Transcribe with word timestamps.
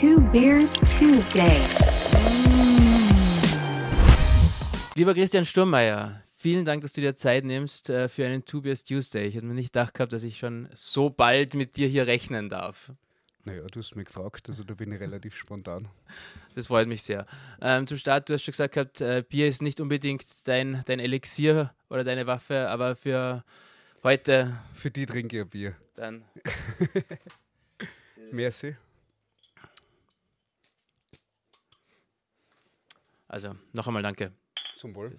Two 0.00 0.18
Beers 0.32 0.80
Tuesday. 0.98 1.60
Lieber 4.94 5.12
Christian 5.12 5.44
Sturmeier, 5.44 6.22
vielen 6.34 6.64
Dank, 6.64 6.80
dass 6.80 6.94
du 6.94 7.02
dir 7.02 7.16
Zeit 7.16 7.44
nimmst 7.44 7.90
äh, 7.90 8.08
für 8.08 8.24
einen 8.24 8.46
Two 8.46 8.62
Beers 8.62 8.82
Tuesday. 8.82 9.26
Ich 9.26 9.34
hätte 9.34 9.44
mir 9.44 9.52
nicht 9.52 9.74
gedacht 9.74 9.92
gehabt, 9.92 10.14
dass 10.14 10.22
ich 10.22 10.38
schon 10.38 10.70
so 10.72 11.10
bald 11.10 11.52
mit 11.52 11.76
dir 11.76 11.86
hier 11.86 12.06
rechnen 12.06 12.48
darf. 12.48 12.90
Naja, 13.44 13.60
du 13.70 13.78
hast 13.78 13.94
mich 13.94 14.06
gefragt, 14.06 14.48
also 14.48 14.64
da 14.64 14.72
bin 14.72 14.90
ich 14.90 15.00
relativ 15.00 15.36
spontan. 15.36 15.86
Das 16.54 16.68
freut 16.68 16.88
mich 16.88 17.02
sehr. 17.02 17.26
Ähm, 17.60 17.86
zum 17.86 17.98
Start, 17.98 18.30
du 18.30 18.32
hast 18.32 18.44
schon 18.44 18.52
gesagt 18.52 18.72
gehabt, 18.72 19.02
äh, 19.02 19.22
Bier 19.28 19.48
ist 19.48 19.60
nicht 19.60 19.82
unbedingt 19.82 20.24
dein, 20.48 20.80
dein 20.86 21.00
Elixier 21.00 21.74
oder 21.90 22.04
deine 22.04 22.26
Waffe, 22.26 22.70
aber 22.70 22.96
für 22.96 23.44
heute 24.02 24.56
Für 24.72 24.90
die 24.90 25.04
trinke 25.04 25.36
ich 25.36 25.42
ein 25.42 25.48
Bier. 25.50 25.76
dann. 25.94 26.24
Merci. 28.32 28.76
Also, 33.30 33.54
noch 33.72 33.86
einmal 33.86 34.02
danke. 34.02 34.32
Zum 34.74 34.92
Wohl. 34.96 35.14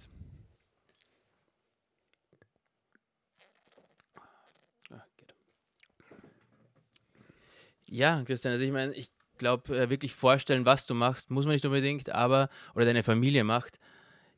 Ja, 7.86 8.22
Christian, 8.24 8.52
also 8.52 8.64
ich 8.64 8.70
meine, 8.70 8.92
ich 8.92 9.10
glaube, 9.38 9.74
äh, 9.78 9.88
wirklich 9.88 10.14
vorstellen, 10.14 10.66
was 10.66 10.84
du 10.84 10.94
machst, 10.94 11.30
muss 11.30 11.46
man 11.46 11.54
nicht 11.54 11.64
unbedingt, 11.64 12.10
aber, 12.10 12.50
oder 12.74 12.84
deine 12.84 13.02
Familie 13.02 13.44
macht. 13.44 13.78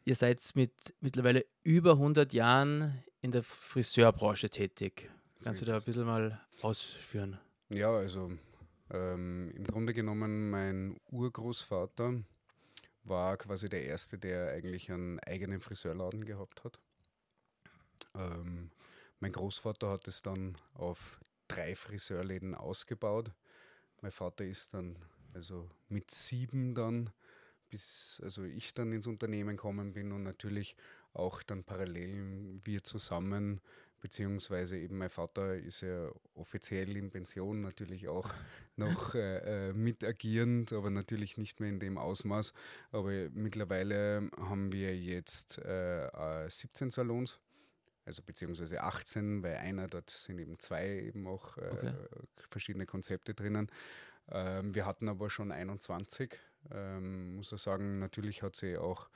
Ihr 0.05 0.15
seid 0.15 0.41
mit 0.55 0.73
mittlerweile 1.01 1.45
über 1.65 1.93
100 1.93 2.33
Jahren 2.33 3.03
in 3.23 3.33
der 3.33 3.43
Friseurbranche 3.43 4.51
tätig. 4.51 5.11
Kannst 5.43 5.63
du 5.63 5.67
da 5.67 5.79
ein 5.79 5.83
bisschen 5.83 6.05
mal 6.05 6.41
ausführen? 6.63 7.41
Ja, 7.71 7.91
also 7.91 8.31
ähm, 8.91 9.51
im 9.57 9.65
Grunde 9.65 9.95
genommen, 9.95 10.51
mein 10.51 10.97
Urgroßvater 11.11 12.23
war 13.05 13.37
quasi 13.37 13.69
der 13.69 13.85
Erste, 13.85 14.19
der 14.19 14.53
eigentlich 14.53 14.91
einen 14.91 15.21
eigenen 15.21 15.61
Friseurladen 15.61 16.25
gehabt 16.25 16.65
hat. 16.65 16.81
Ähm, 18.17 18.71
mein 19.21 19.33
Großvater 19.33 19.91
hat 19.91 20.09
es 20.09 20.23
dann 20.23 20.57
auf 20.75 21.21
drei 21.49 21.77
Friseurläden 21.77 22.55
ausgebaut. 22.55 23.31
Mein 24.01 24.13
Vater 24.13 24.45
ist 24.45 24.75
dann 24.75 24.97
also 25.35 25.71
mit 25.89 26.11
sieben 26.11 26.75
dann, 26.75 27.11
bis 27.71 28.21
also 28.23 28.43
ich 28.43 28.75
dann 28.75 28.93
ins 28.93 29.07
Unternehmen 29.07 29.57
gekommen 29.57 29.93
bin 29.93 30.13
und 30.13 30.23
natürlich 30.23 30.77
auch 31.13 31.43
dann 31.43 31.65
parallel 31.65 32.61
wir 32.65 32.85
zusammen, 32.85 33.61
beziehungsweise 34.05 34.77
eben 34.77 34.99
mein 34.99 35.09
Vater 35.09 35.55
ist 35.57 35.81
ja 35.81 36.11
offiziell 36.35 36.95
in 36.95 37.11
Pension 37.11 37.63
natürlich 37.63 38.07
auch 38.07 38.29
noch 38.77 39.15
äh, 39.15 39.71
äh, 39.71 39.73
mit 39.73 40.05
agierend, 40.05 40.75
aber 40.75 40.91
natürlich 40.91 41.39
nicht 41.39 41.59
mehr 41.59 41.71
in 41.71 41.81
dem 41.81 41.97
Ausmaß. 41.97 42.53
Aber 42.93 43.11
mittlerweile 43.33 44.29
haben 44.39 44.73
wir 44.75 44.95
jetzt 44.95 45.57
äh, 45.65 46.09
äh, 46.45 46.51
17 46.51 46.91
Salons, 46.91 47.41
also 48.05 48.23
beziehungsweise 48.23 48.83
18, 48.83 49.43
weil 49.43 49.57
einer 49.57 49.89
dort 49.89 50.11
sind 50.11 50.39
eben 50.39 50.59
zwei 50.59 50.87
eben 50.87 51.27
auch 51.27 51.57
äh, 51.57 51.71
Okay. 51.71 51.95
verschiedene 52.51 52.85
Konzepte 52.85 53.33
drinnen. 53.33 53.71
Ähm, 54.31 54.75
wir 54.75 54.85
hatten 54.85 55.09
aber 55.09 55.31
schon 55.31 55.51
21. 55.51 56.39
Ähm, 56.71 57.37
muss 57.37 57.53
ich 57.53 57.61
sagen, 57.63 58.01
natürlich 58.01 58.43
hat 58.43 58.55
sich 58.55 58.77
auch 58.77 59.09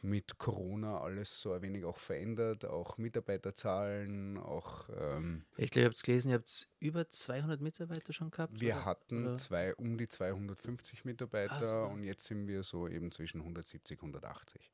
mit 0.00 0.38
Corona 0.38 1.00
alles 1.00 1.40
so 1.40 1.52
ein 1.52 1.62
wenig 1.62 1.84
auch 1.84 1.96
verändert, 1.98 2.64
auch 2.64 2.98
Mitarbeiterzahlen, 2.98 4.38
auch 4.38 4.88
ähm, 4.96 5.44
Ich 5.56 5.70
glaube, 5.70 5.84
ihr 5.84 5.86
habt 5.86 5.96
es 5.96 6.02
gelesen, 6.02 6.28
ihr 6.30 6.36
habt 6.36 6.68
über 6.78 7.08
200 7.08 7.60
Mitarbeiter 7.60 8.12
schon 8.12 8.30
gehabt? 8.30 8.60
wir 8.60 8.76
oder? 8.76 8.84
hatten 8.84 9.26
oder? 9.26 9.36
zwei, 9.36 9.74
um 9.74 9.98
die 9.98 10.08
250 10.08 11.04
Mitarbeiter 11.04 11.72
Ah, 11.72 11.84
und 11.86 12.04
jetzt 12.04 12.26
sind 12.26 12.46
wir 12.46 12.62
so 12.62 12.86
eben 12.88 13.10
zwischen 13.10 13.40
170 13.40 13.98
180. 13.98 14.70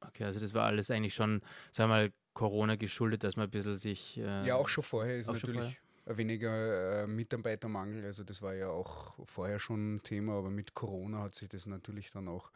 Okay, 0.00 0.24
also 0.24 0.40
das 0.40 0.52
war 0.52 0.64
alles 0.64 0.90
eigentlich 0.90 1.14
schon, 1.14 1.42
sagen 1.72 1.90
wir 1.90 1.96
mal, 1.96 2.12
Corona 2.34 2.76
geschuldet, 2.76 3.24
dass 3.24 3.36
man 3.36 3.44
ein 3.46 3.50
bisschen 3.50 3.78
sich. 3.78 4.18
Äh, 4.18 4.46
Ja, 4.46 4.56
auch 4.56 4.68
schon 4.68 4.84
vorher 4.84 5.16
ist 5.18 5.28
natürlich 5.28 5.80
ein 6.04 6.16
weniger 6.18 7.02
äh, 7.02 7.06
Mitarbeitermangel. 7.06 8.04
Also 8.04 8.22
das 8.22 8.42
war 8.42 8.54
ja 8.54 8.68
auch 8.68 9.14
vorher 9.26 9.58
schon 9.58 9.94
ein 9.96 10.02
Thema, 10.02 10.34
aber 10.34 10.50
mit 10.50 10.74
Corona 10.74 11.22
hat 11.22 11.34
sich 11.34 11.48
das 11.48 11.66
natürlich 11.66 12.10
dann 12.10 12.28
auch 12.28 12.50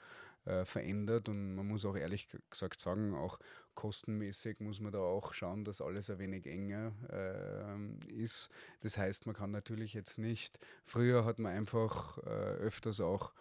äh, 0.45 0.65
verändert 0.65 1.29
und 1.29 1.55
man 1.55 1.67
muss 1.67 1.85
auch 1.85 1.97
ehrlich 1.97 2.29
gesagt 2.49 2.81
sagen, 2.81 3.15
auch 3.15 3.39
kostenmäßig 3.75 4.61
muss 4.61 4.81
man 4.81 4.93
da 4.93 4.99
auch 4.99 5.35
schauen, 5.35 5.65
dass 5.65 5.81
alles 5.81 6.11
ein 6.11 6.19
wenig 6.19 6.47
enger 6.47 6.93
ähm, 7.11 7.99
ist. 8.09 8.51
Das 8.81 8.99
heißt, 8.99 9.27
man 9.27 9.35
kann 9.35 9.51
natürlich 9.51 9.95
jetzt 9.95 10.19
nicht, 10.19 10.59
früher 10.85 11.25
hat 11.25 11.39
man 11.39 11.53
einfach 11.53 12.19
äh, 12.19 12.31
öfters 12.31 13.01
auch 13.01 13.33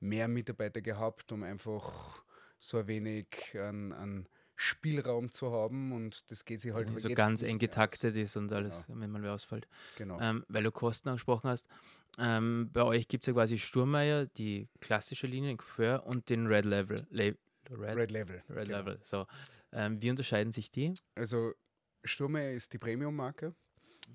mehr 0.00 0.28
Mitarbeiter 0.28 0.80
gehabt, 0.80 1.32
um 1.32 1.42
einfach 1.42 2.22
so 2.58 2.78
ein 2.78 2.86
wenig 2.86 3.56
an, 3.58 3.92
an 3.92 4.28
Spielraum 4.54 5.30
zu 5.30 5.52
haben 5.52 5.92
und 5.92 6.30
das 6.30 6.46
geht 6.46 6.62
sich 6.62 6.72
halt 6.72 6.88
so 6.98 7.08
jetzt 7.08 7.16
ganz 7.16 7.42
eng 7.42 7.56
aus. 7.56 7.60
getaktet 7.60 8.16
ist 8.16 8.36
und 8.36 8.50
alles, 8.52 8.84
wenn 8.88 9.10
mal 9.10 9.22
wer 9.22 9.34
ausfällt. 9.34 9.68
Genau. 9.98 10.18
Ähm, 10.18 10.44
weil 10.48 10.62
du 10.62 10.72
Kosten 10.72 11.10
angesprochen 11.10 11.50
hast. 11.50 11.66
Ähm, 12.18 12.70
bei 12.72 12.82
euch 12.82 13.08
gibt 13.08 13.24
es 13.24 13.26
ja 13.26 13.34
quasi 13.34 13.58
Sturmeier, 13.58 14.26
die 14.26 14.68
klassische 14.80 15.26
Linie 15.26 15.50
in 15.50 15.56
Coiffeur 15.58 16.06
und 16.06 16.30
den 16.30 16.46
Red 16.46 16.64
Level. 16.64 17.06
Le 17.10 17.36
Red, 17.70 17.96
Red 17.96 18.10
Level. 18.10 18.42
Red 18.48 18.66
genau. 18.66 18.78
Level. 18.78 18.98
So. 19.02 19.26
Ähm, 19.72 20.00
wie 20.00 20.10
unterscheiden 20.10 20.52
sich 20.52 20.70
die? 20.70 20.94
Also 21.14 21.52
Sturmeier 22.04 22.52
ist 22.52 22.72
die 22.72 22.78
Premium-Marke 22.78 23.54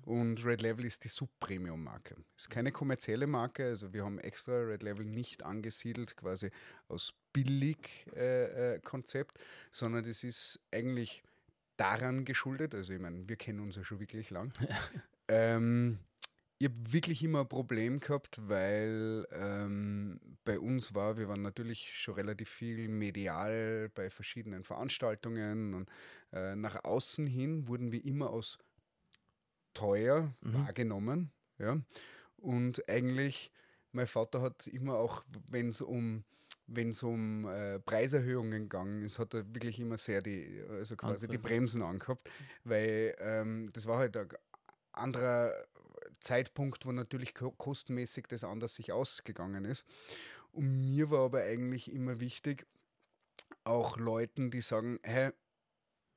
und 0.06 0.44
Red 0.44 0.62
Level 0.62 0.84
ist 0.84 1.04
die 1.04 1.08
Sub-Premium-Marke. 1.08 2.16
Ist 2.36 2.50
keine 2.50 2.72
kommerzielle 2.72 3.26
Marke, 3.26 3.66
also 3.66 3.92
wir 3.92 4.04
haben 4.04 4.18
extra 4.18 4.54
Red 4.54 4.82
Level 4.82 5.04
nicht 5.04 5.44
angesiedelt, 5.44 6.16
quasi 6.16 6.50
aus 6.88 7.14
Billig-Konzept, 7.32 9.38
sondern 9.70 10.04
das 10.04 10.24
ist 10.24 10.60
eigentlich 10.70 11.22
daran 11.76 12.24
geschuldet, 12.24 12.74
also 12.74 12.92
ich 12.92 13.00
meine, 13.00 13.28
wir 13.28 13.36
kennen 13.36 13.60
uns 13.60 13.76
ja 13.76 13.84
schon 13.84 14.00
wirklich 14.00 14.30
lang. 14.30 14.52
ähm, 15.28 15.98
ich 16.62 16.68
habe 16.68 16.92
wirklich 16.92 17.24
immer 17.24 17.40
ein 17.40 17.48
Problem 17.48 17.98
gehabt, 17.98 18.38
weil 18.46 19.26
ähm, 19.32 20.20
bei 20.44 20.60
uns 20.60 20.94
war, 20.94 21.16
wir 21.16 21.28
waren 21.28 21.42
natürlich 21.42 21.92
schon 21.92 22.14
relativ 22.14 22.48
viel 22.50 22.86
medial 22.86 23.90
bei 23.96 24.10
verschiedenen 24.10 24.62
Veranstaltungen 24.62 25.74
und 25.74 25.90
äh, 26.32 26.54
nach 26.54 26.84
außen 26.84 27.26
hin 27.26 27.66
wurden 27.66 27.90
wir 27.90 28.04
immer 28.04 28.32
als 28.32 28.58
teuer 29.74 30.32
Mhm. 30.40 30.54
wahrgenommen. 30.54 31.32
Ja? 31.58 31.80
Und 32.36 32.88
eigentlich, 32.88 33.50
mein 33.90 34.06
Vater 34.06 34.40
hat 34.40 34.68
immer 34.68 34.94
auch, 34.98 35.24
wenn 35.48 35.68
es 35.70 35.80
um 35.80 36.22
wenn 36.68 36.90
es 36.90 37.02
um 37.02 37.44
äh, 37.44 37.80
Preiserhöhungen 37.80 38.62
gegangen 38.62 39.02
ist, 39.02 39.18
hat 39.18 39.34
er 39.34 39.52
wirklich 39.52 39.80
immer 39.80 39.98
sehr 39.98 40.22
die, 40.22 40.62
also 40.70 40.94
quasi 40.94 41.26
die 41.26 41.36
Angebremst. 41.38 41.74
Bremsen 41.74 41.82
angehabt, 41.82 42.30
weil 42.62 43.16
ähm, 43.18 43.68
das 43.72 43.88
war 43.88 43.98
halt 43.98 44.16
ein 44.16 44.28
anderer 44.92 45.52
Zeitpunkt, 46.22 46.86
wo 46.86 46.92
natürlich 46.92 47.34
ko 47.34 47.50
kostenmäßig 47.50 48.26
das 48.28 48.44
anders 48.44 48.74
sich 48.74 48.92
ausgegangen 48.92 49.64
ist. 49.64 49.84
Und 50.52 50.80
mir 50.80 51.10
war 51.10 51.24
aber 51.24 51.42
eigentlich 51.42 51.92
immer 51.92 52.20
wichtig, 52.20 52.66
auch 53.64 53.96
Leuten, 53.96 54.50
die 54.50 54.60
sagen, 54.60 54.98
hey, 55.02 55.30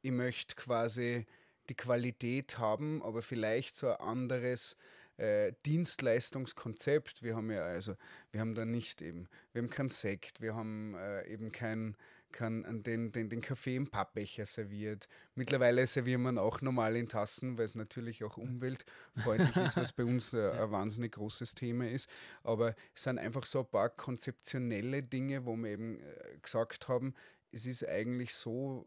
ich 0.01 0.11
möchte 0.11 0.55
quasi 0.55 1.25
die 1.69 1.75
Qualität 1.75 2.57
haben, 2.57 3.01
aber 3.01 3.21
vielleicht 3.21 3.75
so 3.75 3.89
ein 3.89 3.99
anderes 3.99 4.77
äh, 5.17 5.53
Dienstleistungskonzept. 5.65 7.23
Wir 7.23 7.35
haben 7.35 7.51
ja 7.51 7.63
also, 7.63 7.95
wir 8.31 8.41
haben 8.41 8.55
da 8.55 8.65
nicht 8.65 9.01
eben, 9.01 9.27
wir 9.53 9.61
haben 9.61 9.69
kein 9.69 9.89
Sekt, 9.89 10.41
wir 10.41 10.55
haben 10.55 10.95
äh, 10.95 11.27
eben 11.27 11.51
kein, 11.51 11.95
kein 12.35 12.65
an 12.65 12.83
den, 12.83 13.11
den, 13.11 13.29
den 13.29 13.41
Kaffee 13.41 13.75
im 13.75 13.87
Pappbecher 13.87 14.45
serviert. 14.45 15.07
Mittlerweile 15.33 15.87
servieren 15.87 16.21
wir 16.23 16.31
ihn 16.33 16.37
auch 16.37 16.61
normal 16.61 16.95
in 16.95 17.07
Tassen, 17.07 17.57
weil 17.57 17.65
es 17.65 17.75
natürlich 17.75 18.23
auch 18.23 18.37
umweltfreundlich 18.37 19.55
ist, 19.55 19.77
was 19.77 19.91
bei 19.91 20.03
uns 20.03 20.33
äh, 20.33 20.51
ein 20.59 20.71
wahnsinnig 20.71 21.13
großes 21.13 21.55
Thema 21.55 21.89
ist. 21.89 22.09
Aber 22.43 22.75
es 22.93 23.03
sind 23.03 23.17
einfach 23.17 23.45
so 23.45 23.59
ein 23.59 23.69
paar 23.69 23.89
konzeptionelle 23.89 25.01
Dinge, 25.01 25.45
wo 25.45 25.55
wir 25.55 25.71
eben 25.71 25.99
äh, 25.99 26.37
gesagt 26.41 26.87
haben, 26.87 27.13
es 27.51 27.65
ist 27.65 27.87
eigentlich 27.87 28.33
so, 28.33 28.85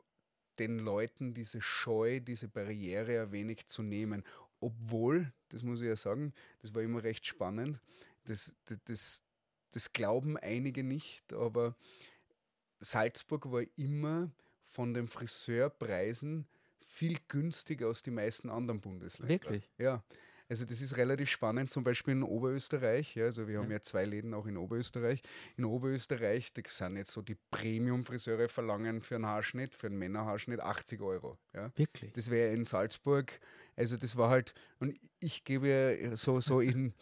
den 0.59 0.79
Leuten 0.79 1.35
diese 1.35 1.61
Scheu, 1.61 2.21
diese 2.21 2.49
Barriere 2.49 3.23
ein 3.23 3.33
wenig 3.33 3.67
zu 3.67 3.83
nehmen. 3.83 4.25
Obwohl, 4.61 5.33
das 5.51 5.63
muss 5.63 5.81
ich 5.81 5.87
ja 5.87 5.97
sagen, 5.97 6.33
das 6.61 6.75
war 6.75 6.83
immer 6.83 7.03
recht 7.03 7.27
spannend, 7.27 7.81
das, 8.25 8.55
das, 8.65 8.79
das, 8.85 9.23
das 9.73 9.93
glauben 9.93 10.37
einige 10.37 10.83
nicht, 10.83 11.33
aber 11.33 11.77
Salzburg 12.81 13.51
war 13.51 13.63
immer 13.77 14.31
von 14.67 14.95
den 14.95 15.09
Friseurpreisen 15.09 16.47
viel 16.87 17.19
günstiger 17.29 17.89
als 17.89 18.03
die 18.03 18.11
meisten 18.11 18.51
anderen 18.51 18.81
Bundesländer. 18.81 19.35
Wirklich? 19.35 19.71
Ja. 19.79 20.03
Also 20.51 20.65
das 20.65 20.81
ist 20.81 20.97
relativ 20.97 21.29
spannend, 21.29 21.71
zum 21.71 21.85
Beispiel 21.85 22.13
in 22.13 22.23
Oberösterreich. 22.23 23.15
Ja, 23.15 23.27
also 23.27 23.47
wir 23.47 23.59
haben 23.59 23.71
ja 23.71 23.83
zwei 23.83 24.07
Läden 24.07 24.33
auch 24.33 24.47
in 24.47 24.57
Oberösterreich. 24.57 25.21
In 25.59 25.67
Oberösterreich, 25.67 26.55
das 26.55 26.79
sind 26.79 26.97
jetzt 26.97 27.13
so 27.13 27.21
die 27.21 27.37
Premium-Friseure 27.51 28.49
verlangen 28.49 29.03
für 29.03 29.17
einen 29.17 29.27
Haarschnitt, 29.27 29.75
für 29.75 29.89
einen 29.89 29.99
Männerhaarschnitt 29.99 30.61
80 30.61 31.03
Euro. 31.03 31.37
Ja. 31.53 31.71
Wirklich? 31.77 32.13
Das 32.15 32.31
wäre 32.31 32.55
in 32.55 32.65
Salzburg, 32.65 33.39
also 33.77 33.99
das 33.99 34.17
war 34.17 34.31
halt, 34.31 34.55
und 34.81 34.99
ich 35.21 35.45
gebe 35.45 35.69
ja 35.69 36.17
so, 36.17 36.41
so 36.41 36.61
in, 36.61 36.95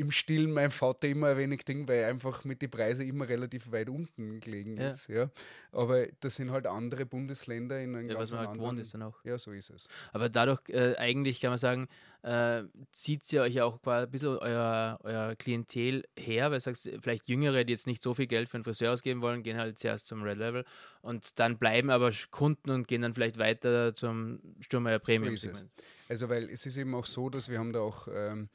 im 0.00 0.10
Stillen 0.10 0.50
mein 0.52 0.70
Vater 0.70 1.08
immer 1.08 1.28
ein 1.28 1.36
wenig 1.36 1.64
Ding, 1.64 1.86
weil 1.86 1.98
er 1.98 2.08
einfach 2.08 2.44
mit 2.44 2.62
den 2.62 2.70
Preisen 2.70 3.06
immer 3.06 3.28
relativ 3.28 3.70
weit 3.70 3.90
unten 3.90 4.40
gelegen 4.40 4.78
ist. 4.78 5.08
Ja. 5.08 5.30
Aber 5.72 6.06
das 6.20 6.36
sind 6.36 6.50
halt 6.50 6.66
andere 6.66 7.04
Bundesländer 7.04 7.80
in 7.80 7.94
einem 7.94 8.08
Ja, 8.08 8.14
was 8.14 8.30
ganz 8.30 8.32
man 8.32 8.48
halt 8.48 8.58
gewohnt 8.58 8.80
ist 8.80 8.94
dann 8.94 9.02
auch. 9.02 9.22
Ja, 9.24 9.38
so 9.38 9.52
ist 9.52 9.70
es. 9.70 9.88
Aber 10.12 10.30
dadurch, 10.30 10.60
äh, 10.68 10.96
eigentlich 10.96 11.40
kann 11.40 11.50
man 11.50 11.58
sagen, 11.58 11.86
äh, 12.22 12.62
zieht 12.92 13.30
ihr 13.32 13.42
euch 13.42 13.60
auch 13.60 13.80
quasi 13.82 14.06
ein 14.06 14.10
bisschen 14.10 14.38
euer, 14.38 14.98
euer 15.02 15.36
Klientel 15.36 16.04
her, 16.18 16.50
weil 16.50 16.60
sagst, 16.60 16.90
vielleicht 17.02 17.28
Jüngere, 17.28 17.64
die 17.64 17.72
jetzt 17.72 17.86
nicht 17.86 18.02
so 18.02 18.14
viel 18.14 18.26
Geld 18.26 18.48
für 18.48 18.56
einen 18.56 18.64
Friseur 18.64 18.92
ausgeben 18.92 19.20
wollen, 19.20 19.42
gehen 19.42 19.58
halt 19.58 19.78
zuerst 19.78 20.06
zum 20.06 20.22
Red 20.22 20.38
Level 20.38 20.64
und 21.02 21.38
dann 21.38 21.58
bleiben 21.58 21.90
aber 21.90 22.10
Kunden 22.30 22.70
und 22.70 22.88
gehen 22.88 23.02
dann 23.02 23.14
vielleicht 23.14 23.38
weiter 23.38 23.94
zum 23.94 24.40
Sturmeier 24.60 24.98
Premium. 24.98 25.34
es. 25.34 25.66
Also, 26.08 26.28
weil 26.28 26.48
es 26.50 26.66
ist 26.66 26.76
eben 26.78 26.94
auch 26.94 27.06
so, 27.06 27.30
dass 27.30 27.48
wir 27.48 27.58
haben 27.58 27.72
da 27.72 27.80
auch, 27.80 28.08
ähm, 28.12 28.48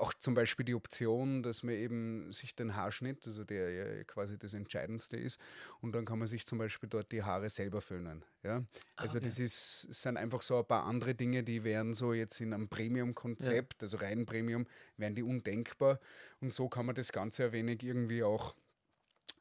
auch 0.00 0.14
zum 0.14 0.34
Beispiel 0.34 0.64
die 0.64 0.74
Option, 0.74 1.42
dass 1.42 1.62
man 1.62 1.74
eben 1.74 2.32
sich 2.32 2.54
den 2.54 2.74
Haarschnitt, 2.74 3.26
also 3.26 3.44
der 3.44 3.70
ja 3.70 4.04
quasi 4.04 4.38
das 4.38 4.54
Entscheidendste 4.54 5.16
ist, 5.16 5.40
und 5.80 5.92
dann 5.94 6.04
kann 6.04 6.18
man 6.18 6.26
sich 6.26 6.46
zum 6.46 6.58
Beispiel 6.58 6.88
dort 6.88 7.12
die 7.12 7.22
Haare 7.22 7.48
selber 7.48 7.80
föhnen. 7.80 8.24
Ja? 8.42 8.64
Also 8.96 9.18
okay. 9.18 9.26
das 9.26 9.38
ist, 9.38 9.86
es 9.90 10.02
sind 10.02 10.16
einfach 10.16 10.42
so 10.42 10.58
ein 10.58 10.66
paar 10.66 10.84
andere 10.84 11.14
Dinge, 11.14 11.42
die 11.44 11.64
wären 11.64 11.94
so 11.94 12.12
jetzt 12.12 12.40
in 12.40 12.54
einem 12.54 12.68
Premium-Konzept, 12.68 13.82
also 13.82 13.98
rein 13.98 14.26
Premium, 14.26 14.66
wären 14.96 15.14
die 15.14 15.22
undenkbar. 15.22 16.00
Und 16.40 16.54
so 16.54 16.68
kann 16.68 16.86
man 16.86 16.94
das 16.94 17.12
Ganze 17.12 17.46
ein 17.46 17.52
wenig 17.52 17.82
irgendwie 17.82 18.22
auch 18.22 18.54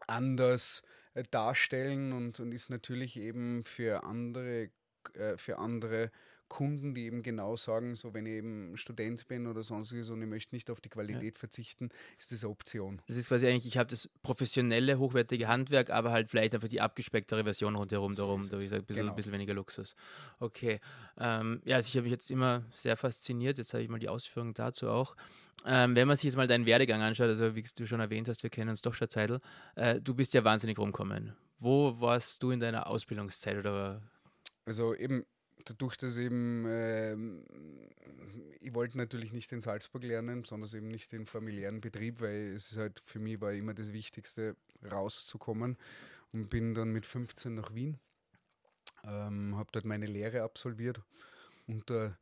anders 0.08 0.84
äh, 1.14 1.24
darstellen 1.32 2.14
und, 2.14 2.40
und 2.40 2.52
ist 2.52 2.70
natürlich 2.70 3.18
eben 3.18 3.64
für 3.64 4.04
andere, 4.04 4.70
äh, 5.14 5.38
für 5.38 5.58
andere 5.58 6.12
Kunden, 6.50 6.94
die 6.94 7.06
eben 7.06 7.24
genau 7.24 7.56
sagen, 7.56 7.96
so 7.96 8.14
wenn 8.14 8.26
ich 8.26 8.34
eben 8.34 8.76
Student 8.76 9.28
bin 9.28 9.48
oder 9.48 9.64
sonstiges 9.64 10.10
und 10.10 10.22
ich 10.22 10.28
möchte 10.28 10.54
nicht 10.56 10.70
auf 10.70 10.82
die 10.82 10.90
Qualität 10.90 11.38
verzichten, 11.38 11.90
ist 12.18 12.32
das 12.32 12.44
eine 12.44 12.52
Option. 12.52 13.02
Das 13.08 13.16
ist 13.16 13.28
quasi 13.30 13.48
eigentlich, 13.48 13.68
ich 13.68 13.78
habe 13.78 13.88
das 13.90 14.10
professionelle, 14.24 15.00
hochwertige 15.00 15.48
Handwerk, 15.48 15.90
aber 15.92 16.12
halt 16.12 16.30
vielleicht 16.30 16.54
einfach 16.56 16.68
die 16.68 16.82
abgespecktere 16.82 17.44
Version 17.44 17.76
rundherum 17.76 18.12
So 18.14 18.24
darum, 18.24 18.50
da 18.50 18.58
ist 18.58 18.74
ein 18.74 18.84
bisschen, 18.84 19.04
Genau. 19.04 19.12
ein 19.14 19.16
bisschen 19.16 19.32
weniger 19.32 19.54
Luxus. 19.54 19.96
Okay. 20.40 20.80
Ähm, 21.18 21.62
ja, 21.66 21.78
also 21.78 21.88
ich 21.88 21.96
habe 21.96 22.04
mich 22.04 22.12
jetzt 22.12 22.30
immer 22.32 22.64
sehr 22.74 22.98
fasziniert, 22.98 23.58
jetzt 23.58 23.74
habe 23.74 23.84
ich 23.84 23.90
mal 23.90 24.00
die 24.00 24.10
Ausführungen 24.10 24.54
dazu 24.54 24.90
auch. 24.90 25.16
Ähm, 25.66 25.96
wenn 25.96 26.08
man 26.08 26.16
sich 26.16 26.24
jetzt 26.26 26.38
mal 26.38 26.48
deinen 26.48 26.66
Werdegang 26.66 27.02
anschaut, 27.02 27.28
also 27.28 27.56
wie 27.56 27.64
du 27.76 27.86
schon 27.86 28.00
erwähnt 28.00 28.28
hast, 28.28 28.44
wir 28.44 28.50
kennen 28.50 28.70
uns 28.70 28.82
doch 28.82 28.94
schon 28.94 29.10
Zeitl, 29.10 29.40
äh, 29.76 30.00
du 30.02 30.14
bist 30.14 30.34
ja 30.34 30.44
wahnsinnig 30.44 30.78
rumkommen. 30.80 31.36
Wo 31.60 32.00
warst 32.00 32.42
du 32.42 32.52
in 32.52 32.60
deiner 32.60 32.88
Ausbildungszeit 32.88 33.58
oder 33.58 34.02
Also 34.66 34.96
eben 34.96 35.26
dadurch, 35.66 35.98
dass 35.98 36.18
eben 36.18 36.66
ähm, 36.68 37.46
ich 38.62 38.74
wollte 38.74 38.98
natürlich 38.98 39.32
nicht 39.32 39.52
in 39.52 39.62
Salzburg 39.62 40.04
lernen, 40.04 40.44
sondern 40.44 40.70
eben 40.76 40.88
nicht 40.90 41.12
den 41.12 41.26
familiären 41.26 41.82
Betrieb, 41.82 42.22
weil 42.22 42.54
es 42.54 42.72
ist 42.72 42.78
halt 42.78 43.02
für 43.04 43.20
mich 43.20 43.40
war 43.42 43.54
immer 43.54 43.74
das 43.74 43.94
Wichtigste, 43.94 44.56
rauszukommen 44.92 45.78
und 46.32 46.50
bin 46.50 46.74
dann 46.74 46.92
mit 46.92 47.06
15 47.06 47.56
nach 47.56 47.74
Wien, 47.74 48.00
ähm, 49.04 49.56
habe 49.58 49.70
dort 49.72 49.86
meine 49.86 50.06
Lehre 50.06 50.44
absolviert 50.44 51.02
unter 51.68 52.18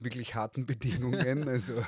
wirklich 0.00 0.34
harten 0.34 0.66
Bedingungen. 0.66 1.48
Also 1.48 1.84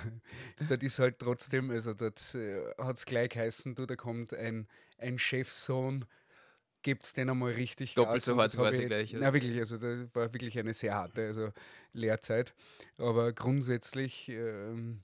dort 0.68 0.82
ist 0.82 0.98
halt 0.98 1.18
trotzdem, 1.18 1.70
also 1.70 1.92
dort 1.94 2.34
äh, 2.34 2.62
hat 2.78 2.96
es 2.96 3.04
gleich 3.04 3.30
geheißen, 3.30 3.74
du, 3.74 3.86
da 3.86 3.96
kommt 3.96 4.34
ein, 4.34 4.66
ein 4.98 5.18
Chefsohn, 5.18 6.04
gibt 6.82 7.06
es 7.06 7.12
den 7.12 7.28
einmal 7.30 7.52
richtig 7.52 7.94
Doppelt 7.94 8.16
Gas 8.16 8.24
so 8.24 8.36
hart 8.36 8.52
quasi 8.52 8.82
ich- 8.82 8.86
gleich, 8.86 9.14
oder? 9.14 9.26
Ja, 9.26 9.32
wirklich, 9.32 9.58
also 9.58 9.76
das 9.78 10.06
war 10.14 10.32
wirklich 10.32 10.58
eine 10.58 10.74
sehr 10.74 10.94
harte 10.94 11.26
also 11.26 11.52
Lehrzeit. 11.92 12.54
Aber 12.98 13.32
grundsätzlich 13.32 14.28
ähm, 14.28 15.00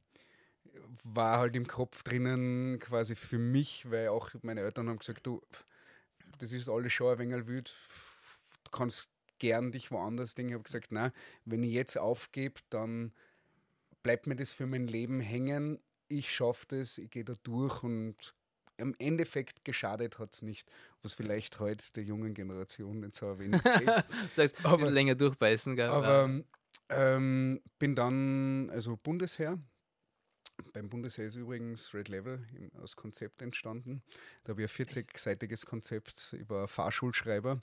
war 1.04 1.38
halt 1.38 1.56
im 1.56 1.66
Kopf 1.66 2.02
drinnen 2.02 2.78
quasi 2.78 3.14
für 3.14 3.38
mich, 3.38 3.90
weil 3.90 4.08
auch 4.08 4.30
meine 4.42 4.60
Eltern 4.60 4.88
haben 4.88 4.98
gesagt, 4.98 5.26
du, 5.26 5.42
das 6.38 6.52
ist 6.52 6.68
alles 6.68 6.92
schon 6.92 7.12
ein 7.12 7.18
wenig 7.18 7.46
wild, 7.46 7.74
du 8.64 8.70
kannst 8.70 9.08
gern 9.38 9.72
dich 9.72 9.90
woanders 9.90 10.34
denken. 10.34 10.50
Ich 10.50 10.54
habe 10.54 10.64
gesagt, 10.64 10.92
nein, 10.92 11.12
wenn 11.44 11.62
ich 11.62 11.72
jetzt 11.72 11.98
aufgebe, 11.98 12.60
dann 12.70 13.12
bleibt 14.02 14.26
mir 14.26 14.36
das 14.36 14.50
für 14.50 14.66
mein 14.66 14.86
Leben 14.86 15.20
hängen. 15.20 15.78
Ich 16.08 16.32
schaffe 16.32 16.66
das, 16.68 16.98
ich 16.98 17.10
gehe 17.10 17.24
da 17.24 17.34
durch 17.42 17.82
und 17.82 18.34
im 18.78 18.94
Endeffekt 18.98 19.64
geschadet 19.64 20.18
hat 20.18 20.32
es 20.34 20.42
nicht, 20.42 20.68
was 21.02 21.12
vielleicht 21.12 21.58
heute 21.60 21.92
der 21.92 22.04
jungen 22.04 22.34
Generation 22.34 23.00
nicht 23.00 23.14
so 23.16 23.30
ein 23.32 23.38
wenig 23.38 23.62
geht. 23.62 23.86
das 23.86 24.36
heißt, 24.36 24.58
ein 24.60 24.66
Aber- 24.66 24.76
bisschen 24.78 24.94
länger 24.94 25.14
durchbeißen? 25.14 25.76
Gell? 25.76 25.88
Aber 25.88 26.42
ähm, 26.88 27.60
bin 27.78 27.94
dann, 27.94 28.70
also 28.70 28.96
Bundesheer. 28.96 29.58
Beim 30.72 30.88
Bundesheer 30.88 31.26
ist 31.26 31.36
übrigens 31.36 31.92
Red 31.92 32.08
Level 32.08 32.46
im- 32.58 32.74
aus 32.80 32.96
Konzept 32.96 33.42
entstanden. 33.42 34.02
Da 34.44 34.50
habe 34.52 34.62
ich 34.64 34.70
ein 34.80 34.86
40-seitiges 34.86 35.66
Konzept 35.66 36.32
über 36.32 36.66
Fahrschulschreiber. 36.66 37.60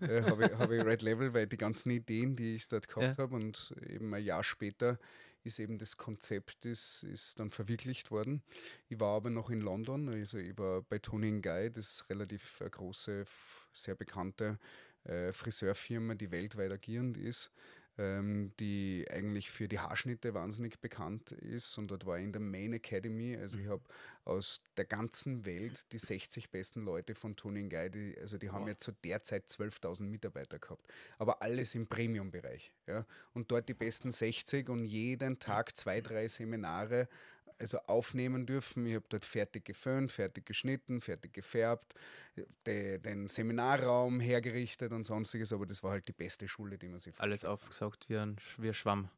Äh, 0.00 0.22
habe 0.22 0.44
ich, 0.44 0.52
hab 0.52 0.70
ich 0.70 0.84
Red 0.84 1.02
Level, 1.02 1.34
weil 1.34 1.46
die 1.48 1.56
ganzen 1.56 1.90
Ideen, 1.90 2.36
die 2.36 2.54
ich 2.54 2.68
dort 2.68 2.86
gehabt 2.86 3.18
Ja. 3.18 3.24
habe 3.24 3.34
und 3.34 3.74
eben 3.88 4.14
ein 4.14 4.22
Jahr 4.22 4.44
später 4.44 4.98
ist 5.46 5.58
eben 5.58 5.78
das 5.78 5.96
Konzept 5.96 6.64
ist, 6.64 7.02
ist 7.04 7.38
dann 7.38 7.50
verwirklicht 7.50 8.10
worden. 8.10 8.42
Ich 8.88 9.00
war 9.00 9.16
aber 9.16 9.30
noch 9.30 9.50
in 9.50 9.60
London, 9.60 10.08
also 10.08 10.38
ich 10.38 10.56
war 10.58 10.82
bei 10.82 10.98
Tony 10.98 11.40
Guy, 11.40 11.70
das 11.70 11.92
ist 11.92 12.10
relativ 12.10 12.60
eine 12.60 12.70
große, 12.70 13.24
sehr 13.72 13.94
bekannte 13.94 14.58
äh, 15.04 15.32
Friseurfirma, 15.32 16.14
die 16.14 16.30
weltweit 16.30 16.72
agierend 16.72 17.16
ist, 17.16 17.52
die 17.98 19.06
eigentlich 19.10 19.50
für 19.50 19.68
die 19.68 19.78
Haarschnitte 19.78 20.34
wahnsinnig 20.34 20.80
bekannt 20.80 21.32
ist. 21.32 21.78
Und 21.78 21.88
dort 21.90 22.04
war 22.04 22.18
ich 22.18 22.24
in 22.24 22.32
der 22.32 22.42
Main 22.42 22.74
Academy. 22.74 23.36
Also 23.36 23.58
ich 23.58 23.68
habe 23.68 23.82
aus 24.24 24.60
der 24.76 24.84
ganzen 24.84 25.46
Welt 25.46 25.90
die 25.92 25.98
60 25.98 26.50
besten 26.50 26.84
Leute 26.84 27.14
von 27.14 27.36
Tony 27.36 27.66
Guy, 27.68 27.90
die, 27.90 28.18
also 28.20 28.36
die 28.36 28.50
haben 28.50 28.62
Wow. 28.62 28.68
jetzt 28.68 28.82
zu 28.84 28.92
der 28.92 29.22
Zeit 29.22 29.46
12.000 29.46 30.02
Mitarbeiter 30.02 30.58
gehabt. 30.58 30.84
Aber 31.18 31.40
alles 31.40 31.74
im 31.74 31.86
Premium-Bereich. 31.86 32.70
Ja? 32.86 33.06
Und 33.32 33.50
dort 33.50 33.68
die 33.68 33.74
besten 33.74 34.10
60 34.12 34.68
und 34.68 34.84
jeden 34.84 35.38
Tag 35.38 35.74
zwei, 35.74 36.00
drei 36.02 36.28
Seminare 36.28 37.08
also 37.58 37.78
aufnehmen 37.86 38.46
dürfen. 38.46 38.86
Ich 38.86 38.94
habe 38.94 39.06
dort 39.08 39.24
fertig 39.24 39.64
geföhnt, 39.64 40.12
fertig 40.12 40.46
geschnitten, 40.46 41.00
fertig 41.00 41.32
gefärbt, 41.32 41.94
de, 42.66 42.98
den 42.98 43.28
Seminarraum 43.28 44.20
hergerichtet 44.20 44.92
und 44.92 45.04
sonstiges, 45.04 45.52
aber 45.52 45.66
das 45.66 45.82
war 45.82 45.92
halt 45.92 46.08
die 46.08 46.12
beste 46.12 46.48
Schule, 46.48 46.78
die 46.78 46.88
man 46.88 47.00
sich 47.00 47.18
Alles 47.18 47.44
aufgesaugt 47.44 48.08
wie 48.08 48.18
ein, 48.18 48.36
wie 48.58 48.68
ein 48.68 48.74
Schwamm. 48.74 49.08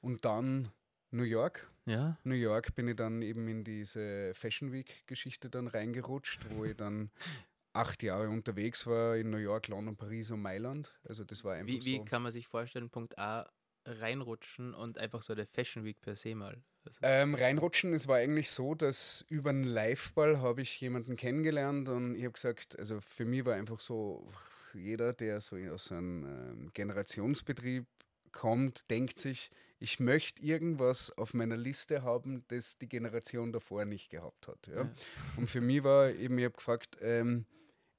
Und 0.00 0.24
dann 0.24 0.70
New 1.10 1.24
York. 1.24 1.68
Ja? 1.86 2.16
New 2.24 2.34
York 2.34 2.74
bin 2.74 2.88
ich 2.88 2.96
dann 2.96 3.22
eben 3.22 3.48
in 3.48 3.64
diese 3.64 4.32
Fashion 4.34 4.72
Week-Geschichte 4.72 5.50
dann 5.50 5.66
reingerutscht, 5.66 6.40
wo 6.50 6.64
ich 6.64 6.76
dann 6.76 7.10
acht 7.72 8.02
Jahre 8.02 8.28
unterwegs 8.28 8.86
war 8.86 9.16
in 9.16 9.30
New 9.30 9.38
York, 9.38 9.68
London, 9.68 9.96
Paris 9.96 10.30
und 10.30 10.40
Mailand. 10.40 10.94
Also 11.04 11.24
das 11.24 11.44
war 11.44 11.54
einfach 11.54 11.72
Wie, 11.72 11.84
wie 11.84 11.96
so. 11.98 12.04
kann 12.04 12.22
man 12.22 12.32
sich 12.32 12.46
vorstellen, 12.46 12.90
Punkt 12.90 13.18
A 13.18 13.50
reinrutschen 13.90 14.74
und 14.74 14.98
einfach 14.98 15.22
so 15.22 15.34
der 15.34 15.46
Fashion 15.46 15.84
Week 15.84 16.00
per 16.00 16.16
se 16.16 16.34
mal? 16.34 16.62
Also, 16.84 16.98
Ähm, 17.02 17.34
reinrutschen, 17.34 17.92
es 17.92 18.08
war 18.08 18.16
eigentlich 18.16 18.50
so, 18.50 18.74
dass 18.74 19.24
über 19.28 19.50
einen 19.50 19.64
Liveball 19.64 20.40
habe 20.40 20.62
ich 20.62 20.80
jemanden 20.80 21.16
kennengelernt 21.16 21.88
und 21.88 22.14
ich 22.14 22.24
habe 22.24 22.32
gesagt, 22.32 22.78
also 22.78 23.00
für 23.00 23.24
mich 23.24 23.44
war 23.44 23.54
einfach 23.54 23.80
so, 23.80 24.26
jeder, 24.72 25.12
der 25.12 25.40
so 25.40 25.56
aus 25.56 25.90
einem 25.92 26.24
ähm, 26.24 26.70
Generationsbetrieb 26.72 27.86
kommt, 28.32 28.90
denkt 28.90 29.18
sich, 29.18 29.50
ich 29.78 29.98
möchte 29.98 30.42
irgendwas 30.42 31.10
auf 31.16 31.34
meiner 31.34 31.56
Liste 31.56 32.02
haben, 32.02 32.44
das 32.48 32.78
die 32.78 32.88
Generation 32.88 33.52
davor 33.52 33.84
nicht 33.86 34.10
gehabt 34.10 34.46
hat. 34.46 34.66
Ja? 34.66 34.82
Ja. 34.82 34.92
Und 35.36 35.48
für 35.48 35.60
mich 35.60 35.82
war 35.82 36.10
eben, 36.10 36.38
ich 36.38 36.44
habe 36.44 36.54
gefragt, 36.54 36.98
ähm, 37.00 37.46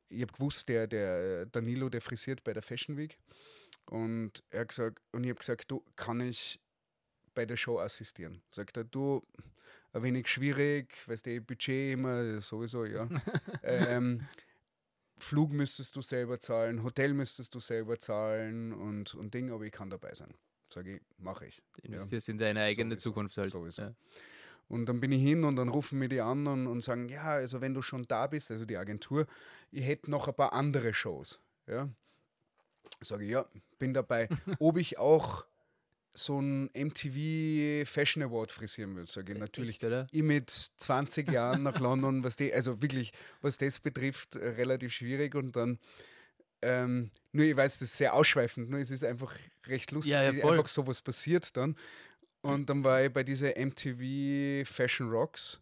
ich 0.07 0.21
habe 0.21 0.31
gewusst, 0.33 0.69
der, 0.69 0.88
der 0.88 1.45
Danilo, 1.48 1.89
der 1.89 2.01
frisiert 2.01 2.43
bei 2.43 2.53
der 2.53 2.62
Fashion 2.62 2.98
Week. 2.98 3.17
Und 3.91 4.41
er 4.51 4.62
hat 4.62 4.69
gesagt, 4.69 5.01
und 5.12 5.25
ich 5.25 5.29
habe 5.29 5.39
gesagt, 5.39 5.69
du, 5.69 5.83
kann 5.98 6.21
ich 6.21 6.62
bei 7.33 7.45
der 7.45 7.57
Show 7.57 7.77
assistieren? 7.77 8.41
Sagt 8.50 8.77
er, 8.77 8.86
du, 8.86 9.21
ein 9.91 10.01
wenig 10.01 10.29
schwierig, 10.29 10.95
weißt 11.07 11.25
du, 11.25 11.41
Budget 11.41 11.93
immer, 11.93 12.39
sowieso, 12.39 12.86
ja. 12.86 13.10
ähm, 13.63 14.25
Flug 15.17 15.51
müsstest 15.51 15.98
du 15.98 16.01
selber 16.01 16.39
zahlen, 16.39 16.83
Hotel 16.83 17.13
müsstest 17.13 17.53
du 17.53 17.60
selber 17.60 18.00
zahlen 18.00 18.71
und, 18.71 19.13
und 19.13 19.33
Ding, 19.33 19.51
aber 19.51 19.65
ich 19.65 19.74
kann 19.74 19.89
dabei 19.89 20.13
sein. 20.13 20.33
Sage 20.74 20.95
ich, 20.95 21.01
mache 21.17 21.48
ich. 21.48 21.62
du 21.74 21.81
investierst 21.81 22.29
in 22.29 22.38
deine 22.38 22.62
eigene 22.62 22.91
Sowieso, 22.91 23.10
Zukunft 23.10 23.38
halt. 23.38 23.51
sowieso. 23.51 23.81
Ja. 23.81 23.93
Und 24.69 24.86
dann 24.86 25.01
bin 25.01 25.12
ich 25.12 25.21
hin 25.21 25.43
und 25.43 25.57
dann 25.57 25.67
rufen 25.67 26.00
mir 26.00 26.07
die 26.07 26.21
an 26.21 26.48
und, 26.48 26.65
und 26.65 26.81
sagen, 26.81 27.10
ja, 27.10 27.24
also 27.24 27.60
wenn 27.60 27.74
du 27.74 27.81
schon 27.81 28.07
da 28.07 28.27
bist, 28.27 28.51
also 28.51 28.63
die 28.63 28.77
Agentur, 28.77 29.27
ich 29.69 29.86
hätte 29.86 30.10
noch 30.10 30.29
ein 30.29 30.33
paar 30.33 30.53
andere 30.53 30.93
Shows. 30.93 31.41
Ja. 31.67 31.89
Sage 33.01 33.25
ich, 33.25 33.31
ja, 33.31 33.45
bin 33.79 33.93
dabei. 33.93 34.27
Ob 34.60 34.77
ich 34.77 34.98
auch 34.98 35.45
so 36.13 36.39
ein 36.41 36.69
MTV 36.74 37.89
Fashion 37.89 38.21
Award 38.24 38.51
frisieren 38.51 38.95
würde, 38.95 39.10
sage 39.10 39.33
ich 39.33 39.39
natürlich. 39.39 39.75
Echt, 39.75 39.86
oder? 39.86 40.07
Ich 40.12 40.24
mit 40.24 40.50
20 40.50 41.31
Jahren 41.31 41.63
nach 41.63 41.79
London, 41.79 42.24
was 42.24 42.36
die, 42.36 42.53
also 42.53 42.81
wirklich, 42.81 43.13
was 43.41 43.57
das 43.57 43.79
betrifft, 43.79 44.36
äh, 44.36 44.50
relativ 44.50 44.93
schwierig 44.93 45.36
und 45.36 45.55
dann 45.55 45.79
ähm, 46.62 47.10
nur 47.31 47.45
ich 47.45 47.55
weiß, 47.55 47.79
das 47.79 47.89
ist 47.89 47.98
sehr 47.98 48.13
ausschweifend, 48.13 48.69
nur 48.69 48.79
es 48.79 48.91
ist 48.91 49.03
einfach 49.03 49.33
recht 49.67 49.91
lustig, 49.91 50.12
Ja, 50.12 50.24
ja, 50.24 50.33
wie 50.33 50.43
einfach 50.43 50.67
sowas 50.67 51.01
passiert 51.01 51.55
dann. 51.57 51.75
Und 52.41 52.69
dann 52.69 52.83
war 52.83 53.03
ich 53.03 53.13
bei 53.13 53.24
dieser 53.24 53.53
MTV 53.57 54.67
Fashion 54.69 55.10
Rocks 55.10 55.60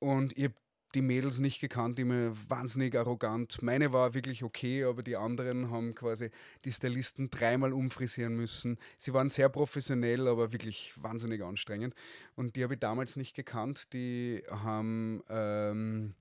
und 0.00 0.36
ich 0.36 0.44
habe 0.44 0.54
die 0.94 1.02
Mädels 1.02 1.40
nicht 1.40 1.60
gekannt, 1.60 1.98
die 1.98 2.04
mir 2.04 2.34
wahnsinnig 2.48 2.96
arrogant. 2.96 3.62
Meine 3.62 3.92
war 3.92 4.14
wirklich 4.14 4.44
okay, 4.44 4.84
aber 4.84 5.02
die 5.02 5.16
anderen 5.16 5.70
haben 5.70 5.94
quasi 5.94 6.30
die 6.64 6.72
Stylisten 6.72 7.30
dreimal 7.30 7.72
umfrisieren 7.72 8.36
müssen. 8.36 8.78
Sie 8.98 9.12
waren 9.14 9.30
sehr 9.30 9.48
professionell, 9.48 10.28
aber 10.28 10.52
wirklich 10.52 10.94
wahnsinnig 11.00 11.42
anstrengend. 11.42 11.94
Und 12.36 12.56
die 12.56 12.62
habe 12.62 12.74
ich 12.74 12.80
damals 12.80 13.16
nicht 13.16 13.34
gekannt. 13.34 13.92
Die 13.92 14.42
haben 14.50 15.22
ähm, 15.28 16.14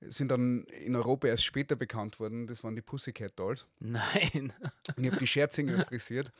sind 0.00 0.30
dann 0.30 0.64
in 0.64 0.94
Europa 0.94 1.28
erst 1.28 1.44
später 1.44 1.76
bekannt 1.76 2.20
worden. 2.20 2.46
Das 2.46 2.62
waren 2.62 2.76
die 2.76 2.82
Pussycat 2.82 3.38
Dolls. 3.38 3.66
Nein. 3.80 4.52
Und 4.96 5.04
ich 5.04 5.10
habe 5.10 5.18
die 5.18 5.26
Scherzinger 5.26 5.84
frisiert. 5.88 6.30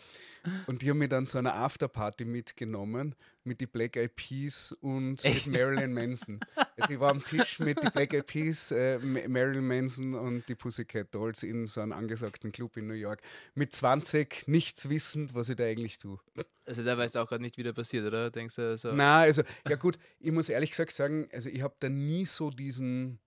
Und 0.66 0.82
die 0.82 0.90
haben 0.90 0.98
mich 0.98 1.08
dann 1.08 1.26
zu 1.26 1.38
einer 1.38 1.54
Afterparty 1.54 2.24
mitgenommen 2.24 3.14
mit 3.44 3.60
die 3.60 3.66
Black 3.66 3.96
Eyed 3.96 4.14
Peas 4.14 4.72
und 4.80 5.22
mit 5.24 5.46
Marilyn 5.46 5.92
Manson. 5.92 6.38
Also 6.76 6.94
ich 6.94 7.00
war 7.00 7.10
am 7.10 7.24
Tisch 7.24 7.58
mit 7.58 7.82
die 7.82 7.90
Black 7.90 8.14
Eyed 8.14 8.26
Peas, 8.26 8.70
äh, 8.70 8.98
Marilyn 8.98 9.66
Manson 9.66 10.14
und 10.14 10.48
die 10.48 10.54
Pussycat 10.54 11.12
Dolls 11.14 11.42
in 11.42 11.66
so 11.66 11.80
einem 11.80 11.92
angesagten 11.92 12.52
Club 12.52 12.76
in 12.76 12.86
New 12.86 12.94
York. 12.94 13.20
Mit 13.54 13.74
20, 13.74 14.46
nichts 14.46 14.88
wissend, 14.88 15.34
was 15.34 15.48
ich 15.48 15.56
da 15.56 15.64
eigentlich 15.64 15.98
tue. 15.98 16.18
Also 16.66 16.84
da 16.84 16.96
weißt 16.96 17.16
du 17.16 17.20
auch 17.20 17.28
gerade 17.28 17.42
nicht, 17.42 17.56
wie 17.56 17.62
da 17.62 17.72
passiert, 17.72 18.06
oder? 18.06 18.30
Denkst 18.30 18.54
du 18.54 18.78
so? 18.78 18.92
Na, 18.92 19.20
also, 19.20 19.42
ja 19.68 19.76
gut, 19.76 19.98
ich 20.20 20.30
muss 20.30 20.48
ehrlich 20.48 20.70
gesagt 20.70 20.92
sagen, 20.92 21.28
also 21.32 21.50
ich 21.50 21.62
habe 21.62 21.74
da 21.80 21.88
nie 21.88 22.26
so 22.26 22.50
diesen 22.50 23.18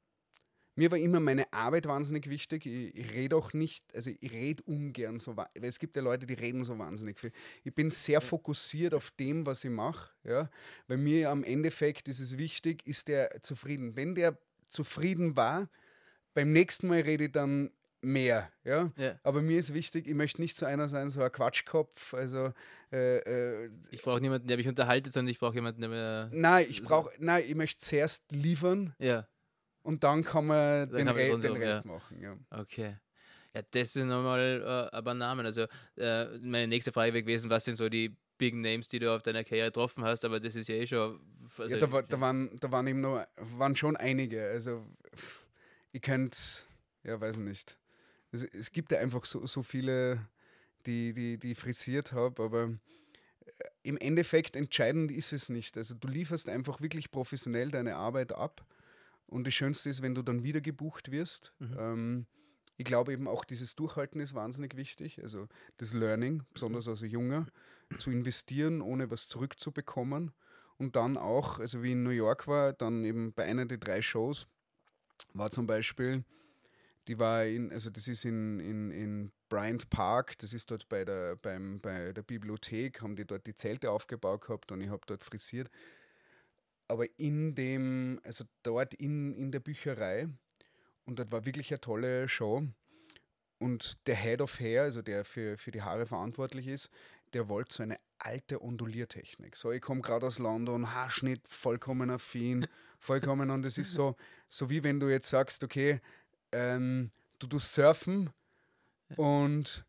mir 0.81 0.89
war 0.89 0.97
immer 0.97 1.19
meine 1.19 1.53
Arbeit 1.53 1.85
wahnsinnig 1.85 2.27
wichtig. 2.27 2.65
Ich, 2.65 2.95
ich 2.95 3.11
rede 3.11 3.35
auch 3.35 3.53
nicht, 3.53 3.85
also 3.93 4.09
ich 4.19 4.31
rede 4.31 4.63
ungern 4.63 5.19
so, 5.19 5.38
weil 5.38 5.47
es 5.53 5.77
gibt 5.77 5.95
ja 5.95 6.01
Leute, 6.01 6.25
die 6.25 6.33
reden 6.33 6.63
so 6.63 6.79
wahnsinnig 6.79 7.19
viel. 7.19 7.31
Ich 7.63 7.73
bin 7.75 7.91
sehr 7.91 8.19
fokussiert 8.19 8.95
auf 8.95 9.11
dem, 9.11 9.45
was 9.45 9.63
ich 9.63 9.69
mache. 9.69 10.09
Ja? 10.23 10.50
Bei 10.88 10.97
mir 10.97 11.29
am 11.29 11.43
Endeffekt 11.43 12.07
ist 12.07 12.19
es 12.19 12.39
wichtig, 12.39 12.88
ist 12.88 13.09
der 13.09 13.41
zufrieden. 13.41 13.95
Wenn 13.95 14.15
der 14.15 14.39
zufrieden 14.65 15.35
war, 15.38 15.69
beim 16.33 16.51
nächsten 16.51 16.88
Mal 16.88 17.01
rede 17.01 17.25
ich 17.25 17.31
dann 17.31 17.69
mehr, 18.01 18.51
ja? 18.63 18.91
Ja. 18.97 19.19
Aber 19.21 19.43
mir 19.43 19.59
ist 19.59 19.75
wichtig, 19.75 20.07
ich 20.07 20.15
möchte 20.15 20.41
nicht 20.41 20.57
so 20.57 20.65
einer 20.65 20.88
sein, 20.88 21.11
so 21.11 21.21
ein 21.21 21.31
Quatschkopf, 21.31 22.15
also 22.15 22.51
äh, 22.91 23.17
äh, 23.65 23.69
Ich 23.91 24.01
brauche 24.01 24.19
niemanden, 24.19 24.47
der 24.47 24.57
mich 24.57 24.67
unterhaltet, 24.67 25.13
sondern 25.13 25.29
ich 25.29 25.38
brauche 25.38 25.53
jemanden, 25.53 25.81
der 25.81 25.89
mir. 25.91 26.29
nein, 26.33 26.65
ich 26.67 26.81
brauche, 26.81 27.11
nein, 27.19 27.43
ich 27.47 27.53
möchte 27.53 27.79
zuerst 27.79 28.31
liefern 28.31 28.95
Ja, 28.97 29.27
und 29.83 30.03
dann 30.03 30.23
kann 30.23 30.47
man 30.47 30.89
Dann 30.89 30.97
den, 30.97 31.07
kann 31.07 31.15
Re 31.15 31.39
den 31.39 31.55
Rest 31.57 31.85
ja. 31.85 31.91
machen, 31.91 32.21
ja. 32.21 32.38
okay. 32.51 32.97
Ja, 33.53 33.61
das 33.69 33.93
sind 33.93 34.07
nochmal 34.07 34.61
äh, 34.91 34.95
aber 34.95 35.13
Namen. 35.13 35.45
Also 35.45 35.65
äh, 35.97 36.25
meine 36.39 36.67
nächste 36.67 36.91
Frage 36.91 37.13
wäre 37.13 37.23
gewesen, 37.23 37.50
was 37.50 37.65
sind 37.65 37.75
so 37.75 37.89
die 37.89 38.15
Big 38.41 38.55
Names, 38.55 38.89
die 38.89 38.97
du 38.97 39.13
auf 39.13 39.21
deiner 39.21 39.43
Karriere 39.43 39.67
getroffen 39.67 40.03
hast, 40.03 40.25
aber 40.25 40.39
das 40.39 40.55
ist 40.55 40.67
ja 40.67 40.73
eh 40.73 40.88
schon. 40.88 41.19
Also, 41.59 41.75
ja, 41.75 41.79
da, 41.79 41.91
war, 41.91 42.01
da, 42.01 42.19
waren, 42.19 42.50
da 42.59 42.71
waren 42.71 42.88
eben 42.88 43.00
noch, 43.00 43.23
waren 43.38 43.75
schon 43.75 43.95
einige. 43.95 44.50
Also, 44.50 44.83
ich 45.91 46.01
könnte, 46.01 46.39
ja, 47.03 47.21
weiß 47.21 47.38
nicht. 47.38 47.77
Es, 48.31 48.43
es 48.43 48.71
gibt 48.71 48.91
ja 48.91 48.97
einfach 48.97 49.25
so, 49.25 49.45
so 49.45 49.61
viele, 49.61 50.25
die, 50.88 51.13
die, 51.13 51.38
die 51.38 51.51
ich 51.51 51.59
frisiert 51.59 52.13
habe, 52.13 52.41
aber 52.41 52.63
äh, 52.63 53.63
im 53.83 53.97
Endeffekt 53.97 54.55
entscheidend 54.55 55.11
ist 55.11 55.33
es 55.33 55.50
nicht. 55.50 55.77
Also, 55.77 55.93
du 55.93 56.07
lieferst 56.07 56.50
einfach 56.50 56.81
wirklich 56.81 57.11
professionell 57.11 57.69
deine 57.69 57.95
Arbeit 57.95 58.33
ab. 58.33 58.65
Und 59.31 59.47
das 59.47 59.53
Schönste 59.53 59.89
ist, 59.89 60.01
wenn 60.01 60.13
du 60.13 60.21
dann 60.21 60.43
wieder 60.43 60.59
gebucht 60.59 61.09
wirst. 61.09 61.53
Mhm. 61.59 61.75
Ähm, 61.79 62.25
ich 62.75 62.85
glaube 62.85 63.13
eben 63.13 63.27
auch 63.27 63.45
dieses 63.45 63.75
Durchhalten 63.75 64.19
ist 64.19 64.33
wahnsinnig 64.33 64.75
wichtig. 64.75 65.21
Also 65.21 65.47
das 65.77 65.93
Learning, 65.93 66.43
besonders 66.53 66.88
als 66.88 67.01
Junger, 67.01 67.47
zu 67.97 68.11
investieren, 68.11 68.81
ohne 68.81 69.09
was 69.09 69.27
zurückzubekommen. 69.29 70.31
Und 70.77 70.95
dann 70.95 71.15
auch, 71.15 71.59
also 71.59 71.81
wie 71.81 71.93
in 71.93 72.03
New 72.03 72.09
York 72.09 72.47
war, 72.47 72.73
dann 72.73 73.05
eben 73.05 73.33
bei 73.33 73.45
einer 73.45 73.65
der 73.65 73.77
drei 73.77 74.01
Shows 74.01 74.47
war 75.33 75.50
zum 75.50 75.65
Beispiel, 75.65 76.25
die 77.07 77.17
war 77.17 77.45
in, 77.45 77.71
also 77.71 77.89
das 77.89 78.07
ist 78.07 78.25
in, 78.25 78.59
in, 78.59 78.91
in 78.91 79.31
Bryant 79.47 79.89
Park, 79.89 80.38
das 80.39 80.53
ist 80.53 80.71
dort 80.71 80.89
bei 80.89 81.05
der, 81.05 81.38
beim, 81.38 81.79
bei 81.79 82.11
der 82.11 82.23
Bibliothek, 82.23 83.01
haben 83.01 83.15
die 83.15 83.25
dort 83.25 83.47
die 83.47 83.55
Zelte 83.55 83.91
aufgebaut 83.91 84.41
gehabt 84.41 84.71
und 84.71 84.81
ich 84.81 84.89
habe 84.89 85.01
dort 85.05 85.23
frisiert. 85.23 85.69
Aber 86.91 87.05
in 87.17 87.55
dem, 87.55 88.19
also 88.25 88.43
dort 88.63 88.93
in, 88.93 89.33
in 89.33 89.53
der 89.53 89.62
Bücherei, 89.62 90.27
und 91.05 91.19
das 91.19 91.31
war 91.31 91.45
wirklich 91.45 91.71
eine 91.71 91.79
tolle 91.79 92.27
Show. 92.27 92.67
Und 93.60 94.05
der 94.07 94.15
Head 94.17 94.41
of 94.41 94.60
Hair, 94.60 94.83
also 94.83 95.01
der 95.01 95.24
für, 95.24 95.57
für 95.57 95.71
die 95.71 95.83
Haare 95.83 96.05
verantwortlich 96.05 96.67
ist, 96.67 96.89
der 97.31 97.48
wollte 97.48 97.74
so 97.74 97.83
eine 97.83 97.98
alte 98.19 98.62
Onduliertechnik. 98.62 99.55
So, 99.55 99.71
ich 99.71 99.81
komme 99.81 100.01
gerade 100.01 100.27
aus 100.27 100.38
London, 100.38 100.93
Haarschnitt, 100.93 101.48
vollkommen 101.48 102.10
affin, 102.10 102.67
vollkommen. 103.00 103.51
Und 103.51 103.65
es 103.65 103.77
ist 103.77 103.93
so, 103.93 104.17
so 104.50 104.69
wie 104.69 104.83
wenn 104.83 105.00
du 105.00 105.07
jetzt 105.07 105.29
sagst, 105.29 105.63
okay, 105.63 106.01
ähm, 106.51 107.12
du 107.39 107.48
tust 107.48 107.74
surfen 107.74 108.31
und 109.15 109.86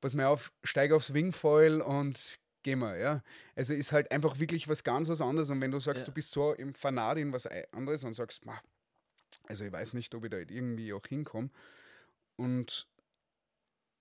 pass 0.00 0.14
mal 0.14 0.26
auf, 0.26 0.52
steig 0.62 0.92
aufs 0.92 1.14
Wingfoil 1.14 1.80
und 1.80 2.38
geh 2.64 2.74
mal, 2.74 2.98
ja. 2.98 3.22
Also 3.54 3.74
ist 3.74 3.92
halt 3.92 4.10
einfach 4.10 4.40
wirklich 4.40 4.66
was 4.66 4.82
ganz 4.82 5.08
was 5.08 5.20
anderes. 5.20 5.50
Und 5.50 5.60
wenn 5.60 5.70
du 5.70 5.78
sagst, 5.78 6.00
Ja. 6.02 6.06
du 6.06 6.12
bist 6.12 6.32
so 6.32 6.52
im 6.54 6.74
Fanat 6.74 7.18
in 7.18 7.32
was 7.32 7.46
anderes 7.72 8.02
und 8.02 8.14
sagst, 8.14 8.44
"Ma, 8.44 8.60
also 9.44 9.64
ich 9.64 9.70
weiß 9.72 9.94
nicht, 9.94 10.12
ob 10.14 10.24
ich 10.24 10.30
da 10.30 10.38
irgendwie 10.38 10.92
auch 10.92 11.06
hinkomme. 11.06 11.50
Und 12.36 12.88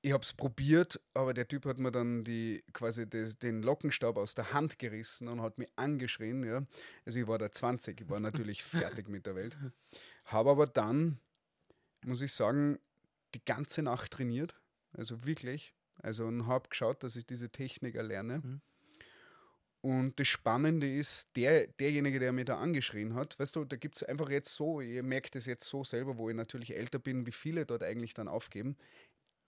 ich 0.01 0.11
habe 0.11 0.23
es 0.23 0.33
probiert, 0.33 0.99
aber 1.13 1.33
der 1.33 1.47
Typ 1.47 1.65
hat 1.65 1.77
mir 1.77 1.91
dann 1.91 2.23
die, 2.23 2.63
quasi 2.73 3.07
des, 3.09 3.37
den 3.39 3.63
Lockenstab 3.63 4.17
aus 4.17 4.35
der 4.35 4.51
Hand 4.51 4.77
gerissen 4.79 5.27
und 5.29 5.41
hat 5.41 5.57
mich 5.57 5.69
angeschrien. 5.77 6.43
Ja. 6.43 6.65
Also 7.05 7.19
ich 7.19 7.27
war 7.27 7.37
da 7.37 7.51
20, 7.51 8.01
ich 8.01 8.09
war 8.09 8.19
natürlich 8.47 8.63
fertig 8.63 9.07
mit 9.07 9.25
der 9.25 9.35
Welt. 9.35 9.55
Habe 10.25 10.49
aber 10.51 10.67
dann, 10.67 11.19
muss 12.05 12.21
ich 12.21 12.33
sagen, 12.33 12.79
die 13.33 13.43
ganze 13.45 13.81
Nacht 13.81 14.11
trainiert. 14.11 14.55
Also 14.93 15.25
wirklich. 15.25 15.73
Also 16.01 16.25
und 16.25 16.47
habe 16.47 16.69
geschaut, 16.69 17.03
dass 17.03 17.15
ich 17.15 17.25
diese 17.25 17.49
Technik 17.49 17.95
erlerne. 17.95 18.39
Mhm. 18.39 18.61
Und 19.83 20.17
das 20.17 20.29
Spannende 20.29 20.89
ist, 20.89 21.35
der, 21.35 21.67
derjenige, 21.67 22.17
der 22.17 22.31
mir 22.31 22.45
da 22.45 22.57
angeschrien 22.57 23.15
hat, 23.15 23.37
weißt 23.37 23.57
du, 23.57 23.65
da 23.65 23.75
gibt 23.75 23.97
es 23.97 24.03
einfach 24.03 24.29
jetzt 24.29 24.55
so, 24.55 24.79
ihr 24.79 25.03
merkt 25.03 25.35
es 25.35 25.45
jetzt 25.45 25.67
so 25.67 25.83
selber, 25.83 26.17
wo 26.17 26.29
ich 26.29 26.35
natürlich 26.37 26.73
älter 26.73 26.99
bin, 26.99 27.25
wie 27.25 27.33
viele 27.33 27.65
dort 27.65 27.83
eigentlich 27.83 28.13
dann 28.13 28.29
aufgeben. 28.29 28.77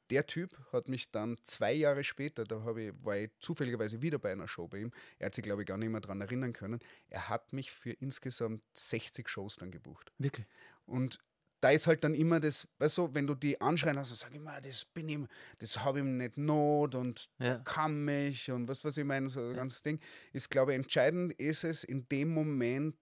Der 0.10 0.28
Typ 0.28 0.60
hat 0.74 0.90
mich 0.90 1.10
dann 1.10 1.38
zwei 1.44 1.72
Jahre 1.72 2.04
später, 2.04 2.44
da 2.44 2.64
habe 2.64 2.84
ich, 2.84 2.94
war 3.02 3.16
ich 3.16 3.32
zufälligerweise 3.40 4.02
wieder 4.02 4.20
bei 4.20 4.34
einer 4.34 4.50
Show 4.50 4.68
bei 4.68 4.80
ihm, 4.80 4.92
er 5.20 5.28
hat 5.28 5.36
sich, 5.36 5.44
glaube 5.46 5.62
ich, 5.62 5.68
gar 5.68 5.78
nicht 5.78 5.90
mehr 5.90 6.02
daran 6.02 6.20
erinnern 6.20 6.52
können, 6.52 6.82
er 7.08 7.30
hat 7.30 7.54
mich 7.54 7.72
für 7.72 7.92
insgesamt 7.92 8.62
60 8.74 9.30
Shows 9.30 9.56
dann 9.56 9.72
gebucht. 9.72 10.12
Wirklich. 10.18 10.48
Und 10.86 11.20
da 11.66 11.72
ist 11.72 11.88
halt 11.88 12.04
dann 12.04 12.14
immer 12.14 12.40
das, 12.40 12.68
weißt 12.78 13.00
du, 13.00 13.10
wenn 13.16 13.26
du 13.26 13.34
die 13.34 13.60
anschreien 13.60 13.98
hast, 13.98 14.16
sag 14.16 14.32
ich 14.32 14.40
mal, 14.40 14.62
das 14.62 14.86
bin 14.86 15.10
ich, 15.10 15.18
das 15.58 15.84
habe 15.84 15.98
ich 15.98 16.06
nicht 16.06 16.38
not 16.38 16.94
und 16.94 17.28
Ja. 17.40 17.58
kann 17.66 18.06
mich 18.06 18.52
und 18.52 18.68
was, 18.68 18.86
was 18.86 18.98
ich 18.98 19.04
meine, 19.04 19.30
so 19.30 19.40
ein 19.40 19.56
ganzes 19.56 19.82
Ding, 19.82 20.00
ist, 20.32 20.52
glaube 20.52 20.74
ich, 20.74 20.76
entscheidend 20.76 21.34
ist 21.34 21.64
es, 21.64 21.84
in 21.84 22.08
dem 22.08 22.32
Moment 22.32 22.96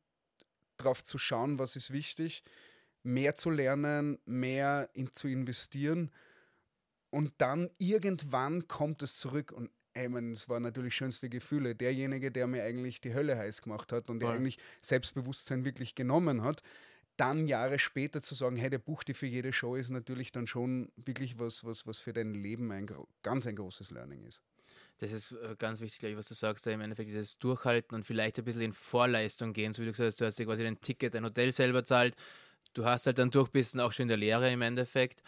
drauf 0.78 1.04
zu 1.04 1.18
schauen, 1.18 1.60
was 1.60 1.76
ist 1.76 1.92
wichtig, 1.92 2.42
mehr 3.04 3.36
zu 3.36 3.50
lernen, 3.50 4.18
mehr 4.24 4.90
in, 4.94 5.12
zu 5.12 5.28
investieren 5.28 6.10
und 7.10 7.34
dann 7.40 7.70
irgendwann 7.80 8.70
kommt 8.70 9.04
es 9.04 9.18
zurück 9.18 9.52
und 9.52 9.72
ey, 9.94 10.08
man, 10.08 10.32
es 10.32 10.48
waren 10.48 10.64
natürlich 10.64 10.96
schönste 10.96 11.28
Gefühle. 11.28 11.76
Derjenige, 11.76 12.32
der 12.32 12.48
mir 12.48 12.64
eigentlich 12.64 13.02
die 13.02 13.14
Hölle 13.14 13.38
heiß 13.38 13.62
gemacht 13.62 13.92
hat 13.92 14.10
und 14.10 14.22
der 14.22 14.30
Voll. 14.30 14.38
eigentlich 14.38 14.58
Selbstbewusstsein 14.82 15.66
wirklich 15.66 15.96
genommen 15.96 16.44
hat, 16.44 16.64
dann 17.18 17.48
Jahre 17.48 17.80
später 17.80 18.22
zu 18.22 18.36
sagen, 18.36 18.56
hey, 18.56 18.70
der 18.70 18.80
bucht 18.80 19.08
dir 19.08 19.16
für 19.16 19.28
jede 19.28 19.54
Show, 19.54 19.76
ist 19.76 19.90
natürlich 19.90 20.32
dann 20.32 20.48
schon 20.48 20.92
wirklich 20.96 21.38
was, 21.38 21.64
was, 21.64 21.86
was 21.86 22.00
für 22.00 22.14
dein 22.14 22.34
Leben 22.34 22.72
ein 22.72 22.90
ganz 23.22 23.46
ein 23.46 23.56
großes 23.56 23.92
Learning 23.92 24.24
ist. 24.24 24.42
Das 24.98 25.12
ist 25.12 25.32
äh, 25.34 25.56
ganz 25.58 25.80
wichtig, 25.80 26.00
glaube 26.00 26.18
was 26.18 26.28
du 26.28 26.34
sagst, 26.34 26.66
da 26.66 26.72
im 26.72 26.82
Endeffekt 26.82 27.10
dieses 27.10 27.38
Durchhalten 27.38 27.96
und 27.96 28.04
vielleicht 28.06 28.40
ein 28.40 28.46
bisschen 28.46 28.62
in 28.62 28.74
Vorleistung 28.74 29.54
gehen, 29.54 29.74
so 29.74 29.82
wie 29.82 29.86
du 29.86 29.92
gesagt 29.92 30.08
hast, 30.08 30.22
du 30.22 30.26
hast 30.26 30.40
dir 30.40 30.46
quasi 30.46 30.64
dein 30.64 30.80
Ticket, 30.82 31.14
dein 31.14 31.26
Hotel 31.26 31.52
selber 31.52 31.84
zahlt, 31.84 32.16
du 32.74 32.86
hast 32.86 33.06
halt 33.06 33.20
dann 33.20 33.30
durch, 33.30 33.50
bist 33.50 33.74
dann 33.74 33.82
auch 33.82 33.92
schon 33.92 34.04
in 34.04 34.10
der 34.10 34.18
Lehre 34.18 34.52
im 34.52 34.62
Endeffekt. 34.62 35.22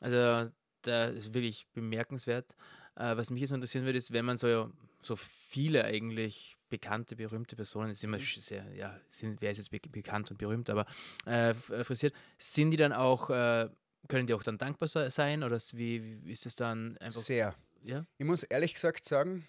Also 0.00 0.50
da 0.82 1.06
ist 1.06 1.34
wirklich 1.34 1.66
bemerkenswert. 1.72 2.54
Äh, 2.96 3.16
was 3.16 3.30
mich 3.30 3.42
jetzt 3.42 3.52
interessieren 3.52 3.84
würde, 3.84 3.98
ist, 3.98 4.12
wenn 4.12 4.24
man 4.24 4.36
so, 4.36 4.70
so 5.02 5.16
viele 5.16 5.84
eigentlich 5.84 6.56
bekannte, 6.70 7.16
berühmte 7.16 7.56
Personen, 7.56 7.90
ist 7.90 8.02
immer 8.04 8.16
sch- 8.18 8.40
sehr, 8.40 8.64
ja, 8.74 8.98
sind, 9.08 9.40
wer 9.42 9.50
ist 9.50 9.58
jetzt 9.58 9.70
be 9.70 9.80
bekannt 9.90 10.30
und 10.30 10.38
berühmt, 10.38 10.70
aber 10.70 10.86
äh, 11.26 11.50
f- 11.50 11.70
äh, 11.70 11.84
frisiert, 11.84 12.14
sind 12.38 12.70
die 12.70 12.76
dann 12.76 12.92
auch, 12.92 13.28
äh, 13.30 13.68
können 14.08 14.26
die 14.26 14.32
auch 14.34 14.42
dann 14.42 14.56
dankbar 14.56 14.88
se- 14.88 15.10
sein 15.10 15.42
oder 15.42 15.58
wie, 15.72 16.24
wie 16.24 16.32
ist 16.32 16.46
es 16.46 16.56
dann 16.56 16.96
einfach, 16.98 17.20
Sehr. 17.20 17.54
ja? 17.82 18.06
Ich 18.16 18.24
muss 18.24 18.44
ehrlich 18.44 18.72
gesagt 18.74 19.04
sagen, 19.04 19.46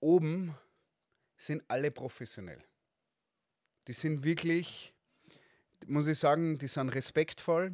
oben 0.00 0.54
sind 1.36 1.62
alle 1.68 1.90
professionell. 1.90 2.62
Die 3.88 3.92
sind 3.92 4.22
wirklich, 4.24 4.94
muss 5.86 6.06
ich 6.06 6.18
sagen, 6.18 6.58
die 6.58 6.68
sind 6.68 6.88
respektvoll. 6.90 7.72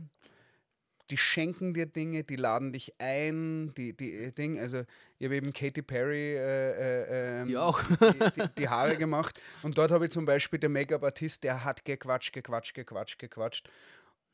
Die 1.10 1.16
schenken 1.16 1.74
dir 1.74 1.86
Dinge, 1.86 2.24
die 2.24 2.36
laden 2.36 2.72
dich 2.72 2.94
ein, 2.98 3.72
die, 3.74 3.96
die 3.96 4.12
äh, 4.12 4.32
Ding, 4.32 4.58
also 4.58 4.82
ich 5.18 5.24
habe 5.24 5.36
eben 5.36 5.52
Katy 5.52 5.82
Perry 5.82 6.36
äh, 6.36 6.70
äh, 6.70 7.40
ähm, 7.40 7.48
Die 7.48 7.56
auch. 7.56 7.82
Die, 7.82 8.40
die, 8.40 8.48
die 8.58 8.68
Haare 8.68 8.96
gemacht 8.96 9.40
und 9.62 9.78
dort 9.78 9.90
habe 9.90 10.04
ich 10.04 10.10
zum 10.10 10.26
Beispiel 10.26 10.58
den 10.58 10.72
Make-up-Artist, 10.72 11.44
der 11.44 11.64
hat 11.64 11.84
gequatscht, 11.84 12.32
gequatscht, 12.32 12.74
gequatscht, 12.74 13.18
gequatscht 13.18 13.68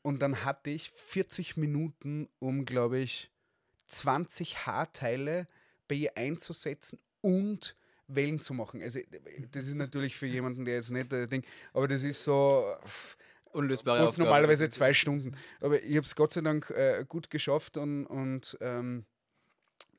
und 0.01 0.21
dann 0.21 0.43
hatte 0.43 0.69
ich 0.69 0.91
40 0.91 1.57
Minuten, 1.57 2.29
um, 2.39 2.65
glaube 2.65 2.99
ich, 2.99 3.31
20 3.87 4.65
Haarteile 4.65 5.47
bei 5.87 5.95
ihr 5.95 6.17
einzusetzen 6.17 6.99
und 7.21 7.75
Wellen 8.07 8.39
zu 8.39 8.53
machen. 8.53 8.81
Also 8.81 8.99
das 9.51 9.67
ist 9.67 9.75
natürlich 9.75 10.15
für 10.15 10.27
jemanden, 10.27 10.65
der 10.65 10.75
jetzt 10.75 10.91
nicht 10.91 11.11
äh, 11.11 11.27
denkt, 11.27 11.47
aber 11.73 11.87
das 11.87 12.03
ist 12.03 12.23
so 12.23 12.75
Unlösbare 13.55 14.03
Aufgabe. 14.03 14.23
normalerweise 14.23 14.69
zwei 14.69 14.93
Stunden. 14.93 15.35
Aber 15.61 15.81
ich 15.81 15.95
habe 15.95 16.05
es 16.05 16.15
Gott 16.15 16.31
sei 16.33 16.41
Dank 16.41 16.69
äh, 16.71 17.05
gut 17.07 17.29
geschafft 17.29 17.77
und, 17.77 18.05
und 18.05 18.57
ähm, 18.61 19.05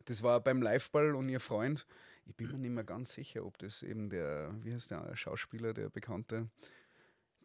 das 0.05 0.23
war 0.23 0.41
beim 0.41 0.63
Liveball 0.63 1.15
und 1.15 1.29
ihr 1.29 1.41
Freund. 1.41 1.87
Ich 2.27 2.35
bin 2.35 2.51
mir 2.51 2.59
nicht 2.59 2.73
mehr 2.73 2.85
ganz 2.85 3.15
sicher, 3.15 3.45
ob 3.45 3.59
das 3.59 3.83
eben 3.83 4.11
der, 4.11 4.51
wie 4.63 4.73
heißt 4.73 4.91
der 4.91 5.17
Schauspieler, 5.17 5.73
der 5.73 5.91
Bekannte, 5.91 6.49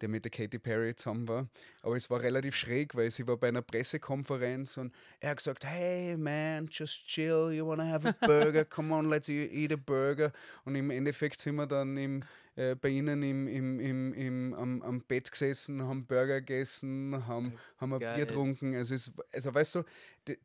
der 0.00 0.08
mit 0.08 0.24
der 0.24 0.30
Katy 0.30 0.58
Perry 0.58 0.94
zusammen 0.96 1.28
war. 1.28 1.48
Aber 1.82 1.96
es 1.96 2.10
war 2.10 2.20
relativ 2.20 2.56
schräg, 2.56 2.94
weil 2.96 3.10
sie 3.10 3.26
war 3.28 3.36
bei 3.36 3.48
einer 3.48 3.62
Pressekonferenz 3.62 4.76
und 4.76 4.92
er 5.20 5.30
hat 5.30 5.36
gesagt, 5.38 5.64
hey 5.64 6.16
man, 6.16 6.66
just 6.70 7.06
chill, 7.06 7.52
you 7.52 7.64
wanna 7.66 7.86
have 7.86 8.08
a 8.08 8.26
burger, 8.26 8.64
come 8.64 8.92
on, 8.92 9.08
let's 9.08 9.28
e- 9.28 9.46
eat 9.46 9.72
a 9.72 9.76
burger. 9.76 10.32
Und 10.64 10.74
im 10.74 10.90
Endeffekt 10.90 11.40
sind 11.40 11.54
wir 11.54 11.66
dann 11.66 11.96
im, 11.96 12.24
äh, 12.54 12.74
bei 12.74 12.90
ihnen 12.90 13.22
im, 13.22 13.48
im, 13.48 13.80
im, 13.80 14.12
im, 14.12 14.54
am, 14.54 14.82
am 14.82 15.00
Bett 15.02 15.30
gesessen, 15.30 15.82
haben 15.82 16.06
Burger 16.06 16.40
gegessen, 16.40 17.26
haben, 17.26 17.58
haben 17.78 17.94
ein 17.94 18.00
Geil. 18.00 18.16
Bier 18.16 18.26
getrunken. 18.26 18.74
Also, 18.74 18.94
es, 18.94 19.12
also 19.32 19.54
weißt 19.54 19.74
du, 19.76 19.84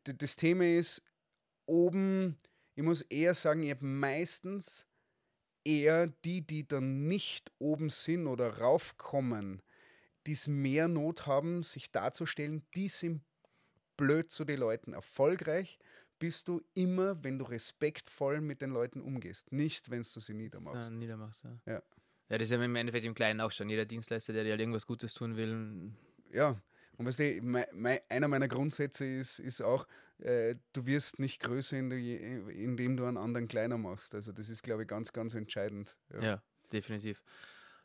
das 0.04 0.36
Thema 0.36 0.64
ist 0.64 1.02
oben, 1.66 2.38
ich 2.74 2.82
muss 2.82 3.02
eher 3.02 3.34
sagen, 3.34 3.62
ich 3.62 3.70
habe 3.70 3.84
meistens 3.84 4.86
eher 5.64 6.06
die, 6.24 6.46
die 6.46 6.66
dann 6.66 7.06
nicht 7.06 7.52
oben 7.58 7.90
sind 7.90 8.26
oder 8.26 8.58
raufkommen, 8.58 9.62
die 10.26 10.32
es 10.32 10.48
mehr 10.48 10.88
Not 10.88 11.26
haben, 11.26 11.62
sich 11.62 11.92
darzustellen, 11.92 12.66
die 12.74 12.88
sind 12.88 13.22
blöd 13.96 14.30
zu 14.30 14.44
den 14.44 14.60
Leuten. 14.60 14.94
Erfolgreich 14.94 15.78
bist 16.18 16.48
du 16.48 16.62
immer, 16.74 17.22
wenn 17.22 17.38
du 17.38 17.44
respektvoll 17.44 18.40
mit 18.40 18.60
den 18.60 18.70
Leuten 18.70 19.00
umgehst, 19.00 19.52
nicht, 19.52 19.90
wenn 19.90 20.02
du 20.02 20.20
sie 20.20 20.34
niedermachst. 20.34 20.90
Ja, 20.90 20.96
niedermachst, 20.96 21.44
ja. 21.44 21.58
Ja. 21.66 21.82
Ja, 22.30 22.36
das 22.36 22.50
ist 22.50 22.56
ja 22.56 22.62
im 22.62 22.76
Endeffekt 22.76 23.06
im 23.06 23.14
Kleinen 23.14 23.40
auch 23.40 23.52
schon. 23.52 23.70
Jeder 23.70 23.86
Dienstleister, 23.86 24.32
der 24.34 24.44
dir 24.44 24.50
halt 24.50 24.60
irgendwas 24.60 24.86
Gutes 24.86 25.14
tun 25.14 25.36
will, 25.36 25.92
Ja, 26.30 26.60
und 26.98 27.06
weißt 27.06 27.20
du, 27.20 27.40
mei, 27.42 27.66
mei, 27.72 28.02
einer 28.08 28.28
meiner 28.28 28.48
Grundsätze 28.48 29.06
ist, 29.06 29.38
ist 29.38 29.62
auch, 29.62 29.86
äh, 30.18 30.56
du 30.72 30.84
wirst 30.84 31.20
nicht 31.20 31.40
größer, 31.40 31.78
in 31.78 31.90
indem 32.50 32.96
du 32.96 33.04
einen 33.04 33.16
anderen 33.16 33.46
kleiner 33.46 33.78
machst. 33.78 34.14
Also 34.14 34.32
das 34.32 34.50
ist, 34.50 34.62
glaube 34.62 34.82
ich, 34.82 34.88
ganz, 34.88 35.12
ganz 35.12 35.34
entscheidend. 35.34 35.96
Ja, 36.20 36.42
definitiv. 36.72 37.22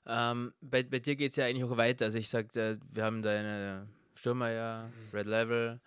Ähm, 0.06 0.54
bei, 0.62 0.84
bei 0.84 1.00
dir 1.00 1.16
geht 1.16 1.32
es 1.32 1.38
ja 1.38 1.46
eigentlich 1.46 1.64
auch 1.64 1.78
weiter. 1.78 2.06
Also 2.06 2.18
ich 2.18 2.28
sage, 2.28 2.80
wir 2.92 3.04
haben 3.04 3.22
da 3.22 3.30
eine 3.30 3.88
Stürmer, 4.16 4.92
Red 5.14 5.28
Level, 5.28 5.80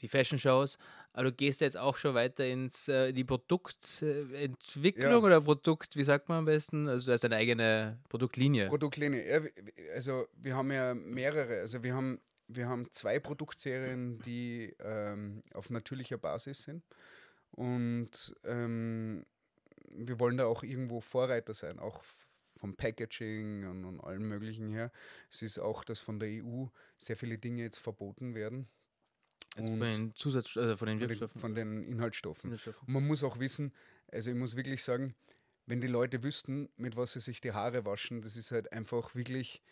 die 0.00 0.08
Fashion 0.08 0.38
Shows, 0.38 0.78
aber 1.18 1.30
du 1.30 1.36
gehst 1.36 1.60
jetzt 1.62 1.76
auch 1.76 1.96
schon 1.96 2.14
weiter 2.14 2.46
ins 2.46 2.86
äh, 2.86 3.12
die 3.12 3.24
Produktentwicklung 3.24 5.10
Ja. 5.10 5.18
oder 5.18 5.40
Produkt, 5.40 5.96
wie 5.96 6.04
sagt 6.04 6.28
man 6.28 6.38
am 6.38 6.44
besten? 6.44 6.86
Also 6.86 7.06
du 7.06 7.12
hast 7.12 7.24
eine 7.24 7.34
eigene 7.34 7.98
Produktlinie. 8.08 8.68
Produktlinie. 8.68 9.26
Ja, 9.28 9.40
also 9.94 10.28
wir 10.34 10.54
haben 10.54 10.70
ja 10.70 10.94
mehrere. 10.94 11.58
Also 11.58 11.82
wir 11.82 11.92
haben, 11.92 12.20
wir 12.46 12.68
haben 12.68 12.86
zwei 12.92 13.18
Produktserien, 13.18 14.20
die 14.20 14.76
ähm, 14.78 15.42
auf 15.54 15.70
natürlicher 15.70 16.18
Basis 16.18 16.62
sind. 16.62 16.84
Und 17.50 18.36
ähm, 18.44 19.26
wir 19.90 20.20
wollen 20.20 20.36
da 20.36 20.46
auch 20.46 20.62
irgendwo 20.62 21.00
Vorreiter 21.00 21.52
sein, 21.52 21.80
auch 21.80 22.04
vom 22.58 22.76
Packaging 22.76 23.66
und, 23.66 23.84
und 23.84 24.00
allem 24.04 24.28
Möglichen 24.28 24.68
her. 24.68 24.92
Es 25.32 25.42
ist 25.42 25.58
auch, 25.58 25.82
dass 25.82 25.98
von 25.98 26.20
der 26.20 26.28
EU 26.44 26.66
sehr 26.96 27.16
viele 27.16 27.38
Dinge 27.38 27.62
jetzt 27.62 27.78
verboten 27.78 28.36
werden. 28.36 28.68
Und 29.56 29.66
von 29.66 29.80
den 29.80 30.14
Zusatz, 30.14 30.56
also 30.56 30.76
von 30.76 30.86
den 30.86 31.00
Wirkstoffen. 31.00 31.40
von 31.40 31.54
den 31.54 31.84
Inhaltsstoffen. 31.84 32.50
Inhaltsstoffen. 32.50 32.86
Und 32.86 32.92
man 32.92 33.06
muss 33.06 33.24
auch 33.24 33.38
wissen, 33.38 33.72
also 34.12 34.30
ich 34.30 34.36
muss 34.36 34.56
wirklich 34.56 34.82
sagen, 34.82 35.14
wenn 35.66 35.80
die 35.80 35.86
Leute 35.86 36.22
wüssten, 36.22 36.68
mit 36.76 36.96
was 36.96 37.12
sie 37.12 37.20
sich 37.20 37.40
die 37.40 37.52
Haare 37.52 37.84
waschen, 37.84 38.22
das 38.22 38.36
ist 38.36 38.52
halt 38.52 38.72
einfach 38.72 39.14
wirklich, 39.14 39.62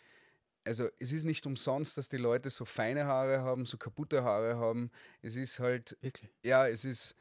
also 0.63 0.89
es 0.99 1.11
ist 1.11 1.23
nicht 1.23 1.45
umsonst, 1.45 1.97
dass 1.97 2.09
die 2.09 2.17
Leute 2.17 2.49
so 2.49 2.65
feine 2.65 3.05
Haare 3.05 3.41
haben, 3.41 3.65
so 3.65 3.77
kaputte 3.77 4.23
Haare 4.23 4.57
haben. 4.57 4.91
Es 5.21 5.35
ist 5.35 5.59
halt, 5.59 5.97
Wirklich. 6.01 6.29
ja, 6.43 6.67
es 6.67 6.85
ist, 6.85 7.15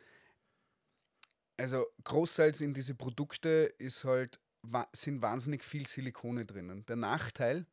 also 1.56 1.86
großteils 2.04 2.60
in 2.60 2.74
diese 2.74 2.94
Produkte 2.94 3.72
ist 3.78 4.04
halt, 4.04 4.40
sind 4.92 5.22
wahnsinnig 5.22 5.64
viel 5.64 5.86
Silikone 5.86 6.44
drinnen. 6.44 6.84
Der 6.86 6.96
Nachteil 6.96 7.66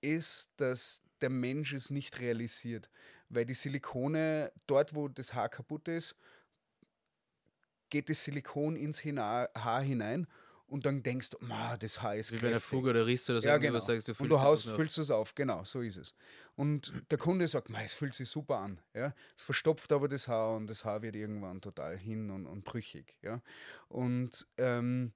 ist, 0.00 0.50
dass 0.56 1.02
der 1.20 1.30
Mensch 1.30 1.72
es 1.72 1.90
nicht 1.90 2.18
realisiert, 2.20 2.90
weil 3.32 3.44
die 3.44 3.54
Silikone, 3.54 4.52
dort 4.66 4.94
wo 4.94 5.08
das 5.08 5.34
Haar 5.34 5.48
kaputt 5.48 5.88
ist, 5.88 6.14
geht 7.90 8.08
das 8.08 8.24
Silikon 8.24 8.76
ins 8.76 9.00
Hina 9.00 9.48
Haar 9.54 9.82
hinein 9.82 10.26
und 10.66 10.86
dann 10.86 11.02
denkst 11.02 11.30
du, 11.30 11.38
"Ma, 11.40 11.76
das 11.76 12.00
Haar 12.00 12.16
ist 12.16 12.32
Wie 12.32 12.36
bei 12.36 12.46
einer 12.46 12.52
kräftig." 12.52 12.70
Fuge 12.70 12.90
oder 12.90 13.06
Riss 13.06 13.28
oder 13.28 13.42
so. 13.42 13.48
Ja, 13.48 13.58
genau. 13.58 13.78
sagst 13.80 14.08
du, 14.08 14.12
und 14.12 14.16
füllst 14.16 14.30
du 14.30 14.34
das 14.36 14.42
haust, 14.42 14.70
füllst 14.70 14.98
es 14.98 15.10
auf, 15.10 15.34
genau, 15.34 15.64
so 15.64 15.80
ist 15.80 15.96
es. 15.96 16.14
Und 16.54 16.92
der 17.10 17.18
Kunde 17.18 17.46
sagt, 17.48 17.68
"Mei, 17.68 17.84
es 17.84 17.92
fühlt 17.92 18.14
sich 18.14 18.28
super 18.28 18.58
an. 18.58 18.80
Ja? 18.94 19.14
Es 19.36 19.42
verstopft 19.42 19.92
aber 19.92 20.08
das 20.08 20.28
Haar 20.28 20.56
und 20.56 20.68
das 20.68 20.84
Haar 20.84 21.02
wird 21.02 21.14
irgendwann 21.14 21.60
total 21.60 21.98
hin 21.98 22.30
und, 22.30 22.46
und 22.46 22.64
brüchig. 22.64 23.18
Ja? 23.20 23.42
Und 23.88 24.46
ähm, 24.56 25.12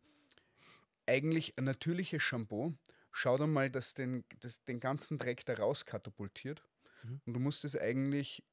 eigentlich 1.07 1.57
ein 1.57 1.65
natürliches 1.65 2.23
Shampoo 2.23 2.75
schaut 3.11 3.41
einmal, 3.41 3.71
dass 3.71 3.95
den, 3.95 4.25
das, 4.41 4.65
den 4.65 4.81
ganzen 4.81 5.17
Dreck 5.17 5.47
da 5.47 5.55
raus 5.55 5.87
katapultiert. 5.87 6.63
Mhm. 7.07 7.21
Und 7.27 7.35
du 7.35 7.41
musst 7.41 7.65
es 7.65 7.77
eigentlich 7.77 8.45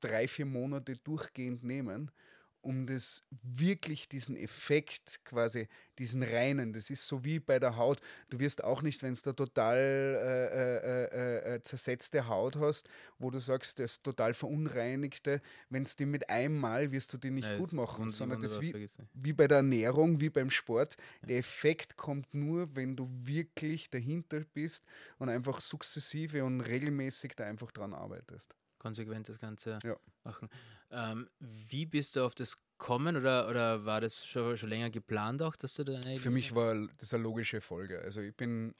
drei, 0.00 0.28
vier 0.28 0.46
Monate 0.46 0.96
durchgehend 0.96 1.64
nehmen, 1.64 2.10
um 2.60 2.86
das 2.86 3.24
wirklich 3.30 4.08
diesen 4.08 4.36
Effekt 4.36 5.20
quasi, 5.24 5.68
diesen 5.98 6.22
reinen, 6.22 6.72
das 6.72 6.90
ist 6.90 7.06
so 7.06 7.24
wie 7.24 7.38
bei 7.40 7.58
der 7.58 7.76
Haut. 7.76 8.00
Du 8.28 8.38
wirst 8.40 8.62
auch 8.64 8.82
nicht, 8.82 9.02
wenn 9.02 9.12
es 9.12 9.22
da 9.22 9.32
total 9.32 9.76
äh, 9.78 10.46
äh, 10.46 11.52
äh, 11.52 11.54
äh, 11.56 11.62
zersetzte 11.62 12.28
Haut 12.28 12.56
hast, 12.56 12.88
wo 13.18 13.30
du 13.30 13.38
sagst, 13.40 13.78
das 13.78 13.92
ist 13.92 14.04
total 14.04 14.34
verunreinigte, 14.34 15.40
wenn 15.70 15.82
es 15.82 15.96
die 15.96 16.06
mit 16.06 16.28
einmal 16.30 16.90
wirst 16.92 17.12
du 17.12 17.18
die 17.18 17.30
nicht 17.30 17.48
Ja, 17.48 17.56
gut 17.56 17.72
machen, 17.72 18.10
sondern 18.10 18.40
das 18.40 18.60
wie, 18.60 18.72
wie 19.14 19.32
bei 19.32 19.46
der 19.48 19.58
Ernährung, 19.58 20.20
wie 20.20 20.30
beim 20.30 20.50
Sport. 20.50 20.96
Der 21.22 21.38
Effekt 21.38 21.96
kommt 21.96 22.34
nur, 22.34 22.74
wenn 22.76 22.96
du 22.96 23.08
wirklich 23.10 23.90
dahinter 23.90 24.40
bist 24.54 24.84
und 25.18 25.28
einfach 25.28 25.60
sukzessive 25.60 26.44
und 26.44 26.60
regelmäßig 26.60 27.32
da 27.36 27.44
einfach 27.44 27.70
dran 27.72 27.94
arbeitest. 27.94 28.54
konsequent 28.78 29.28
das 29.28 29.38
Ganze 29.38 29.78
Ja. 29.84 29.96
machen. 30.24 30.48
Ähm, 30.90 31.28
wie 31.38 31.86
bist 31.86 32.16
du 32.16 32.24
auf 32.24 32.34
das 32.34 32.56
kommen 32.78 33.16
oder, 33.16 33.48
oder 33.48 33.84
war 33.84 34.00
das 34.00 34.24
schon, 34.24 34.56
schon 34.56 34.68
länger 34.68 34.90
geplant 34.90 35.42
auch, 35.42 35.56
dass 35.56 35.74
du 35.74 35.84
da 35.84 35.98
eine 35.98 36.18
Für 36.18 36.30
mich 36.30 36.54
war 36.54 36.74
das 36.98 37.12
eine 37.12 37.22
logische 37.24 37.60
Folge. 37.60 38.00
Also 38.00 38.20
ich 38.20 38.34
bin, 38.34 38.74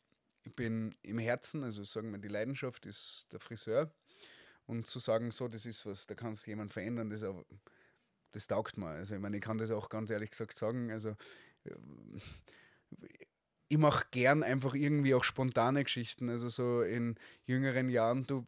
ich 0.44 0.55
bin 0.55 0.94
im 1.03 1.18
Herzen, 1.18 1.64
also 1.64 1.85
sagen 1.85 2.11
wir, 2.12 2.18
die 2.18 2.29
Leidenschaft 2.29 2.87
ist 2.87 3.27
der 3.33 3.40
Friseur. 3.40 3.90
Und 4.66 4.87
zu 4.87 4.99
sagen, 4.99 5.31
so, 5.31 5.49
das 5.49 5.64
ist 5.64 5.87
was, 5.87 6.07
da 6.07 6.14
kannst 6.14 6.47
du 6.47 6.51
jemanden 6.51 6.73
verändern, 6.73 7.09
das, 7.11 7.25
auch- 7.25 7.44
das 8.33 8.47
taugt 8.47 8.77
mir. 8.77 8.88
Also 8.88 9.14
ich 9.14 9.21
meine, 9.21 9.38
ich 9.38 9.42
kann 9.42 9.59
das 9.59 9.71
auch 9.71 9.88
ganz 9.88 10.11
ehrlich 10.11 10.31
gesagt 10.31 10.57
sagen. 10.59 10.90
Also 10.90 11.16
ähm, 11.64 12.21
ich 13.71 13.79
mache 13.79 14.07
gern 14.11 14.42
einfach 14.42 14.75
irgendwie 14.75 15.14
auch 15.14 15.25
spontane 15.25 15.85
Geschichten. 15.85 16.29
Also 16.31 16.49
so 16.49 16.83
in 16.83 17.16
jüngeren 17.44 17.88
Jahren, 17.90 18.27
du, 18.27 18.47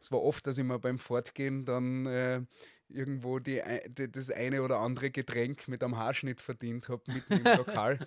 es 0.00 0.10
war 0.12 0.22
oft, 0.22 0.46
dass 0.46 0.58
ich 0.58 0.64
mir 0.64 0.78
beim 0.78 0.98
Fortgehen 0.98 1.64
dann 1.64 2.06
äh, 2.06 2.42
irgendwo 2.88 3.38
die, 3.38 3.62
die, 3.88 4.10
das 4.10 4.30
eine 4.30 4.62
oder 4.62 4.78
andere 4.78 5.10
Getränk 5.10 5.68
mit 5.68 5.82
einem 5.82 5.96
Haarschnitt 5.96 6.40
verdient 6.40 6.88
habe, 6.88 7.02
mitten 7.12 7.34
im 7.34 7.44
Lokal, 7.56 7.98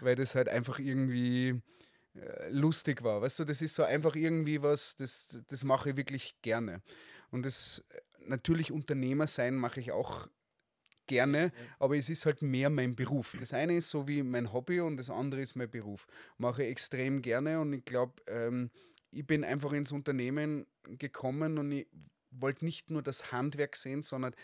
weil 0.00 0.14
das 0.14 0.34
halt 0.34 0.48
einfach 0.48 0.78
irgendwie 0.78 1.60
äh, 2.14 2.50
lustig 2.50 3.02
war. 3.02 3.22
Weißt 3.22 3.38
du, 3.38 3.44
das 3.44 3.62
ist 3.62 3.74
so 3.74 3.84
einfach 3.84 4.16
irgendwie 4.16 4.62
was, 4.62 4.96
das, 4.96 5.38
das 5.48 5.64
mache 5.64 5.90
ich 5.90 5.96
wirklich 5.96 6.34
gerne. 6.42 6.82
Und 7.30 7.44
das 7.44 7.84
äh, 7.90 8.00
natürlich 8.26 8.72
Unternehmer 8.72 9.26
sein 9.26 9.56
mache 9.56 9.80
ich 9.80 9.92
auch 9.92 10.28
gerne, 11.06 11.52
aber 11.80 11.96
es 11.96 12.08
ist 12.08 12.24
halt 12.24 12.40
mehr 12.40 12.70
mein 12.70 12.94
Beruf. 12.94 13.36
Das 13.38 13.52
eine 13.52 13.76
ist 13.76 13.90
so 13.90 14.06
wie 14.06 14.22
mein 14.22 14.52
Hobby 14.52 14.80
und 14.80 14.96
das 14.96 15.10
andere 15.10 15.40
ist 15.40 15.56
mein 15.56 15.70
Beruf. 15.70 16.06
Mache 16.38 16.62
ich 16.62 16.70
extrem 16.70 17.20
gerne 17.20 17.60
und 17.60 17.72
ich 17.72 17.84
glaube, 17.84 18.14
ähm, 18.28 18.70
ich 19.10 19.26
bin 19.26 19.42
einfach 19.42 19.72
ins 19.72 19.90
Unternehmen 19.90 20.66
gekommen 20.98 21.58
und 21.58 21.72
ich 21.72 21.88
wollte 22.30 22.64
nicht 22.64 22.90
nur 22.90 23.02
das 23.02 23.32
Handwerk 23.32 23.76
sehen, 23.76 24.02
sondern 24.02 24.34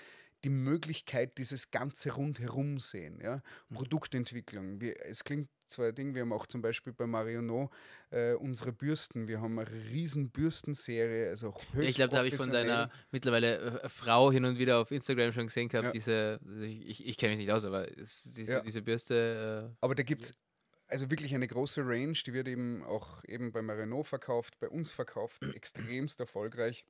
die 0.44 0.50
Möglichkeit, 0.50 1.38
dieses 1.38 1.70
ganze 1.70 2.12
rundherum 2.12 2.78
sehen. 2.78 3.20
Ja? 3.20 3.42
Mhm. 3.68 3.74
Produktentwicklung. 3.74 4.80
Wir, 4.80 5.04
es 5.04 5.24
klingt 5.24 5.48
zwar 5.66 5.86
ein 5.88 5.94
Ding, 5.94 6.14
wir 6.14 6.22
haben 6.22 6.32
auch 6.32 6.46
zum 6.46 6.62
Beispiel 6.62 6.92
bei 6.92 7.06
Marionneau 7.06 7.70
äh, 8.10 8.34
unsere 8.34 8.72
Bürsten. 8.72 9.26
Wir 9.26 9.40
haben 9.40 9.58
eine 9.58 9.68
riesen 9.90 10.30
Bürstenserie, 10.30 11.30
also 11.30 11.48
auch 11.48 11.62
höchst 11.72 11.90
ich 11.90 11.96
glaube, 11.96 12.10
da 12.10 12.18
habe 12.18 12.28
ich 12.28 12.36
von 12.36 12.50
deiner 12.50 12.90
mittlerweile 13.10 13.82
äh, 13.82 13.88
Frau 13.88 14.30
hin 14.30 14.44
und 14.44 14.58
wieder 14.58 14.78
auf 14.78 14.90
Instagram 14.90 15.32
schon 15.32 15.46
gesehen 15.46 15.68
gehabt, 15.68 15.86
Ja. 15.86 15.92
diese, 15.92 16.40
ich, 16.62 17.04
ich 17.04 17.16
kenne 17.16 17.32
mich 17.32 17.44
nicht 17.44 17.52
aus, 17.52 17.64
aber 17.64 17.90
es, 17.98 18.22
diese, 18.36 18.52
Ja. 18.52 18.60
diese 18.60 18.82
Bürste, 18.82 19.72
äh, 19.72 19.76
Aber 19.80 19.94
da 19.96 20.04
gibt 20.04 20.24
es 20.26 20.34
also 20.88 21.10
wirklich 21.10 21.34
eine 21.34 21.48
große 21.48 21.82
Range, 21.84 22.12
die 22.12 22.32
wird 22.32 22.46
eben 22.46 22.84
auch 22.84 23.24
eben 23.24 23.50
bei 23.50 23.62
Marino 23.62 24.04
verkauft, 24.04 24.58
bei 24.60 24.68
uns 24.68 24.92
verkauft, 24.92 25.42
extremst 25.56 26.20
erfolgreich, 26.20 26.86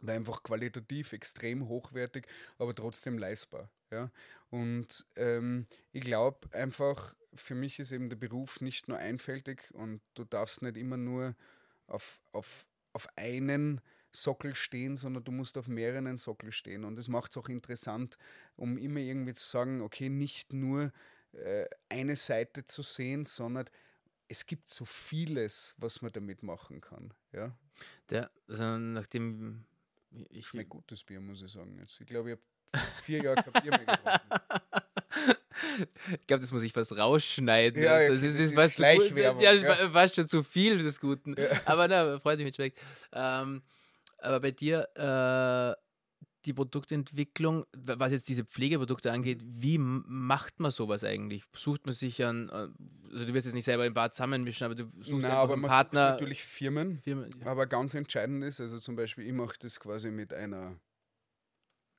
weil 0.00 0.16
einfach 0.16 0.42
qualitativ 0.42 1.12
extrem 1.12 1.68
hochwertig, 1.68 2.26
aber 2.58 2.74
trotzdem 2.74 3.18
leistbar. 3.18 3.70
Ja? 3.90 4.10
Und 4.50 5.04
ähm, 5.16 5.66
ich 5.92 6.02
glaube 6.02 6.48
einfach, 6.52 7.14
für 7.34 7.54
mich 7.54 7.78
ist 7.78 7.92
eben 7.92 8.08
der 8.08 8.16
Beruf 8.16 8.60
nicht 8.60 8.88
nur 8.88 8.98
einfältig 8.98 9.70
und 9.74 10.00
du 10.14 10.24
darfst 10.24 10.62
nicht 10.62 10.76
immer 10.76 10.96
nur 10.96 11.34
auf, 11.86 12.20
auf, 12.32 12.66
auf 12.92 13.08
einen 13.16 13.80
Sockel 14.12 14.54
stehen, 14.54 14.96
sondern 14.96 15.24
du 15.24 15.32
musst 15.32 15.58
auf 15.58 15.68
mehreren 15.68 16.16
Sockel 16.16 16.52
stehen. 16.52 16.84
Und 16.84 16.96
das 16.96 17.08
macht 17.08 17.32
es 17.32 17.36
auch 17.36 17.48
interessant, 17.48 18.16
um 18.56 18.78
immer 18.78 19.00
irgendwie 19.00 19.34
zu 19.34 19.44
sagen, 19.44 19.82
okay, 19.82 20.08
nicht 20.08 20.52
nur 20.52 20.92
äh, 21.32 21.66
eine 21.88 22.16
Seite 22.16 22.64
zu 22.64 22.82
sehen, 22.82 23.24
sondern 23.24 23.68
es 24.28 24.46
gibt 24.46 24.68
so 24.68 24.84
vieles, 24.84 25.74
was 25.78 26.02
man 26.02 26.12
damit 26.12 26.42
machen 26.42 26.80
kann. 26.80 27.12
Ja, 27.32 27.56
der, 28.10 28.30
also 28.48 28.78
nachdem 28.78 29.64
ich, 30.30 30.46
schmeckt 30.46 30.70
gutes 30.70 31.04
Bier, 31.04 31.20
muss 31.20 31.42
ich 31.42 31.50
sagen. 31.50 31.78
Jetzt. 31.78 32.00
Ich 32.00 32.06
glaube, 32.06 32.30
ich 32.30 32.36
habe 32.36 32.86
vier 33.02 33.22
Jahre 33.22 33.42
kein 33.42 33.62
Bier 33.62 33.70
mehr 33.72 33.86
getrunken. 33.86 34.20
Ich 36.20 36.26
glaube, 36.26 36.40
das 36.40 36.52
muss 36.52 36.62
ich 36.62 36.72
fast 36.72 36.96
rausschneiden. 36.96 37.82
Ja, 37.82 37.94
also, 37.94 38.14
es 38.14 38.22
das 38.22 38.34
ist 38.34 38.40
ist 38.50 38.54
fast 38.54 38.76
zu 38.76 38.82
gut, 38.82 39.18
ja, 39.18 39.52
ja. 39.52 39.90
fast 39.90 40.16
schon 40.16 40.28
zu 40.28 40.42
viel 40.42 40.78
des 40.78 41.00
Guten. 41.00 41.34
Ja. 41.38 41.60
Aber 41.64 41.88
na, 41.88 42.18
freut 42.18 42.38
mich, 42.38 42.54
schmeckt. 42.54 42.78
Ähm, 43.12 43.62
aber 44.18 44.40
bei 44.40 44.50
dir, 44.50 44.88
äh, 44.94 45.85
die 46.46 46.52
Produktentwicklung, 46.54 47.64
was 47.76 48.12
jetzt 48.12 48.28
diese 48.28 48.44
Pflegeprodukte 48.44 49.10
angeht, 49.12 49.40
wie 49.44 49.78
macht 49.78 50.60
man 50.60 50.70
sowas 50.70 51.04
eigentlich? 51.04 51.42
Sucht 51.54 51.86
man 51.86 51.92
sich 51.94 52.24
an, 52.24 52.48
äh, 52.48 52.68
also 53.12 53.26
du 53.26 53.34
wirst 53.34 53.46
jetzt 53.46 53.54
nicht 53.54 53.64
selber 53.64 53.86
im 53.86 53.94
Bad 53.94 54.14
zusammenmischen, 54.14 54.64
aber 54.64 54.74
du 54.74 54.84
suchst 55.00 55.24
einfach 55.26 55.38
aber 55.38 55.52
einen 55.54 55.62
man 55.62 55.68
Partner. 55.70 56.08
sucht 56.08 56.12
natürlich 56.14 56.44
Firmen. 56.44 57.00
Firmen, 57.02 57.30
ja. 57.40 57.46
Aber 57.46 57.66
ganz 57.66 57.94
entscheidend 57.94 58.44
ist, 58.44 58.60
also 58.60 58.78
zum 58.78 58.96
Beispiel, 58.96 59.26
ich 59.26 59.32
mache 59.32 59.56
das 59.60 59.78
quasi 59.80 60.10
mit 60.10 60.32
einer, 60.32 60.78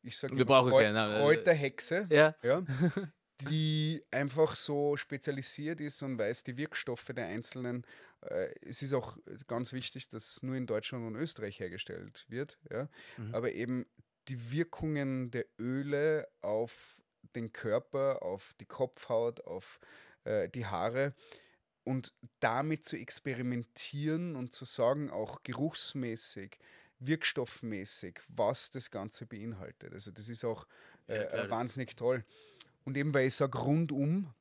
ich 0.03 0.17
sage 0.17 0.33
also- 0.33 1.21
Kräuterhexe, 1.23 2.07
ja, 2.11 2.35
ja, 2.43 2.63
die 3.49 4.03
einfach 4.11 4.55
so 4.55 4.97
spezialisiert 4.97 5.79
ist 5.81 6.01
und 6.01 6.17
weiß 6.17 6.43
die 6.43 6.57
Wirkstoffe 6.57 7.11
der 7.15 7.27
einzelnen. 7.27 7.85
Äh, 8.21 8.49
es 8.61 8.81
ist 8.81 8.93
auch 8.93 9.17
ganz 9.47 9.73
wichtig, 9.73 10.09
dass 10.09 10.41
nur 10.41 10.55
in 10.55 10.65
Deutschland 10.65 11.05
und 11.05 11.15
Österreich 11.15 11.59
hergestellt 11.59 12.25
wird, 12.29 12.57
ja, 12.71 12.89
Mhm. 13.17 13.35
aber 13.35 13.51
eben 13.51 13.85
die 14.27 14.51
Wirkungen 14.51 15.31
der 15.31 15.45
Öle 15.59 16.27
auf 16.41 16.97
den 17.35 17.53
Körper, 17.53 18.21
auf 18.23 18.53
die 18.59 18.65
Kopfhaut, 18.65 19.41
auf 19.41 19.79
äh, 20.23 20.49
die 20.49 20.65
Haare 20.65 21.13
und 21.83 22.13
damit 22.39 22.85
zu 22.85 22.97
experimentieren 22.97 24.35
und 24.35 24.53
zu 24.53 24.65
sagen, 24.65 25.09
auch 25.09 25.43
geruchsmäßig, 25.43 26.59
wirkstoffmäßig, 26.99 28.19
was 28.27 28.71
das 28.71 28.91
Ganze 28.91 29.25
beinhaltet. 29.25 29.93
Also 29.93 30.11
das 30.11 30.29
ist 30.29 30.43
auch 30.43 30.67
Ja, 31.07 31.15
äh, 31.15 31.27
klar, 31.29 31.41
das- 31.43 31.49
wahnsinnig 31.51 31.95
toll. 31.95 32.25
Und 32.85 32.97
eben, 32.97 33.13
weil 33.13 33.27
ich 33.27 33.35
sage 33.35 33.57
rundum, 33.57 34.33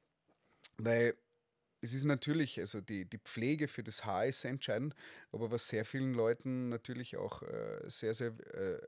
weil 0.78 1.16
es 1.80 1.92
ist 1.94 2.04
natürlich, 2.04 2.58
also 2.58 2.80
die, 2.80 3.04
die 3.04 3.18
Pflege 3.18 3.68
für 3.68 3.82
das 3.82 4.04
Haar 4.04 4.26
ist 4.26 4.40
sehr 4.42 4.50
entscheidend, 4.50 4.94
aber 5.32 5.50
was 5.50 5.68
sehr 5.68 5.84
vielen 5.84 6.14
Leuten 6.14 6.68
natürlich 6.70 7.16
auch 7.16 7.42
äh, 7.42 7.82
sehr, 7.88 8.14
sehr 8.14 8.28
äh, 8.54 8.80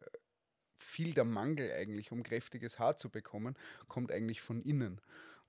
viel 0.78 1.14
der 1.14 1.24
Mangel 1.24 1.72
eigentlich, 1.72 2.12
um 2.12 2.22
kräftiges 2.22 2.78
Haar 2.78 2.96
zu 2.96 3.10
bekommen, 3.10 3.56
kommt 3.88 4.12
eigentlich 4.12 4.40
von 4.40 4.60
innen. 4.62 5.00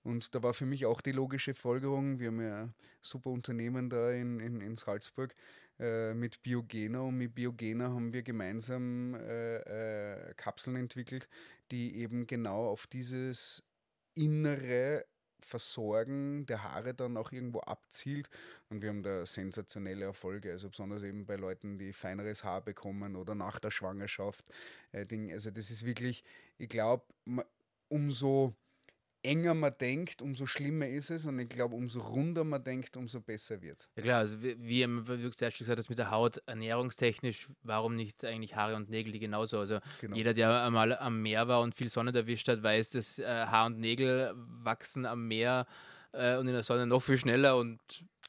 Und 0.03 0.33
da 0.33 0.41
war 0.43 0.53
für 0.53 0.65
mich 0.65 0.85
auch 0.85 1.01
die 1.01 1.11
logische 1.11 1.53
Folgerung, 1.53 2.19
wir 2.19 2.27
haben 2.27 2.41
ja 2.41 2.63
ein 2.63 2.73
super 3.01 3.29
Unternehmen 3.29 3.89
da 3.89 4.11
in, 4.11 4.39
in, 4.39 4.61
in 4.61 4.77
Salzburg 4.77 5.35
äh, 5.79 6.13
mit 6.13 6.41
Biogena 6.41 7.01
und 7.01 7.17
mit 7.17 7.35
Biogena 7.35 7.89
haben 7.89 8.13
wir 8.13 8.23
gemeinsam 8.23 9.15
äh, 9.15 9.57
äh, 9.57 10.33
Kapseln 10.35 10.77
entwickelt, 10.77 11.27
die 11.71 11.97
eben 11.97 12.27
genau 12.27 12.67
auf 12.67 12.87
dieses 12.87 13.63
innere 14.15 15.05
Versorgen 15.41 16.45
der 16.45 16.63
Haare 16.63 16.93
dann 16.93 17.17
auch 17.17 17.31
irgendwo 17.31 17.59
abzielt. 17.61 18.29
Und 18.69 18.81
wir 18.81 18.89
haben 18.89 19.03
da 19.03 19.25
sensationelle 19.25 20.05
Erfolge, 20.05 20.51
also 20.51 20.69
besonders 20.69 21.03
eben 21.03 21.25
bei 21.25 21.35
Leuten, 21.35 21.77
die 21.77 21.93
feineres 21.93 22.43
Haar 22.43 22.61
bekommen 22.61 23.15
oder 23.15 23.35
nach 23.35 23.59
der 23.59 23.71
Schwangerschaft. 23.71 24.45
Äh. 24.91 25.05
Also 25.31 25.51
das 25.51 25.71
ist 25.71 25.85
wirklich, 25.85 26.23
ich 26.57 26.69
glaube, 26.69 27.03
umso 27.87 28.53
enger 29.23 29.53
man 29.53 29.73
denkt, 29.79 30.21
umso 30.21 30.45
schlimmer 30.45 30.87
ist 30.87 31.09
es. 31.11 31.25
Und 31.25 31.39
ich 31.39 31.49
glaube, 31.49 31.75
umso 31.75 31.99
runder 32.01 32.43
man 32.43 32.63
denkt, 32.63 32.95
umso 32.97 33.19
besser 33.21 33.61
wird 33.61 33.79
es. 33.79 33.89
Ja 33.95 34.03
klar, 34.03 34.17
also 34.19 34.41
wie, 34.41 34.55
wie 34.59 34.81
du 35.21 35.29
zuerst 35.31 35.57
schon 35.57 35.65
gesagt 35.65 35.79
hast, 35.79 35.89
mit 35.89 35.97
der 35.99 36.11
Haut 36.11 36.41
ernährungstechnisch, 36.45 37.47
warum 37.63 37.95
nicht 37.95 38.23
eigentlich 38.23 38.55
Haare 38.55 38.75
und 38.75 38.89
Nägel 38.89 39.11
die 39.11 39.19
genauso? 39.19 39.59
Also 39.59 39.79
Genau. 40.01 40.15
jeder, 40.15 40.33
der 40.33 40.63
einmal 40.63 40.97
am 40.97 41.21
Meer 41.21 41.47
war 41.47 41.61
und 41.61 41.75
viel 41.75 41.89
Sonne 41.89 42.13
erwischt 42.13 42.47
hat, 42.47 42.63
weiß, 42.63 42.91
dass 42.91 43.19
äh, 43.19 43.25
Haar 43.25 43.65
und 43.67 43.79
Nägel 43.79 44.31
wachsen 44.35 45.05
am 45.05 45.27
Meer 45.27 45.65
äh, 46.13 46.37
und 46.37 46.47
in 46.47 46.53
der 46.53 46.63
Sonne 46.63 46.85
noch 46.87 47.01
viel 47.01 47.17
schneller 47.17 47.57
und 47.57 47.79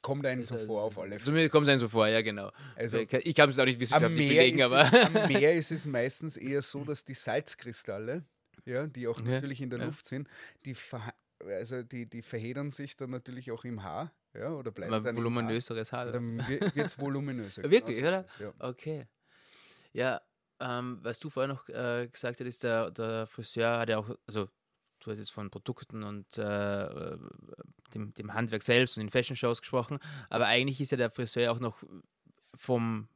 Kommt 0.03 0.25
einem 0.25 0.43
so 0.43 0.57
äh, 0.57 0.65
vor, 0.67 0.83
auf 0.85 0.99
alle 0.99 1.11
Fälle. 1.11 1.25
Zumindest 1.25 1.53
kommt 1.53 1.67
es 1.67 1.71
einem 1.73 1.81
so 1.81 1.89
vor, 1.89 2.09
ja 2.09 2.23
genau. 2.23 2.51
Also, 2.75 2.99
ich 2.99 3.09
kann- 3.35 3.51
es 3.51 3.59
auch 3.59 3.67
nicht 3.67 3.79
wissenschaftlich 3.79 4.29
belegen, 4.29 4.63
aber 4.63 4.83
es, 4.85 4.93
am 4.95 5.13
Meer 5.29 5.55
ist 5.55 5.71
es 5.73 5.87
meistens 5.87 6.39
eher 6.39 6.63
so, 6.63 6.85
dass 6.85 7.05
die 7.05 7.13
Salzkristalle, 7.15 8.25
ja, 8.65 8.87
die 8.87 9.09
auch 9.09 9.19
Ja, 9.19 9.25
natürlich 9.25 9.61
in 9.61 9.71
der 9.71 9.79
ja. 9.79 9.87
Luft 9.87 10.07
sind, 10.07 10.29
die, 10.65 10.77
also 11.45 11.83
die, 11.83 12.07
die 12.07 12.23
verhedern 12.23 12.71
sich 12.71 12.97
dann 12.97 13.11
natürlich 13.11 13.51
auch 13.51 13.65
im 13.65 13.83
Haar, 13.83 14.13
ja, 14.35 14.51
oder 14.51 14.71
bleiben 14.71 14.91
mal 14.91 15.03
dann 15.03 15.17
voluminöseres 15.17 15.93
Haar. 15.93 16.07
Haar. 16.07 16.13
Dann 16.13 16.39
wird 16.49 16.77
es 16.77 16.99
voluminöser. 16.99 17.63
Wirklich, 17.71 17.99
genau 17.99 18.09
oder? 18.09 18.27
ist 18.27 18.41
ja. 18.41 18.53
Okay. 18.59 19.07
Ja, 19.93 20.21
ähm, 20.61 20.99
was 21.03 21.19
du 21.19 21.31
vorher 21.31 21.53
noch 21.53 21.69
äh, 21.69 22.09
gesagt 22.09 22.41
hattest, 22.41 22.63
der, 22.63 22.91
der 22.91 23.27
Friseur 23.27 23.79
hat 23.79 23.89
ja 23.89 23.99
auch, 23.99 24.11
also 24.27 24.49
du 25.01 25.11
hast 25.11 25.19
jetzt 25.19 25.33
von 25.33 25.51
Produkten 25.51 26.05
und 26.05 26.39
äh, 26.39 26.85
äh, 26.85 27.19
dem, 27.95 28.13
dem 28.15 28.35
Handwerk 28.35 28.63
selbst 28.63 28.97
und 28.97 29.05
den 29.05 29.11
Fashion-Shows 29.11 29.61
gesprochen, 29.61 29.99
aber 30.29 30.47
eigentlich 30.47 30.81
ist 30.81 30.91
ja 30.91 30.97
der 30.97 31.11
Friseur 31.11 31.51
auch 31.51 31.61
noch 31.61 31.83
vom 32.55 33.09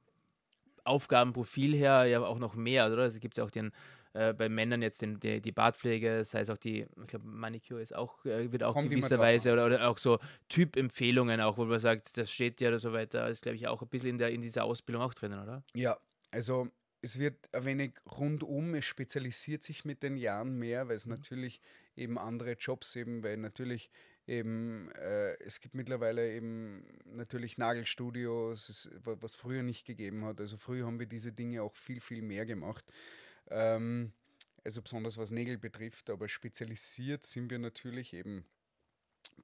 Aufgabenprofil 0.84 1.74
her 1.74 2.04
ja 2.06 2.20
auch 2.20 2.38
noch 2.38 2.54
mehr, 2.54 2.90
oder? 2.90 3.02
Also 3.02 3.20
gibt 3.20 3.34
es 3.34 3.38
ja 3.38 3.44
auch 3.44 3.50
den, 3.50 3.72
äh, 4.14 4.32
bei 4.32 4.48
Männern 4.48 4.80
jetzt 4.80 5.02
den, 5.02 5.20
die, 5.20 5.40
die 5.40 5.52
Bartpflege, 5.52 6.24
sei 6.24 6.40
es 6.40 6.50
auch 6.50 6.56
die, 6.56 6.86
ich 7.00 7.06
glaube, 7.08 7.26
Manicure 7.26 7.82
ist 7.82 7.94
auch, 7.94 8.24
äh, 8.24 8.50
wird 8.50 8.62
auch 8.62 8.74
Kommt 8.74 8.90
gewisserweise 8.90 9.52
oder, 9.52 9.66
oder 9.66 9.88
auch 9.88 9.98
so 9.98 10.18
Typempfehlungen 10.48 11.40
auch, 11.40 11.58
wo 11.58 11.64
man 11.64 11.80
sagt, 11.80 12.16
das 12.16 12.30
steht 12.30 12.60
ja 12.60 12.68
oder 12.68 12.78
so 12.78 12.92
weiter, 12.92 13.28
ist 13.28 13.42
glaube 13.42 13.56
ich 13.56 13.66
auch 13.66 13.82
ein 13.82 13.88
bisschen 13.88 14.10
in, 14.10 14.18
der, 14.18 14.30
in 14.30 14.40
dieser 14.40 14.64
Ausbildung 14.64 15.02
auch 15.02 15.14
drinnen, 15.14 15.42
oder? 15.42 15.64
Ja, 15.74 15.98
also 16.30 16.68
es 17.02 17.18
wird 17.18 17.36
ein 17.52 17.64
wenig 17.64 17.92
rundum, 18.18 18.74
es 18.74 18.84
spezialisiert 18.86 19.62
sich 19.62 19.84
mit 19.84 20.02
den 20.02 20.16
Jahren 20.16 20.58
mehr, 20.58 20.88
weil 20.88 20.96
es 20.96 21.06
natürlich 21.06 21.60
eben 21.96 22.16
andere 22.16 22.52
Jobs 22.52 22.96
eben, 22.96 23.22
weil 23.22 23.36
natürlich 23.36 23.90
eben, 24.26 24.90
äh, 24.92 25.34
es 25.40 25.60
gibt 25.60 25.74
mittlerweile 25.74 26.32
eben 26.34 26.86
natürlich 27.04 27.58
Nagelstudios, 27.58 28.88
was 29.02 29.34
früher 29.34 29.62
nicht 29.62 29.86
gegeben 29.86 30.24
hat. 30.24 30.40
Also 30.40 30.56
früher 30.56 30.86
haben 30.86 30.98
wir 30.98 31.06
diese 31.06 31.32
Dinge 31.32 31.62
auch 31.62 31.76
viel, 31.76 32.00
viel 32.00 32.22
mehr 32.22 32.46
gemacht. 32.46 32.84
Ähm, 33.50 34.12
also 34.64 34.82
besonders 34.82 35.18
was 35.18 35.30
Nägel 35.30 35.58
betrifft, 35.58 36.10
aber 36.10 36.28
spezialisiert 36.28 37.24
sind 37.24 37.50
wir 37.50 37.58
natürlich 37.58 38.14
eben 38.14 38.46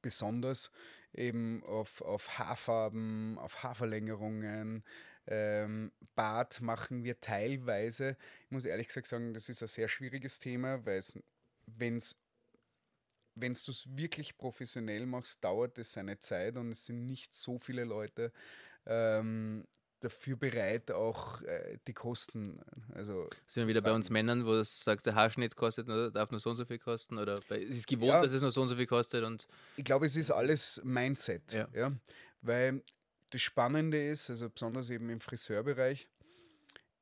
besonders 0.02 0.70
eben 1.12 1.62
auf, 1.64 2.00
auf 2.00 2.38
Haarfarben, 2.38 3.38
auf 3.38 3.62
Haarverlängerungen. 3.62 4.84
Ähm, 5.26 5.92
Bart 6.14 6.60
machen 6.60 7.04
wir 7.04 7.20
teilweise. 7.20 8.16
Ich 8.44 8.50
muss 8.50 8.64
ehrlich 8.64 8.86
gesagt 8.88 9.08
sagen, 9.08 9.34
das 9.34 9.48
ist 9.48 9.62
ein 9.62 9.68
sehr 9.68 9.88
schwieriges 9.88 10.38
Thema, 10.38 10.84
weil 10.86 10.98
es, 10.98 11.18
wenn 11.66 11.98
es 11.98 12.16
wenn 13.36 13.52
du 13.54 13.70
es 13.70 13.96
wirklich 13.96 14.36
professionell 14.36 15.06
machst, 15.06 15.42
dauert 15.44 15.78
es 15.78 15.92
seine 15.92 16.18
Zeit 16.18 16.56
und 16.56 16.72
es 16.72 16.86
sind 16.86 17.06
nicht 17.06 17.34
so 17.34 17.58
viele 17.58 17.84
Leute 17.84 18.32
ähm, 18.86 19.66
dafür 20.00 20.36
bereit, 20.36 20.90
auch 20.90 21.42
äh, 21.42 21.78
die 21.86 21.92
Kosten. 21.92 22.60
Also 22.94 23.28
Sind 23.46 23.62
wir 23.64 23.68
wieder 23.68 23.80
bei 23.82 23.92
uns 23.92 24.10
Männern, 24.10 24.46
wo 24.46 24.54
es 24.54 24.80
sagt, 24.80 25.06
der 25.06 25.14
Haarschnitt 25.14 25.56
kostet, 25.56 25.86
nur, 25.86 26.10
darf 26.10 26.30
nur 26.30 26.40
so 26.40 26.50
und 26.50 26.56
so 26.56 26.64
viel 26.64 26.78
kosten? 26.78 27.18
Oder 27.18 27.40
bei, 27.48 27.62
es 27.62 27.78
ist 27.78 27.86
gewohnt, 27.86 28.08
Ja. 28.08 28.22
dass 28.22 28.32
es 28.32 28.42
nur 28.42 28.50
so 28.50 28.62
und 28.62 28.68
so 28.68 28.76
viel 28.76 28.86
kostet 28.86 29.24
und 29.24 29.46
ich 29.76 29.84
glaube, 29.84 30.06
es 30.06 30.16
ist 30.16 30.30
alles 30.30 30.80
Mindset. 30.84 31.52
Ja. 31.52 31.68
Ja. 31.74 31.92
Weil 32.42 32.82
das 33.30 33.42
Spannende 33.42 34.02
ist, 34.02 34.30
also 34.30 34.50
besonders 34.50 34.90
eben 34.90 35.08
im 35.10 35.20
Friseurbereich, 35.20 36.08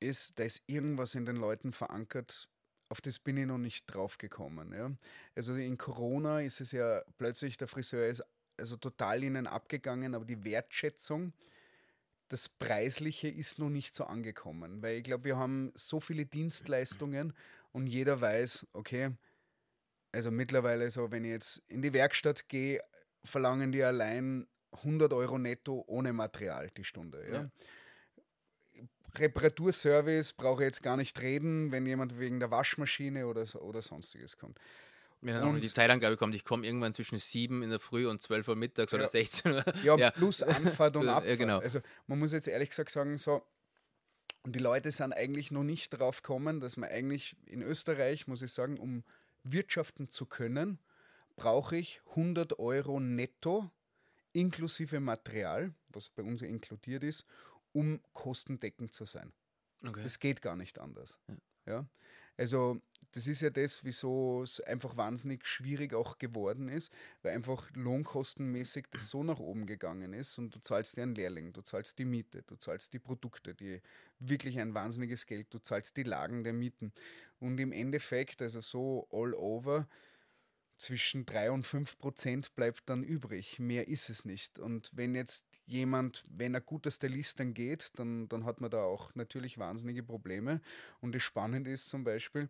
ist, 0.00 0.38
da 0.38 0.44
ist 0.44 0.62
irgendwas 0.66 1.14
in 1.14 1.24
den 1.24 1.36
Leuten 1.36 1.72
verankert, 1.72 2.48
auf 2.90 3.00
das 3.00 3.18
bin 3.18 3.36
ich 3.36 3.46
noch 3.46 3.58
nicht 3.58 3.86
drauf 3.86 4.18
gekommen. 4.18 4.72
Ja. 4.72 4.90
Also 5.36 5.54
in 5.54 5.76
Corona 5.78 6.40
ist 6.40 6.60
es 6.60 6.72
ja 6.72 7.02
plötzlich, 7.18 7.56
der 7.56 7.68
Friseur 7.68 8.06
ist 8.08 8.22
also 8.56 8.76
total 8.76 9.22
ihnen 9.22 9.46
abgegangen, 9.46 10.14
aber 10.14 10.24
die 10.24 10.42
Wertschätzung, 10.44 11.32
das 12.28 12.48
Preisliche 12.48 13.28
ist 13.28 13.58
noch 13.58 13.70
nicht 13.70 13.94
so 13.94 14.04
angekommen. 14.04 14.82
Weil 14.82 14.98
ich 14.98 15.04
glaube, 15.04 15.24
wir 15.24 15.36
haben 15.36 15.72
so 15.74 16.00
viele 16.00 16.26
Dienstleistungen 16.26 17.32
und 17.72 17.86
jeder 17.86 18.20
weiß, 18.20 18.66
okay, 18.72 19.10
also 20.12 20.30
mittlerweile 20.30 20.90
so, 20.90 21.10
wenn 21.10 21.24
ich 21.24 21.30
jetzt 21.30 21.62
in 21.68 21.82
die 21.82 21.92
Werkstatt 21.92 22.48
gehe, 22.48 22.82
verlangen 23.24 23.72
die 23.72 23.82
allein 23.82 24.46
100 24.72 25.12
Euro 25.12 25.38
netto 25.38 25.84
ohne 25.86 26.12
Material 26.12 26.70
die 26.76 26.84
Stunde. 26.84 27.26
Ja? 27.26 27.42
ja. 27.42 27.48
Reparaturservice 29.14 30.34
brauche 30.34 30.62
ich 30.62 30.68
jetzt 30.68 30.82
gar 30.82 30.96
nicht 30.96 31.20
reden, 31.20 31.72
wenn 31.72 31.86
jemand 31.86 32.18
wegen 32.18 32.40
der 32.40 32.50
Waschmaschine 32.50 33.26
oder, 33.26 33.46
oder 33.62 33.82
sonstiges 33.82 34.36
kommt. 34.36 34.58
Wenn 35.20 35.34
dann 35.34 35.56
auch 35.56 35.60
die 35.60 35.66
Zeitangabe 35.66 36.16
kommt, 36.16 36.34
ich 36.34 36.44
komme 36.44 36.64
irgendwann 36.64 36.92
zwischen 36.92 37.18
7 37.18 37.62
in 37.62 37.70
der 37.70 37.80
Früh 37.80 38.06
und 38.06 38.22
12 38.22 38.48
Uhr 38.48 38.56
mittags 38.56 38.92
ja, 38.92 38.98
oder 38.98 39.08
16 39.08 39.52
Uhr. 39.52 39.64
Ja, 39.82 39.96
ja, 39.96 40.10
plus 40.12 40.42
Anfahrt 40.42 40.96
und 40.96 41.08
Abfahrt. 41.08 41.26
Ja, 41.26 41.36
genau. 41.36 41.58
Also 41.58 41.80
man 42.06 42.18
muss 42.18 42.32
jetzt 42.32 42.46
ehrlich 42.46 42.70
gesagt 42.70 42.90
sagen, 42.90 43.18
so, 43.18 43.42
und 44.42 44.54
die 44.54 44.60
Leute 44.60 44.90
sind 44.92 45.12
eigentlich 45.12 45.50
noch 45.50 45.64
nicht 45.64 45.90
drauf 45.90 46.22
gekommen, 46.22 46.60
dass 46.60 46.76
man 46.76 46.88
eigentlich 46.88 47.36
in 47.46 47.62
Österreich, 47.62 48.28
muss 48.28 48.42
ich 48.42 48.52
sagen, 48.52 48.78
um 48.78 49.02
wirtschaften 49.42 50.08
zu 50.08 50.26
können, 50.26 50.78
brauche 51.36 51.76
ich 51.76 52.00
100 52.10 52.58
Euro 52.58 53.00
netto 53.00 53.70
inklusive 54.32 55.00
Material, 55.00 55.74
was 55.88 56.10
bei 56.10 56.22
uns 56.22 56.42
inkludiert 56.42 57.02
ist, 57.02 57.26
um 57.72 58.00
kostendeckend 58.12 58.92
zu 58.92 59.04
sein. 59.04 59.32
Okay. 59.86 60.02
Das 60.02 60.18
geht 60.18 60.42
gar 60.42 60.56
nicht 60.56 60.78
anders. 60.78 61.18
Ja. 61.28 61.36
ja. 61.66 61.86
Also 62.36 62.80
das 63.12 63.26
ist 63.26 63.40
ja 63.40 63.50
das, 63.50 63.84
wieso 63.84 64.42
es 64.42 64.60
einfach 64.60 64.96
wahnsinnig 64.96 65.46
schwierig 65.46 65.94
auch 65.94 66.18
geworden 66.18 66.68
ist, 66.68 66.92
weil 67.22 67.34
einfach 67.34 67.70
lohnkostenmäßig 67.74 68.86
das 68.90 69.08
so 69.10 69.22
nach 69.22 69.38
oben 69.38 69.66
gegangen 69.66 70.12
ist 70.12 70.38
und 70.38 70.54
du 70.54 70.60
zahlst 70.60 70.96
dir 70.96 71.02
einen 71.02 71.14
Lehrling, 71.14 71.52
du 71.52 71.62
zahlst 71.62 71.98
die 71.98 72.04
Miete, 72.04 72.42
du 72.42 72.56
zahlst 72.56 72.92
die 72.92 72.98
Produkte, 72.98 73.54
die 73.54 73.80
wirklich 74.18 74.58
ein 74.58 74.74
wahnsinniges 74.74 75.26
Geld, 75.26 75.46
du 75.50 75.58
zahlst 75.58 75.96
die 75.96 76.02
Lagen 76.02 76.44
der 76.44 76.52
Mieten. 76.52 76.92
Und 77.40 77.58
im 77.58 77.72
Endeffekt, 77.72 78.42
also 78.42 78.60
so 78.60 79.08
all 79.10 79.32
over, 79.34 79.88
zwischen 80.78 81.26
3 81.26 81.50
und 81.50 81.66
5 81.66 81.98
Prozent 81.98 82.54
bleibt 82.54 82.88
dann 82.88 83.02
übrig. 83.02 83.58
Mehr 83.58 83.88
ist 83.88 84.10
es 84.10 84.24
nicht. 84.24 84.58
Und 84.58 84.90
wenn 84.94 85.14
jetzt 85.14 85.44
jemand, 85.66 86.24
wenn 86.28 86.54
er 86.54 86.60
gut 86.60 86.86
aus 86.86 87.00
der 87.00 87.10
Liste 87.10 87.44
geht, 87.46 87.90
dann, 87.98 88.28
dann 88.28 88.44
hat 88.44 88.60
man 88.60 88.70
da 88.70 88.82
auch 88.82 89.14
natürlich 89.14 89.58
wahnsinnige 89.58 90.04
Probleme. 90.04 90.60
Und 91.00 91.14
das 91.14 91.22
Spannende 91.22 91.70
ist 91.70 91.88
zum 91.88 92.04
Beispiel, 92.04 92.48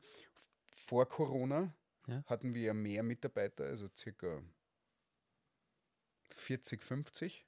vor 0.78 1.08
Corona 1.08 1.74
ja. 2.06 2.22
hatten 2.26 2.54
wir 2.54 2.62
ja 2.62 2.74
mehr 2.74 3.02
Mitarbeiter, 3.02 3.64
also 3.64 3.86
circa 3.96 4.42
40, 6.30 6.82
50. 6.82 7.44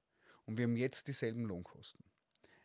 Und 0.46 0.58
wir 0.58 0.64
haben 0.64 0.76
jetzt 0.76 1.06
dieselben 1.08 1.44
Lohnkosten. 1.44 2.04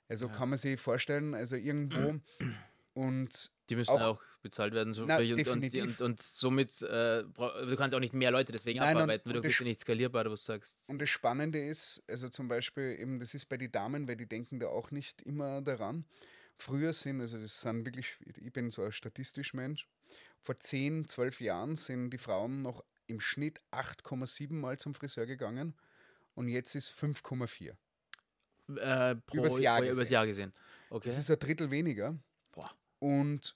Also 0.08 0.28
ja. 0.28 0.34
kann 0.34 0.50
man 0.50 0.58
sich 0.58 0.80
vorstellen, 0.80 1.34
also 1.34 1.56
irgendwo 1.56 2.20
und 2.94 3.52
die 3.70 3.76
müssen 3.76 3.92
auch, 3.92 4.02
auch 4.02 4.22
bezahlt 4.42 4.74
werden. 4.74 4.94
So 4.94 5.06
na, 5.06 5.18
und, 5.18 5.48
und, 5.48 5.74
und, 5.76 6.02
und, 6.02 6.22
somit, 6.22 6.82
äh, 6.82 7.24
du 7.24 7.76
kannst 7.76 7.96
auch 7.96 8.00
nicht 8.00 8.14
mehr 8.14 8.32
Leute 8.32 8.52
deswegen 8.52 8.80
Nein, 8.80 8.96
abarbeiten, 8.96 9.30
weil 9.30 9.34
du 9.34 9.42
bist 9.42 9.60
ja 9.60 9.66
nicht 9.66 9.82
skalierbar, 9.82 10.26
was 10.26 10.46
du 10.46 10.54
sagst. 10.54 10.78
Und 10.88 11.00
das 11.02 11.10
Spannende 11.10 11.64
ist, 11.64 12.04
also 12.08 12.30
zum 12.30 12.48
Beispiel 12.48 12.98
eben, 13.00 13.20
das 13.20 13.34
ist 13.34 13.46
bei 13.46 13.58
den 13.58 13.72
Damen, 13.72 14.08
weil 14.08 14.16
die 14.16 14.28
denken 14.28 14.60
da 14.60 14.68
auch 14.68 14.92
nicht 14.92 15.22
immer 15.24 15.62
daran. 15.62 16.06
Früher 16.58 16.94
sind, 16.94 17.22
also 17.22 17.38
das 17.38 17.62
sind 17.62 17.86
wirklich, 17.86 18.16
ich 18.26 18.54
bin 18.54 18.72
so 18.72 18.84
ein 18.84 18.92
statistisch 18.92 19.54
Mensch, 19.54 19.88
vor 20.42 20.60
10, 20.60 21.08
12 21.08 21.42
Jahren 21.42 21.76
sind 21.76 22.12
die 22.12 22.18
Frauen 22.18 22.62
noch 22.62 22.84
im 23.08 23.20
Schnitt 23.20 23.62
8,7 23.72 24.54
Mal 24.54 24.78
zum 24.78 24.96
Friseur 24.96 25.26
gegangen 25.26 25.76
und 26.34 26.48
jetzt 26.48 26.76
ist 26.76 26.92
5,4. 26.92 27.76
Äh, 28.68 29.16
übers 29.34 29.60
Jahr, 29.60 29.82
gesehen. 29.82 29.94
übers 29.94 30.10
Jahr 30.10 30.26
gesehen. 30.26 30.54
Okay. 30.90 31.08
Das 31.08 31.18
ist 31.18 31.30
ein 31.30 31.40
Drittel 31.40 31.72
weniger. 31.72 32.18
Boah. 32.52 32.72
Und 33.00 33.56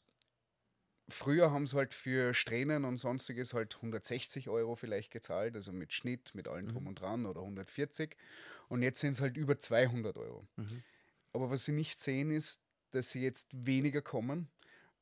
früher 1.10 1.52
haben 1.52 1.66
sie 1.66 1.76
halt 1.76 1.94
für 1.94 2.34
Strähnen 2.34 2.86
und 2.86 2.98
sonstiges 2.98 3.54
halt 3.54 3.76
160 3.78 4.50
Euro 4.50 4.76
vielleicht 4.76 5.12
gezahlt, 5.12 5.56
also 5.56 5.72
mit 5.72 5.94
Schnitt, 5.94 6.36
mit 6.36 6.48
allem 6.48 6.68
drum 6.68 6.84
mhm. 6.84 6.90
und 6.90 7.02
dran 7.02 7.26
oder 7.26 7.42
140. 7.42 8.16
Und 8.68 8.84
jetzt 8.84 9.00
sind 9.00 9.14
es 9.14 9.22
halt 9.22 9.36
über 9.38 9.60
200 9.60 10.18
Euro. 10.18 10.48
Mhm. 10.56 10.84
Aber 11.34 11.50
was 11.50 11.66
sie 11.66 11.72
nicht 11.72 12.00
sehen 12.00 12.32
ist, 12.32 12.62
dass 12.96 13.12
sie 13.12 13.22
jetzt 13.22 13.50
weniger 13.52 14.02
kommen. 14.02 14.50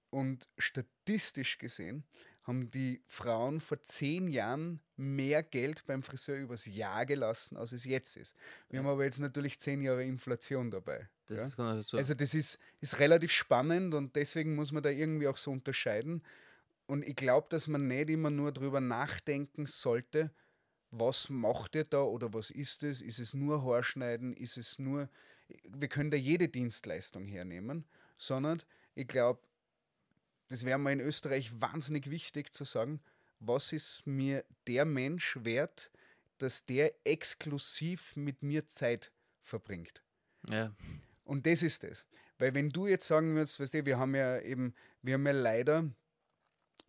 Und 0.09 0.47
statistisch 0.57 1.57
gesehen 1.57 2.03
haben 2.43 2.71
die 2.71 3.01
Frauen 3.07 3.59
vor 3.59 3.83
zehn 3.83 4.29
Jahren 4.29 4.79
mehr 4.95 5.43
Geld 5.43 5.85
beim 5.85 6.01
Friseur 6.01 6.37
übers 6.37 6.65
Jahr 6.65 7.05
gelassen, 7.05 7.57
als 7.57 7.73
es 7.73 7.83
jetzt 7.83 8.15
ist. 8.15 8.35
Wir 8.69 8.79
ja. 8.79 8.83
haben 8.83 8.91
aber 8.91 9.03
jetzt 9.03 9.19
natürlich 9.19 9.59
zehn 9.59 9.81
Jahre 9.81 10.03
Inflation 10.05 10.71
dabei. 10.71 11.09
Das 11.25 11.57
ja? 11.57 11.81
so. 11.81 11.97
Also 11.97 12.13
das 12.13 12.33
ist, 12.33 12.57
ist 12.79 12.99
relativ 12.99 13.33
spannend 13.33 13.93
und 13.93 14.15
deswegen 14.15 14.55
muss 14.55 14.71
man 14.71 14.81
da 14.81 14.89
irgendwie 14.89 15.27
auch 15.27 15.35
so 15.35 15.51
unterscheiden. 15.51 16.23
Und 16.85 17.05
ich 17.05 17.17
glaube, 17.17 17.47
dass 17.49 17.67
man 17.67 17.87
nicht 17.87 18.09
immer 18.09 18.29
nur 18.29 18.53
darüber 18.53 18.79
nachdenken 18.79 19.65
sollte, 19.65 20.31
was 20.89 21.29
macht 21.29 21.75
ihr 21.75 21.83
da 21.83 22.01
oder 22.01 22.33
was 22.33 22.49
ist 22.49 22.83
es? 22.83 23.01
Ist 23.01 23.19
es 23.19 23.33
nur 23.33 23.63
Haarschneiden? 23.65 24.33
Ist 24.33 24.57
es 24.57 24.79
nur, 24.79 25.09
wir 25.69 25.87
können 25.87 26.11
da 26.11 26.17
jede 26.17 26.49
Dienstleistung 26.49 27.25
hernehmen, 27.25 27.85
sondern 28.17 28.61
ich 28.95 29.07
glaube, 29.07 29.41
das 30.49 30.65
wäre 30.65 30.77
mal 30.77 30.93
in 30.93 30.99
Österreich 30.99 31.51
wahnsinnig 31.61 32.09
wichtig 32.09 32.53
zu 32.53 32.63
sagen, 32.63 33.01
was 33.39 33.71
ist 33.71 34.05
mir 34.07 34.43
der 34.65 34.85
Mensch 34.85 35.37
wert, 35.41 35.91
dass 36.37 36.65
der 36.65 36.93
exklusiv 37.03 38.15
mit 38.15 38.43
mir 38.43 38.67
Zeit 38.67 39.11
verbringt. 39.41 40.03
Ja. 40.47 40.75
Und 41.23 41.45
das 41.45 41.63
ist 41.63 41.83
es. 41.83 42.05
Weil 42.37 42.53
wenn 42.53 42.69
du 42.69 42.87
jetzt 42.87 43.07
sagen 43.07 43.35
würdest, 43.35 43.59
weißt 43.59 43.73
du, 43.73 43.85
wir 43.85 43.97
haben 43.97 44.15
ja 44.15 44.39
eben, 44.39 44.73
wir 45.01 45.15
haben 45.15 45.25
ja 45.25 45.33
leider 45.33 45.89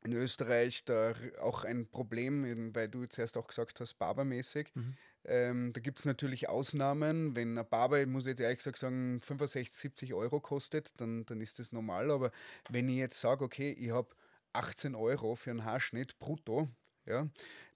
in 0.04 0.12
Österreich 0.12 0.84
da 0.84 1.14
auch 1.40 1.64
ein 1.64 1.88
Problem, 1.88 2.74
weil 2.74 2.88
du 2.88 3.06
zuerst 3.06 3.36
auch 3.36 3.48
gesagt 3.48 3.80
hast, 3.80 3.94
barbermäßig. 3.94 4.68
Mhm. 4.74 4.96
Ähm, 5.28 5.72
da 5.74 5.80
gibt 5.80 5.98
es 5.98 6.06
natürlich 6.06 6.48
Ausnahmen. 6.48 7.36
Wenn 7.36 7.58
ein 7.58 7.68
Barber, 7.68 8.00
ich 8.00 8.06
muss 8.06 8.26
jetzt 8.26 8.40
ehrlich 8.40 8.58
gesagt 8.58 8.78
sagen, 8.78 9.20
65, 9.20 9.70
70 9.76 10.14
Euro 10.14 10.40
kostet, 10.40 10.98
dann, 11.00 11.26
dann 11.26 11.40
ist 11.40 11.58
das 11.58 11.70
normal. 11.70 12.10
Aber 12.10 12.30
wenn 12.70 12.88
ich 12.88 12.96
jetzt 12.96 13.20
sage, 13.20 13.44
okay, 13.44 13.72
ich 13.72 13.90
habe 13.90 14.08
18 14.54 14.94
Euro 14.94 15.36
für 15.36 15.50
einen 15.50 15.64
Haarschnitt 15.64 16.18
brutto, 16.18 16.68
ja, 17.04 17.28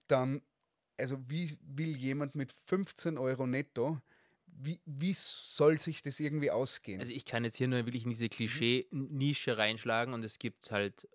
dann, 0.07 0.41
also 0.99 1.19
wie 1.29 1.59
will 1.63 1.97
jemand 1.97 2.35
mit 2.35 2.53
15 2.53 3.19
Euro 3.19 3.47
netto 3.47 4.01
wie, 4.59 4.81
wie 4.85 5.13
soll 5.15 5.79
sich 5.79 6.03
das 6.03 6.21
irgendwie 6.21 6.51
ausgehen? 6.51 7.01
Also 7.01 7.13
ich 7.13 7.25
kann 7.25 7.45
jetzt 7.45 7.57
hier 7.57 7.69
nur 7.69 7.85
wirklich 7.87 8.05
in 8.05 8.11
diese 8.11 8.29
Klischee-Nische 8.29 9.59
reinschlagen 9.59 10.15
und 10.15 10.25
es 10.25 10.39
gibt 10.39 10.71
halt 10.71 11.09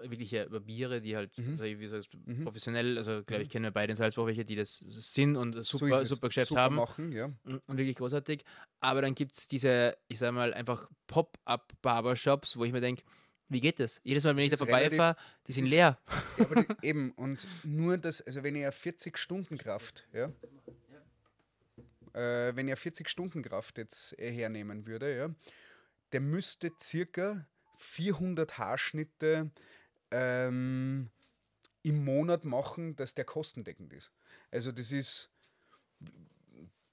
äh, 0.00 0.10
wirkliche 0.10 0.48
Barbiere, 0.48 1.00
die 1.00 1.16
halt 1.16 1.36
mhm. 1.38 1.60
wie 1.60 1.86
sagst, 1.86 2.10
mhm. 2.26 2.44
professionell, 2.44 2.98
also 2.98 3.22
glaube 3.24 3.42
ich, 3.42 3.48
mhm. 3.48 3.52
kennen 3.52 3.64
wir 3.64 3.70
beide 3.70 3.92
in 3.92 3.96
Salzburg 3.96 4.26
welche, 4.28 4.44
die 4.44 4.56
das 4.56 4.78
sind 4.78 5.36
und 5.36 5.62
super, 5.64 5.98
so 5.98 6.14
super 6.14 6.28
Geschäft 6.28 6.48
super 6.48 6.62
haben. 6.62 6.76
Machen, 6.76 7.12
ja. 7.12 7.30
Und 7.44 7.78
wirklich 7.78 7.96
großartig. 7.96 8.44
Aber 8.80 9.02
dann 9.02 9.14
gibt 9.14 9.36
es 9.36 9.48
diese, 9.48 9.96
ich 10.08 10.18
sage 10.18 10.32
mal, 10.32 10.54
einfach 10.54 10.88
Pop-up-Barbershops, 11.06 12.56
wo 12.56 12.64
ich 12.64 12.72
mir 12.72 12.80
denke, 12.80 13.02
wie 13.48 13.60
geht 13.60 13.80
das? 13.80 14.00
Jedes 14.04 14.24
Mal, 14.24 14.36
wenn 14.36 14.44
ich 14.44 14.50
da 14.50 14.56
vorbeifahre, 14.56 15.16
die 15.46 15.52
sind 15.52 15.70
leer. 15.70 15.98
Ja, 16.38 16.44
aber 16.44 16.62
die, 16.62 16.66
eben, 16.86 17.12
und 17.12 17.46
nur 17.64 17.96
das, 17.96 18.20
also 18.20 18.42
wenn 18.42 18.54
ihr 18.54 18.70
40 18.70 19.16
Stunden 19.16 19.56
Kraft, 19.56 20.06
ja, 20.12 20.30
äh, 22.18 22.56
wenn 22.56 22.68
er 22.68 22.76
40 22.76 23.08
Stunden 23.08 23.42
Kraft 23.42 23.78
jetzt 23.78 24.18
äh, 24.18 24.32
hernehmen 24.32 24.86
würde, 24.86 25.16
ja, 25.16 25.34
der 26.12 26.20
müsste 26.20 26.72
circa 26.80 27.46
400 27.76 28.58
Haarschnitte 28.58 29.50
ähm, 30.10 31.10
im 31.82 32.04
Monat 32.04 32.44
machen, 32.44 32.96
dass 32.96 33.14
der 33.14 33.24
kostendeckend 33.24 33.92
ist. 33.92 34.10
Also 34.50 34.72
das 34.72 34.90
ist, 34.90 35.30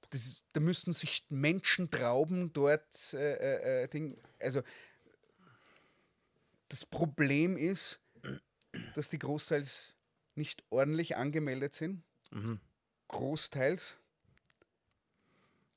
das 0.10 0.26
ist 0.26 0.46
da 0.54 0.60
müssten 0.62 0.94
sich 0.94 1.26
Menschen 1.30 1.90
trauben 1.90 2.54
dort 2.54 3.14
äh, 3.14 3.34
äh, 3.34 3.84
äh, 3.84 3.88
Ding. 3.88 4.18
Also 4.40 4.62
das 6.70 6.86
Problem 6.86 7.58
ist, 7.58 8.00
dass 8.94 9.10
die 9.10 9.20
großteils 9.20 9.96
nicht 10.36 10.64
ordentlich 10.70 11.16
angemeldet 11.18 11.74
sind. 11.74 12.04
Mhm. 12.32 12.60
Großteils 13.08 13.98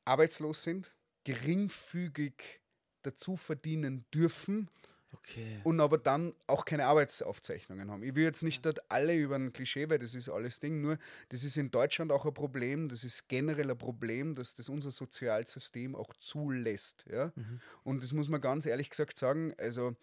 arbeitslos 0.08 0.62
sind, 0.62 0.92
geringfügig 1.24 2.60
dazu 3.02 3.36
verdienen 3.36 4.04
dürfen 4.12 4.68
okay. 5.12 5.60
und 5.64 5.80
aber 5.80 5.98
dann 5.98 6.34
auch 6.46 6.64
keine 6.64 6.86
Arbeitsaufzeichnungen 6.86 7.90
haben. 7.90 8.02
Ich 8.02 8.14
will 8.14 8.24
jetzt 8.24 8.42
nicht 8.42 8.64
dort 8.64 8.90
alle 8.90 9.14
über 9.14 9.36
ein 9.36 9.52
Klischee, 9.52 9.88
weil 9.88 9.98
das 9.98 10.14
ist 10.14 10.28
alles 10.28 10.60
Ding, 10.60 10.80
nur 10.80 10.98
das 11.28 11.44
ist 11.44 11.56
in 11.56 11.70
Deutschland 11.70 12.12
auch 12.12 12.26
ein 12.26 12.34
Problem, 12.34 12.88
das 12.88 13.04
ist 13.04 13.28
generell 13.28 13.70
ein 13.70 13.78
Problem, 13.78 14.34
dass 14.34 14.54
das 14.54 14.68
unser 14.68 14.90
Sozialsystem 14.90 15.94
auch 15.94 16.14
zulässt. 16.14 17.04
Ja? 17.10 17.32
Mhm. 17.34 17.60
Und 17.84 18.02
das 18.02 18.12
muss 18.12 18.28
man 18.28 18.40
ganz 18.40 18.66
ehrlich 18.66 18.90
gesagt 18.90 19.16
sagen, 19.16 19.54
also 19.58 19.94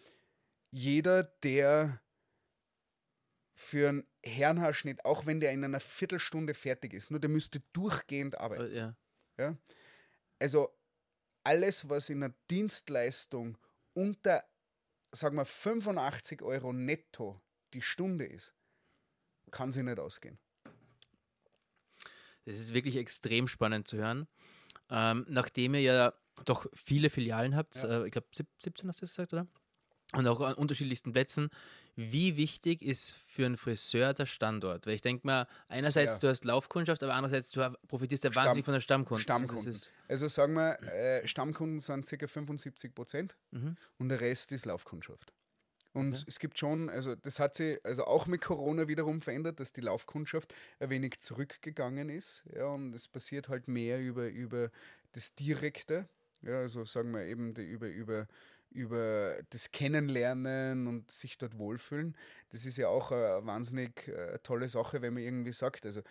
jeder, 0.70 1.24
der 1.42 2.00
für 3.54 3.88
einen 3.88 4.04
Herrenhaarschnitt, 4.22 5.04
auch 5.04 5.24
wenn 5.24 5.40
der 5.40 5.52
in 5.52 5.64
einer 5.64 5.80
Viertelstunde 5.80 6.52
fertig 6.52 6.92
ist, 6.92 7.10
nur 7.10 7.20
der 7.20 7.30
müsste 7.30 7.62
durchgehend 7.72 8.38
arbeiten. 8.38 8.70
Äh, 8.70 8.76
ja. 8.76 8.96
Ja? 9.38 9.56
Also 10.38 10.70
alles, 11.44 11.88
was 11.88 12.10
in 12.10 12.22
einer 12.22 12.34
Dienstleistung 12.50 13.56
unter, 13.94 14.44
sagen 15.12 15.36
wir, 15.36 15.44
85 15.44 16.42
Euro 16.42 16.72
netto 16.72 17.40
die 17.72 17.82
Stunde 17.82 18.26
ist, 18.26 18.54
kann 19.50 19.72
sie 19.72 19.82
nicht 19.82 19.98
ausgehen. 19.98 20.38
Das 22.44 22.56
ist 22.58 22.74
wirklich 22.74 22.96
extrem 22.96 23.48
spannend 23.48 23.88
zu 23.88 23.96
hören. 23.96 24.28
Ähm, 24.90 25.24
nachdem 25.28 25.74
ihr 25.74 25.80
ja 25.80 26.14
doch 26.44 26.66
viele 26.74 27.10
Filialen 27.10 27.56
habt, 27.56 27.76
Ja. 27.76 28.02
äh, 28.02 28.06
ich 28.06 28.12
glaube 28.12 28.28
17 28.32 28.88
hast 28.88 29.00
du 29.00 29.06
gesagt, 29.06 29.32
oder? 29.32 29.46
Und 30.12 30.26
auch 30.28 30.40
an 30.40 30.54
unterschiedlichsten 30.54 31.12
Plätzen. 31.12 31.50
Wie 31.96 32.36
wichtig 32.36 32.82
ist 32.82 33.12
für 33.14 33.46
einen 33.46 33.56
Friseur 33.56 34.14
der 34.14 34.26
Standort? 34.26 34.86
Weil 34.86 34.94
ich 34.94 35.00
denke 35.00 35.26
mal, 35.26 35.46
einerseits 35.68 36.12
Sehr. 36.12 36.20
du 36.20 36.28
hast 36.28 36.44
Laufkundschaft, 36.44 37.02
aber 37.02 37.14
andererseits 37.14 37.50
du 37.50 37.74
profitierst 37.88 38.22
ja 38.24 38.30
Stamm- 38.30 38.44
wahnsinnig 38.44 38.64
von 38.64 38.74
der 38.74 38.80
Stammkunden. 38.80 39.22
Stammkunden. 39.22 39.66
Das 39.72 39.76
ist, 39.82 39.90
Also 40.08 40.28
sagen 40.28 40.54
wir, 40.54 40.80
äh, 40.82 41.26
Stammkunden 41.26 41.80
sind 41.80 42.06
ca. 42.06 42.26
75 42.28 42.94
Prozent 42.94 43.36
Mhm. 43.50 43.76
und 43.98 44.08
der 44.10 44.20
Rest 44.20 44.52
ist 44.52 44.66
Laufkundschaft. 44.66 45.32
Und 45.92 46.12
Okay. 46.12 46.24
es 46.28 46.38
gibt 46.38 46.58
schon, 46.58 46.90
also 46.90 47.14
das 47.16 47.40
hat 47.40 47.54
sich 47.56 47.78
also 47.84 48.04
auch 48.04 48.26
mit 48.26 48.42
Corona 48.42 48.86
wiederum 48.86 49.22
verändert, 49.22 49.58
dass 49.58 49.72
die 49.72 49.80
Laufkundschaft 49.80 50.54
ein 50.78 50.90
wenig 50.90 51.18
zurückgegangen 51.20 52.10
ist. 52.10 52.44
Ja, 52.54 52.66
und 52.66 52.94
es 52.94 53.08
passiert 53.08 53.48
halt 53.48 53.66
mehr 53.66 53.98
über, 54.00 54.28
über 54.28 54.70
das 55.12 55.34
Direkte. 55.34 56.06
Ja, 56.42 56.58
also 56.58 56.84
sagen 56.84 57.12
wir 57.12 57.22
eben 57.24 57.54
die, 57.54 57.62
über, 57.62 57.88
über, 57.88 58.28
über 58.70 59.36
das 59.50 59.72
Kennenlernen 59.72 60.86
und 60.86 61.10
sich 61.10 61.38
dort 61.38 61.58
wohlfühlen. 61.58 62.16
Das 62.50 62.66
ist 62.66 62.76
ja 62.76 62.88
auch 62.88 63.12
eine 63.12 63.44
wahnsinnig 63.46 64.08
äh, 64.08 64.38
tolle 64.42 64.68
Sache, 64.68 65.02
wenn 65.02 65.14
man 65.14 65.22
irgendwie 65.22 65.52
sagt, 65.52 65.86
also 65.86 66.02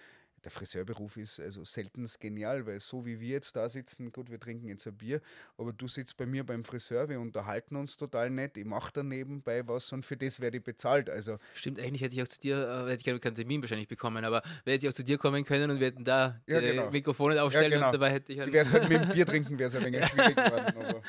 der 0.45 0.51
Friseurberuf 0.51 1.17
ist 1.17 1.39
also 1.39 1.63
seltenst 1.63 2.19
genial, 2.19 2.65
weil 2.67 2.79
so 2.79 3.05
wie 3.05 3.19
wir 3.19 3.29
jetzt 3.29 3.55
da 3.55 3.67
sitzen, 3.67 4.11
gut, 4.11 4.29
wir 4.29 4.39
trinken 4.39 4.67
jetzt 4.67 4.85
ein 4.87 4.95
Bier, 4.95 5.21
aber 5.57 5.73
du 5.73 5.87
sitzt 5.87 6.15
bei 6.17 6.25
mir 6.25 6.45
beim 6.45 6.63
Friseur, 6.63 7.09
wir 7.09 7.19
unterhalten 7.19 7.75
uns 7.75 7.97
total 7.97 8.29
nett, 8.29 8.55
ich 8.57 8.65
mache 8.65 8.91
da 8.93 9.03
nebenbei 9.03 9.67
was 9.67 9.91
und 9.91 10.05
für 10.05 10.15
das 10.15 10.39
werde 10.39 10.57
ich 10.57 10.63
bezahlt. 10.63 11.09
Also 11.09 11.39
Stimmt, 11.55 11.79
eigentlich 11.79 12.01
hätte 12.01 12.13
ich 12.15 12.21
auch 12.21 12.27
zu 12.27 12.39
dir, 12.39 12.85
äh, 12.87 12.91
hätte 12.91 13.09
ich 13.09 13.21
keinen 13.21 13.35
Termin 13.35 13.61
wahrscheinlich 13.61 13.87
bekommen, 13.87 14.23
aber 14.23 14.43
hätte 14.65 14.85
ich 14.85 14.89
auch 14.89 14.95
zu 14.95 15.03
dir 15.03 15.17
kommen 15.17 15.43
können 15.43 15.71
und 15.71 15.79
wir 15.79 15.87
hätten 15.87 16.03
da 16.03 16.39
Ja, 16.45 16.59
äh, 16.59 16.71
genau. 16.71 16.91
Mikrofone 16.91 17.41
aufstellen 17.41 17.71
genau. 17.71 17.87
und 17.87 17.93
dabei 17.93 18.11
hätte 18.11 18.31
ich 18.31 18.39
halt 18.39 18.53
wäre 18.53 18.63
es 18.65 18.71
halt 18.71 18.87
mit 18.87 19.03
dem 19.03 19.09
Bier 19.13 19.25
trinken, 19.25 19.57
wäre 19.57 19.67
es 19.67 19.75
ein 19.75 19.83
wenig 19.83 20.05
schwierig 20.09 20.35
geworden. 20.35 21.01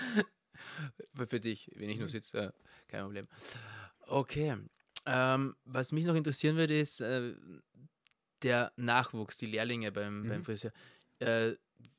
Für, 1.14 1.26
für 1.26 1.40
dich, 1.40 1.70
wenn 1.76 1.88
ich 1.90 1.98
nur 1.98 2.08
sitze, 2.08 2.38
äh, 2.38 2.50
kein 2.88 3.02
Problem. 3.04 3.26
Okay. 4.06 4.56
Ähm, 5.06 5.54
was 5.64 5.92
mich 5.92 6.04
noch 6.04 6.14
interessieren 6.14 6.56
würde, 6.56 6.78
ist 6.78 7.00
äh, 7.00 7.34
der 8.42 8.72
Nachwuchs, 8.76 9.38
die 9.38 9.46
Lehrlinge 9.46 9.92
beim, 9.92 10.22
beim 10.28 10.38
Mhm. 10.40 10.44
Friseur. 10.44 10.72
Äh, 11.20 11.52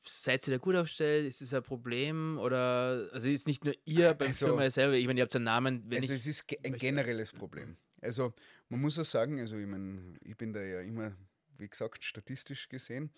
seid 0.04 0.46
ihr 0.46 0.52
da 0.54 0.58
gut 0.58 0.76
aufgestellt? 0.76 1.26
Ist 1.26 1.40
das 1.40 1.52
ein 1.54 1.62
Problem? 1.62 2.38
Oder, 2.38 3.08
also 3.12 3.28
ist 3.28 3.46
nicht 3.46 3.64
nur 3.64 3.74
ihr 3.84 4.14
beim 4.14 4.28
Also- 4.28 4.46
Firma 4.46 4.70
selber, 4.70 4.94
ich 4.94 5.06
meine, 5.06 5.20
ihr 5.20 5.22
habt 5.24 5.34
einen 5.36 5.44
Namen, 5.44 5.88
also 5.92 6.12
es 6.12 6.26
ist 6.26 6.44
ein 6.64 6.74
generelles 6.78 7.32
Problem. 7.32 7.76
Also 8.00 8.32
man 8.68 8.80
muss 8.80 8.98
auch 8.98 9.04
sagen, 9.04 9.40
also 9.40 9.56
ich, 9.56 9.66
mein, 9.66 10.18
ich 10.22 10.36
bin 10.36 10.52
da 10.52 10.62
ja 10.62 10.80
immer, 10.82 11.16
wie 11.56 11.68
gesagt, 11.68 12.04
statistisch 12.04 12.68
gesehen, 12.68 13.10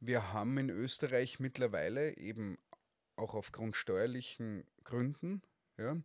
wir 0.00 0.32
haben 0.32 0.58
in 0.58 0.70
Österreich 0.70 1.38
mittlerweile 1.38 2.16
eben 2.16 2.58
auch 3.16 3.34
aufgrund 3.34 3.76
steuerlichen 3.76 4.64
Gründen, 4.84 5.42
ja, 5.76 5.96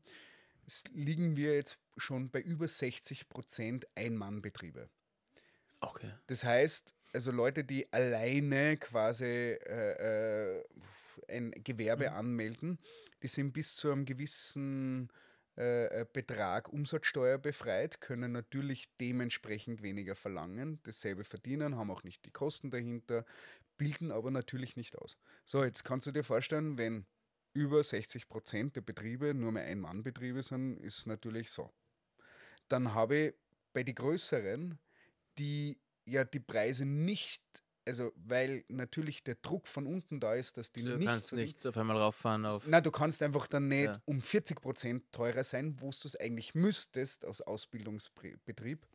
liegen 0.91 1.35
wir 1.35 1.55
jetzt 1.55 1.79
schon 1.97 2.29
bei 2.29 2.41
über 2.41 2.67
60 2.67 3.29
Prozent 3.29 3.87
Ein-Mann-Betriebe. 3.95 4.89
okay. 5.81 6.13
Das 6.27 6.43
heißt, 6.43 6.93
also 7.13 7.31
Leute, 7.31 7.63
die 7.63 7.91
alleine 7.91 8.77
quasi 8.77 9.25
äh, 9.25 10.57
äh, 10.57 10.63
ein 11.27 11.51
Gewerbe 11.63 12.11
anmelden, 12.11 12.79
die 13.21 13.27
sind 13.27 13.51
bis 13.51 13.75
zu 13.75 13.91
einem 13.91 14.05
gewissen 14.05 15.09
äh, 15.59 16.01
äh, 16.01 16.05
Betrag 16.11 16.69
Umsatzsteuer 16.69 17.37
befreit, 17.37 17.99
können 17.99 18.31
natürlich 18.31 18.95
dementsprechend 18.97 19.81
weniger 19.81 20.15
verlangen, 20.15 20.79
dasselbe 20.83 21.25
verdienen, 21.25 21.75
haben 21.75 21.91
auch 21.91 22.03
nicht 22.03 22.25
die 22.25 22.31
Kosten 22.31 22.71
dahinter, 22.71 23.25
bilden 23.79 24.11
aber 24.11 24.29
natürlich 24.29 24.75
nicht 24.75 24.95
aus. 24.99 25.17
So, 25.45 25.63
jetzt 25.63 25.83
kannst 25.83 26.05
du 26.05 26.11
dir 26.11 26.23
vorstellen, 26.23 26.77
wenn 26.77 27.07
über 27.53 27.83
60 27.83 28.29
Prozent 28.29 28.75
der 28.75 28.81
Betriebe 28.81 29.33
nur 29.33 29.51
mehr 29.51 29.63
Ein-Mann-Betriebe 29.65 30.43
sind, 30.43 30.77
ist 30.77 31.07
natürlich 31.07 31.49
so. 31.49 31.71
Dann 32.67 32.93
habe 32.93 33.15
ich 33.17 33.33
bei 33.73 33.81
den 33.83 33.95
größeren, 33.95 34.77
die 35.39 35.79
ja 36.05 36.23
die 36.25 36.39
Preise 36.39 36.85
nicht, 36.85 37.41
also 37.85 38.11
weil 38.15 38.63
natürlich 38.67 39.23
der 39.23 39.35
Druck 39.35 39.67
von 39.67 39.87
unten 39.87 40.19
da 40.19 40.35
ist, 40.35 40.57
dass 40.57 40.71
die 40.71 40.83
Du 40.83 40.97
nicht 40.97 41.07
kannst 41.07 41.27
so 41.29 41.35
die- 41.35 41.43
nicht 41.43 41.65
auf 41.65 41.77
einmal 41.77 41.97
rauffahren 41.97 42.45
auf. 42.45 42.67
na, 42.67 42.81
du 42.81 42.91
kannst 42.91 43.23
einfach 43.23 43.47
dann 43.47 43.67
nicht 43.67 43.85
Ja. 43.85 44.01
um 44.05 44.21
40 44.21 44.61
Prozent 44.61 45.11
teurer 45.11 45.43
sein, 45.43 45.79
wo 45.79 45.85
du 45.89 46.07
es 46.07 46.15
eigentlich 46.15 46.53
müsstest 46.53 47.25
als 47.25 47.41
Ausbildungsbetrieb. 47.41 48.85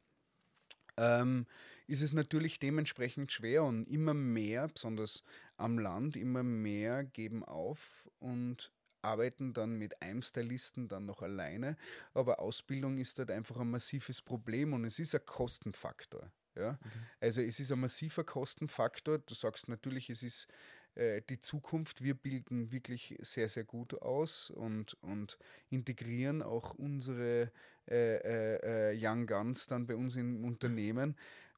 Ähm, 0.96 1.46
ist 1.86 2.02
es 2.02 2.12
natürlich 2.12 2.58
dementsprechend 2.58 3.30
schwer 3.32 3.64
und 3.64 3.86
immer 3.88 4.14
mehr, 4.14 4.68
besonders 4.68 5.22
am 5.56 5.78
Land, 5.78 6.16
immer 6.16 6.42
mehr 6.42 7.04
geben 7.04 7.44
auf 7.44 8.08
und 8.18 8.72
arbeiten 9.02 9.52
dann 9.52 9.76
mit 9.76 10.00
einem 10.00 10.22
Stylisten 10.22 10.88
dann 10.88 11.04
noch 11.04 11.22
alleine. 11.22 11.76
Aber 12.14 12.40
Ausbildung 12.40 12.96
ist 12.98 13.18
dort 13.18 13.30
einfach 13.30 13.58
ein 13.58 13.70
massives 13.70 14.22
Problem 14.22 14.72
und 14.72 14.84
es 14.84 14.98
ist 14.98 15.14
ein 15.14 15.24
Kostenfaktor. 15.26 16.32
Ja? 16.56 16.78
Also 17.20 17.42
es 17.42 17.60
ist 17.60 17.70
ein 17.70 17.80
massiver 17.80 18.24
Kostenfaktor. 18.24 19.18
Du 19.18 19.34
sagst 19.34 19.68
natürlich, 19.68 20.08
es 20.08 20.22
ist 20.22 20.48
äh, 20.94 21.22
die 21.28 21.38
Zukunft. 21.38 22.02
Wir 22.02 22.14
bilden 22.14 22.70
wirklich 22.72 23.16
sehr, 23.20 23.48
sehr 23.48 23.64
gut 23.64 24.00
aus 24.00 24.50
und, 24.50 24.94
und 25.02 25.38
integrieren 25.68 26.42
auch 26.42 26.74
unsere 26.74 27.52
äh, 27.88 28.16
äh, 28.16 28.92
äh, 28.92 28.98
Young 28.98 29.26
Guns 29.26 29.66
dann 29.66 29.86
bei 29.86 29.96
uns 29.96 30.16
im 30.16 30.44
Unternehmen. 30.44 31.16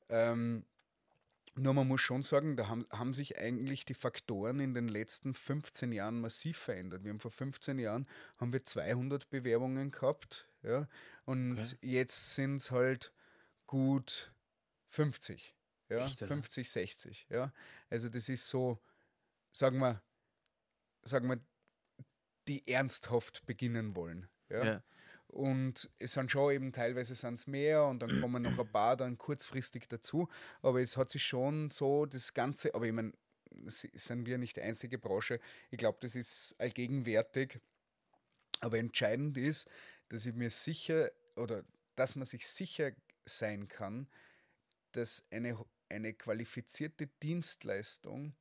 Ähm, 0.08 0.64
nur 1.58 1.72
man 1.72 1.88
muss 1.88 2.02
schon 2.02 2.22
sagen, 2.22 2.56
da 2.56 2.68
haben, 2.68 2.84
haben 2.90 3.14
sich 3.14 3.38
eigentlich 3.38 3.86
die 3.86 3.94
Faktoren 3.94 4.60
in 4.60 4.74
den 4.74 4.88
letzten 4.88 5.34
15 5.34 5.90
Jahren 5.92 6.20
massiv 6.20 6.58
verändert. 6.58 7.02
Wir 7.02 7.10
haben 7.10 7.20
vor 7.20 7.30
15 7.30 7.78
Jahren 7.78 8.06
haben 8.36 8.52
wir 8.52 8.64
200 8.64 9.30
Bewerbungen 9.30 9.90
gehabt, 9.90 10.48
ja, 10.62 10.86
und 11.24 11.58
Okay. 11.58 11.76
jetzt 11.80 12.34
sind 12.34 12.56
es 12.56 12.70
halt 12.70 13.12
gut 13.66 14.32
50, 14.88 15.54
ja, 15.88 16.04
Echt, 16.04 16.22
oder? 16.22 16.34
50, 16.34 16.70
60, 16.70 17.26
ja. 17.30 17.52
Also 17.88 18.10
das 18.10 18.28
ist 18.28 18.48
so, 18.48 18.78
sagen 19.52 19.78
wir, 19.78 20.02
sagen 21.02 21.28
wir, 21.28 21.40
die 22.48 22.68
ernsthaft 22.68 23.46
beginnen 23.46 23.96
wollen, 23.96 24.28
ja. 24.50 24.64
Ja. 24.64 24.82
Und 25.36 25.90
es 25.98 26.14
sind 26.14 26.30
schon 26.30 26.50
eben 26.54 26.72
teilweise 26.72 27.14
sind's 27.14 27.46
mehr 27.46 27.84
und 27.84 28.00
dann 28.00 28.22
kommen 28.22 28.42
noch 28.42 28.58
ein 28.58 28.72
paar 28.72 28.96
dann 28.96 29.18
kurzfristig 29.18 29.86
dazu. 29.86 30.30
Aber 30.62 30.80
es 30.80 30.96
hat 30.96 31.10
sich 31.10 31.24
schon 31.24 31.70
so 31.70 32.06
das 32.06 32.32
Ganze, 32.32 32.74
aber 32.74 32.86
ich 32.86 32.92
meine, 32.94 33.12
sind 33.66 34.24
wir 34.24 34.38
nicht 34.38 34.56
die 34.56 34.62
einzige 34.62 34.96
Branche. 34.96 35.38
Ich 35.70 35.76
glaube, 35.76 35.98
das 36.00 36.16
ist 36.16 36.56
allgegenwärtig. 36.58 37.60
Aber 38.60 38.78
entscheidend 38.78 39.36
ist, 39.36 39.68
dass 40.08 40.24
ich 40.24 40.34
mir 40.34 40.48
sicher 40.48 41.12
oder 41.36 41.64
dass 41.96 42.16
man 42.16 42.24
sich 42.24 42.48
sicher 42.48 42.92
sein 43.26 43.68
kann, 43.68 44.08
dass 44.92 45.22
eine, 45.30 45.62
eine 45.90 46.14
qualifizierte 46.14 47.08
Dienstleistung, 47.22 48.34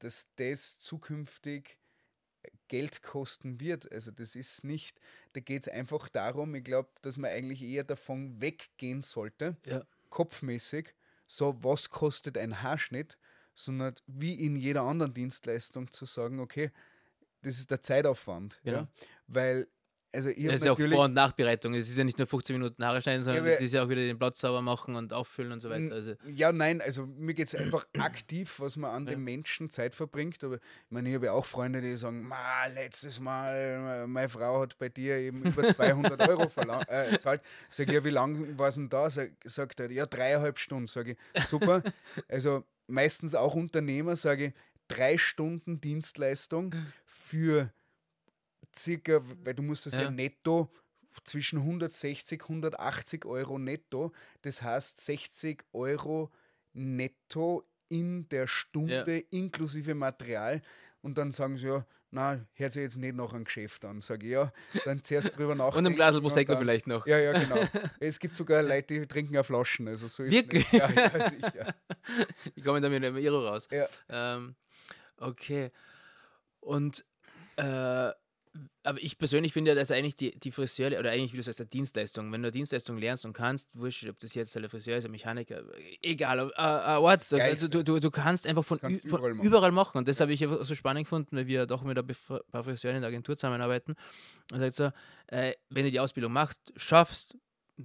dass 0.00 0.26
das 0.34 0.80
zukünftig 0.80 1.78
Geld 2.68 3.02
kosten 3.02 3.60
wird. 3.60 3.90
Also 3.92 4.10
das 4.10 4.34
ist 4.34 4.64
nicht, 4.64 4.98
da 5.32 5.40
geht 5.40 5.62
es 5.62 5.68
einfach 5.68 6.08
darum, 6.08 6.54
ich 6.54 6.64
glaube, 6.64 6.88
dass 7.02 7.16
man 7.16 7.30
eigentlich 7.30 7.62
eher 7.62 7.84
davon 7.84 8.40
weggehen 8.40 9.02
sollte, 9.02 9.56
Ja. 9.66 9.82
kopfmäßig, 10.08 10.94
so 11.26 11.56
was 11.62 11.90
kostet 11.90 12.36
ein 12.38 12.62
Haarschnitt, 12.62 13.18
sondern 13.54 13.94
wie 14.06 14.34
in 14.34 14.56
jeder 14.56 14.82
anderen 14.82 15.14
Dienstleistung 15.14 15.90
zu 15.90 16.04
sagen, 16.06 16.40
okay, 16.40 16.70
das 17.42 17.58
ist 17.58 17.70
der 17.70 17.80
Zeitaufwand. 17.80 18.60
Ja. 18.62 18.72
Genau. 18.72 18.88
Weil, 19.26 19.68
also 20.12 20.28
ich 20.30 20.44
Das 20.44 20.56
ist 20.56 20.64
ja 20.64 20.72
auch. 20.72 20.78
Vor- 20.78 21.04
und 21.04 21.12
Nachbereitung. 21.14 21.74
Es 21.74 21.88
ist 21.88 21.96
ja 21.96 22.04
nicht 22.04 22.18
nur 22.18 22.26
15 22.26 22.54
Minuten 22.56 22.84
Haare 22.84 23.00
schneiden, 23.00 23.22
sondern 23.22 23.46
es 23.46 23.60
ist 23.60 23.74
ja 23.74 23.84
auch 23.84 23.88
wieder 23.88 24.00
den 24.02 24.18
Platz 24.18 24.40
sauber 24.40 24.60
machen 24.62 24.96
und 24.96 25.12
auffüllen 25.12 25.52
und 25.52 25.60
so 25.60 25.70
weiter. 25.70 25.94
Also, 25.94 26.14
Ja, 26.26 26.52
nein, 26.52 26.80
also 26.80 27.06
mir 27.06 27.34
geht 27.34 27.46
es 27.46 27.54
einfach 27.54 27.86
aktiv, 27.98 28.54
was 28.58 28.76
man 28.76 28.90
an 28.90 29.04
Ja. 29.06 29.12
den 29.12 29.22
Menschen 29.24 29.70
Zeit 29.70 29.94
verbringt. 29.94 30.42
Aber 30.44 30.56
ich 30.56 30.60
meine, 30.90 31.08
ich 31.08 31.14
habe 31.14 31.26
ja 31.26 31.32
auch 31.32 31.44
Freunde, 31.44 31.80
die 31.80 31.96
sagen, 31.96 32.22
Ma, 32.26 32.66
letztes 32.66 33.20
Mal, 33.20 34.06
meine 34.06 34.28
Frau 34.28 34.60
hat 34.62 34.78
bei 34.78 34.88
dir 34.88 35.16
eben 35.16 35.42
über 35.44 35.68
200 35.68 36.28
Euro 36.28 36.42
äh, 36.88 37.10
gezahlt. 37.12 37.42
Sag 37.70 37.88
ich, 37.88 37.94
ja, 37.94 38.04
wie 38.04 38.10
lange 38.10 38.58
war 38.58 38.68
es 38.68 38.74
denn 38.76 38.88
da? 38.88 39.08
Sag, 39.10 39.32
sagt 39.44 39.80
er, 39.80 39.90
ja, 39.90 40.06
dreieinhalb 40.06 40.58
Stunden. 40.58 40.86
Sage 40.86 41.16
ich, 41.34 41.44
super. 41.44 41.82
Also 42.28 42.64
meistens 42.86 43.34
auch 43.34 43.54
Unternehmer, 43.54 44.16
sage 44.16 44.46
ich, 44.46 44.52
drei 44.88 45.18
Stunden 45.18 45.80
Dienstleistung 45.80 46.74
für 47.06 47.72
circa, 48.76 49.20
weil 49.44 49.54
du 49.54 49.62
musst 49.62 49.86
das 49.86 49.94
ja, 49.94 50.02
Ja. 50.02 50.10
netto 50.10 50.70
zwischen 51.24 51.58
160, 51.60 52.42
180 52.42 53.24
Euro 53.24 53.58
netto. 53.58 54.12
Das 54.42 54.62
heißt 54.62 55.04
60 55.04 55.64
Euro 55.72 56.30
netto 56.72 57.64
in 57.88 58.28
der 58.28 58.46
Stunde 58.46 59.18
inklusive 59.30 59.94
Material. 59.94 60.62
Und 61.02 61.18
dann 61.18 61.32
sagen 61.32 61.56
sie 61.56 61.66
ja, 61.66 61.84
na, 62.12 62.44
hört 62.54 62.72
sich 62.72 62.82
jetzt 62.82 62.98
nicht 62.98 63.14
noch 63.14 63.32
ein 63.32 63.44
Geschäft 63.44 63.84
an. 63.84 64.00
Sag 64.00 64.22
ich 64.24 64.30
ja, 64.30 64.52
dann 64.84 65.02
zuerst 65.02 65.36
drüber 65.36 65.54
nachdenken. 65.56 65.86
Und 65.86 65.92
ein 65.92 65.96
Glas 65.96 66.20
Prosecco 66.20 66.56
vielleicht 66.56 66.86
noch. 66.86 67.06
Ja, 67.06 67.18
ja, 67.18 67.32
genau. 67.32 67.60
Es 68.00 68.18
gibt 68.18 68.36
sogar 68.36 68.62
Leute, 68.62 68.98
die 69.00 69.06
trinken 69.06 69.34
ja 69.34 69.42
Flaschen. 69.42 69.88
Also 69.88 70.06
so 70.08 70.24
ist 70.24 70.32
Wirklich? 70.32 70.70
Ja, 70.72 70.90
ja, 70.90 71.30
sicher. 71.30 71.74
Die 72.56 72.60
kommen 72.62 72.82
dann 72.82 72.92
mit 72.92 73.04
einem 73.04 73.16
Iro 73.16 73.46
raus. 73.48 73.68
Ja. 73.70 73.86
Ähm, 74.08 74.54
okay. 75.18 75.70
Und 76.60 77.04
äh, 77.56 78.10
aber 78.82 79.00
ich 79.00 79.16
persönlich 79.18 79.52
finde 79.52 79.70
ja, 79.70 79.74
dass 79.74 79.90
eigentlich 79.90 80.16
die, 80.16 80.36
die 80.38 80.50
Friseure, 80.50 80.98
oder 80.98 81.10
eigentlich, 81.10 81.32
wie 81.32 81.36
du 81.36 81.42
sagst, 81.42 81.60
eine 81.60 81.68
Dienstleistung, 81.68 82.32
wenn 82.32 82.42
du 82.42 82.46
eine 82.48 82.52
Dienstleistung 82.52 82.98
lernst 82.98 83.24
und 83.24 83.32
kannst, 83.32 83.68
wurscht, 83.74 84.08
ob 84.08 84.18
das 84.18 84.34
jetzt 84.34 84.54
der 84.54 84.68
Friseur 84.68 84.96
ist, 84.96 85.04
ein 85.04 85.10
Mechaniker, 85.12 85.62
egal, 86.02 86.38
äh, 86.40 86.42
äh, 86.42 86.56
Arzt, 86.56 87.32
also, 87.32 87.68
du, 87.68 87.84
du, 87.84 88.00
du 88.00 88.10
kannst 88.10 88.46
einfach 88.46 88.64
von, 88.64 88.80
Kannst 88.80 89.04
ü- 89.04 89.08
von 89.08 89.18
überall 89.20 89.46
überall, 89.46 89.72
machen. 89.72 89.74
machen. 89.74 89.98
Und 89.98 90.08
das 90.08 90.20
habe 90.20 90.32
ich 90.32 90.40
ja 90.40 90.64
so 90.64 90.74
spannend 90.74 91.04
gefunden, 91.04 91.36
weil 91.36 91.46
wir 91.46 91.66
doch 91.66 91.82
mit 91.82 91.96
ein 91.98 92.06
paar 92.50 92.64
Friseuren 92.64 92.96
in 92.96 93.02
der 93.02 93.08
Agentur 93.08 93.36
zusammenarbeiten. 93.36 93.94
Und 94.52 94.58
sagt 94.58 94.74
so, 94.74 94.90
äh, 95.28 95.54
wenn 95.68 95.84
du 95.84 95.90
die 95.90 96.00
Ausbildung 96.00 96.32
machst, 96.32 96.72
schaffst, 96.76 97.36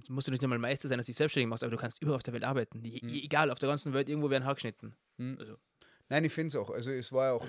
musst 0.08 0.26
du 0.26 0.32
nicht 0.32 0.42
einmal 0.42 0.58
Meister 0.58 0.88
sein, 0.88 0.98
dass 0.98 1.06
du 1.06 1.10
dich 1.12 1.16
selbstständig 1.16 1.48
machst, 1.48 1.62
aber 1.62 1.70
du 1.70 1.78
kannst 1.78 2.02
überall 2.02 2.16
auf 2.16 2.22
der 2.22 2.34
Welt 2.34 2.44
arbeiten. 2.44 2.80
Mhm. 2.80 3.08
Egal, 3.08 3.50
auf 3.50 3.58
der 3.58 3.68
ganzen 3.68 3.92
Welt, 3.92 4.08
irgendwo 4.08 4.30
werden 4.30 4.44
Haar 4.44 4.54
geschnitten. 4.54 4.96
Hm. 5.18 5.36
Also. 5.38 5.56
Nein, 6.08 6.24
ich 6.24 6.32
finde 6.32 6.48
es 6.48 6.56
auch. 6.56 6.70
Also 6.70 6.90
es 6.90 7.12
war 7.12 7.26
ja 7.26 7.32
auch, 7.32 7.48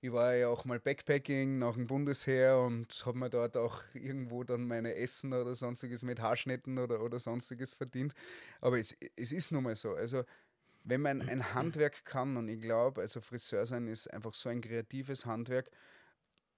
ich 0.00 0.12
war 0.12 0.34
ja 0.34 0.48
auch 0.48 0.64
mal 0.64 0.78
Backpacking 0.78 1.58
nach 1.58 1.74
dem 1.74 1.86
Bundesheer 1.86 2.58
und 2.60 3.02
habe 3.06 3.18
mir 3.18 3.30
dort 3.30 3.56
auch 3.56 3.82
irgendwo 3.94 4.44
dann 4.44 4.66
meine 4.66 4.94
Essen 4.94 5.32
oder 5.32 5.54
sonstiges 5.54 6.02
mit 6.02 6.20
Haarschnitten 6.20 6.78
oder, 6.78 7.00
oder 7.00 7.18
sonstiges 7.18 7.72
verdient. 7.72 8.14
Aber 8.60 8.78
es, 8.78 8.94
es 9.16 9.32
ist 9.32 9.52
nun 9.52 9.64
mal 9.64 9.76
so. 9.76 9.94
Also 9.94 10.24
wenn 10.84 11.00
man 11.00 11.22
ein 11.22 11.40
Handwerk 11.54 12.04
kann 12.04 12.36
und 12.36 12.48
ich 12.48 12.60
glaube, 12.60 13.00
also 13.00 13.20
Friseur 13.20 13.64
sein 13.66 13.88
ist 13.88 14.12
einfach 14.12 14.34
so 14.34 14.48
ein 14.48 14.60
kreatives 14.60 15.26
Handwerk, 15.26 15.70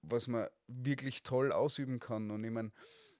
was 0.01 0.27
man 0.27 0.47
wirklich 0.67 1.23
toll 1.23 1.51
ausüben 1.51 1.99
kann. 1.99 2.31
Und 2.31 2.43
ich 2.43 2.51
meine, 2.51 2.71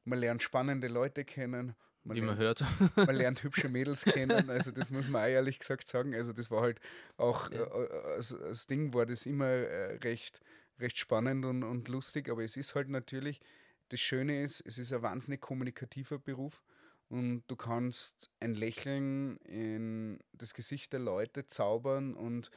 man 0.03 0.19
lernt 0.19 0.43
spannende 0.43 0.87
Leute 0.87 1.23
kennen. 1.25 1.75
Man 2.03 2.15
wie 2.17 2.21
man 2.21 2.37
lernt 2.37 2.39
hört. 2.39 2.63
man 3.07 3.15
lernt 3.15 3.43
hübsche 3.43 3.69
Mädels 3.69 4.05
kennen, 4.05 4.49
also 4.49 4.71
das 4.71 4.89
muss 4.89 5.09
man 5.09 5.23
auch 5.23 5.27
ehrlich 5.27 5.59
gesagt 5.59 5.87
sagen. 5.87 6.15
Also 6.15 6.33
das 6.33 6.49
war 6.49 6.61
halt 6.61 6.79
auch 7.17 7.51
Ja. 7.51 7.63
äh, 7.63 7.83
äh, 7.83 8.03
als, 8.15 8.33
als 8.33 8.67
Ding 8.67 8.93
war 8.93 9.05
das 9.05 9.25
immer 9.25 9.45
äh, 9.47 9.95
recht, 9.97 10.39
recht 10.79 10.97
spannend 10.97 11.45
und, 11.45 11.63
und 11.63 11.87
lustig, 11.89 12.29
aber 12.29 12.43
es 12.43 12.55
ist 12.57 12.75
halt 12.75 12.89
natürlich, 12.89 13.41
das 13.89 13.99
Schöne 13.99 14.41
ist, 14.43 14.61
es 14.65 14.77
ist 14.77 14.93
ein 14.93 15.01
wahnsinnig 15.01 15.41
kommunikativer 15.41 16.19
Beruf 16.19 16.61
und 17.09 17.43
du 17.47 17.55
kannst 17.55 18.29
ein 18.39 18.53
Lächeln 18.53 19.37
in 19.37 20.19
das 20.31 20.53
Gesicht 20.53 20.93
der 20.93 20.99
Leute 20.99 21.47
zaubern 21.47 22.13
und 22.13 22.49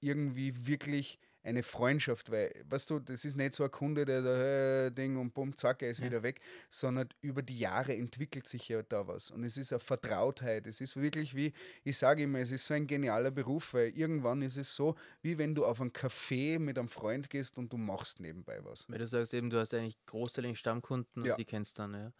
irgendwie 0.00 0.66
wirklich 0.66 1.18
eine 1.48 1.62
Freundschaft, 1.62 2.30
weil, 2.30 2.54
weißt 2.68 2.90
du, 2.90 2.98
das 3.00 3.24
ist 3.24 3.36
nicht 3.36 3.54
so 3.54 3.64
ein 3.64 3.70
Kunde, 3.70 4.04
der 4.04 4.22
da 4.22 4.86
äh, 4.86 4.90
Ding 4.92 5.16
und 5.16 5.34
bumm, 5.34 5.56
zack, 5.56 5.82
er 5.82 5.90
ist 5.90 5.98
Ja. 6.00 6.06
wieder 6.06 6.22
weg, 6.22 6.40
sondern 6.70 7.08
über 7.20 7.42
die 7.42 7.58
Jahre 7.58 7.94
entwickelt 7.96 8.46
sich 8.46 8.68
ja 8.68 8.82
da 8.82 9.06
was. 9.08 9.30
Und 9.30 9.44
es 9.44 9.56
ist 9.56 9.72
eine 9.72 9.80
Vertrautheit. 9.80 10.66
Es 10.66 10.80
ist 10.80 10.96
wirklich 10.96 11.34
wie, 11.34 11.52
ich 11.84 11.98
sage 11.98 12.22
immer, 12.22 12.38
es 12.38 12.52
ist 12.52 12.66
so 12.66 12.74
ein 12.74 12.86
genialer 12.86 13.30
Beruf, 13.30 13.74
weil 13.74 13.88
irgendwann 13.90 14.42
ist 14.42 14.56
es 14.56 14.74
so, 14.76 14.94
wie 15.22 15.38
wenn 15.38 15.54
du 15.54 15.64
auf 15.64 15.80
ein 15.80 15.90
Café 15.92 16.58
mit 16.58 16.78
einem 16.78 16.88
Freund 16.88 17.28
gehst 17.30 17.56
und 17.58 17.72
du 17.72 17.76
machst 17.78 18.20
nebenbei 18.20 18.58
was. 18.64 18.88
Weil 18.88 18.98
du 18.98 19.06
sagst 19.06 19.34
eben, 19.34 19.50
du 19.50 19.58
hast 19.58 19.74
eigentlich 19.74 19.98
großteilig 20.06 20.58
Stammkunden 20.58 21.24
Ja. 21.24 21.32
und 21.32 21.38
die 21.38 21.44
kennst 21.44 21.78
dann, 21.78 21.94
ja. 21.94 22.12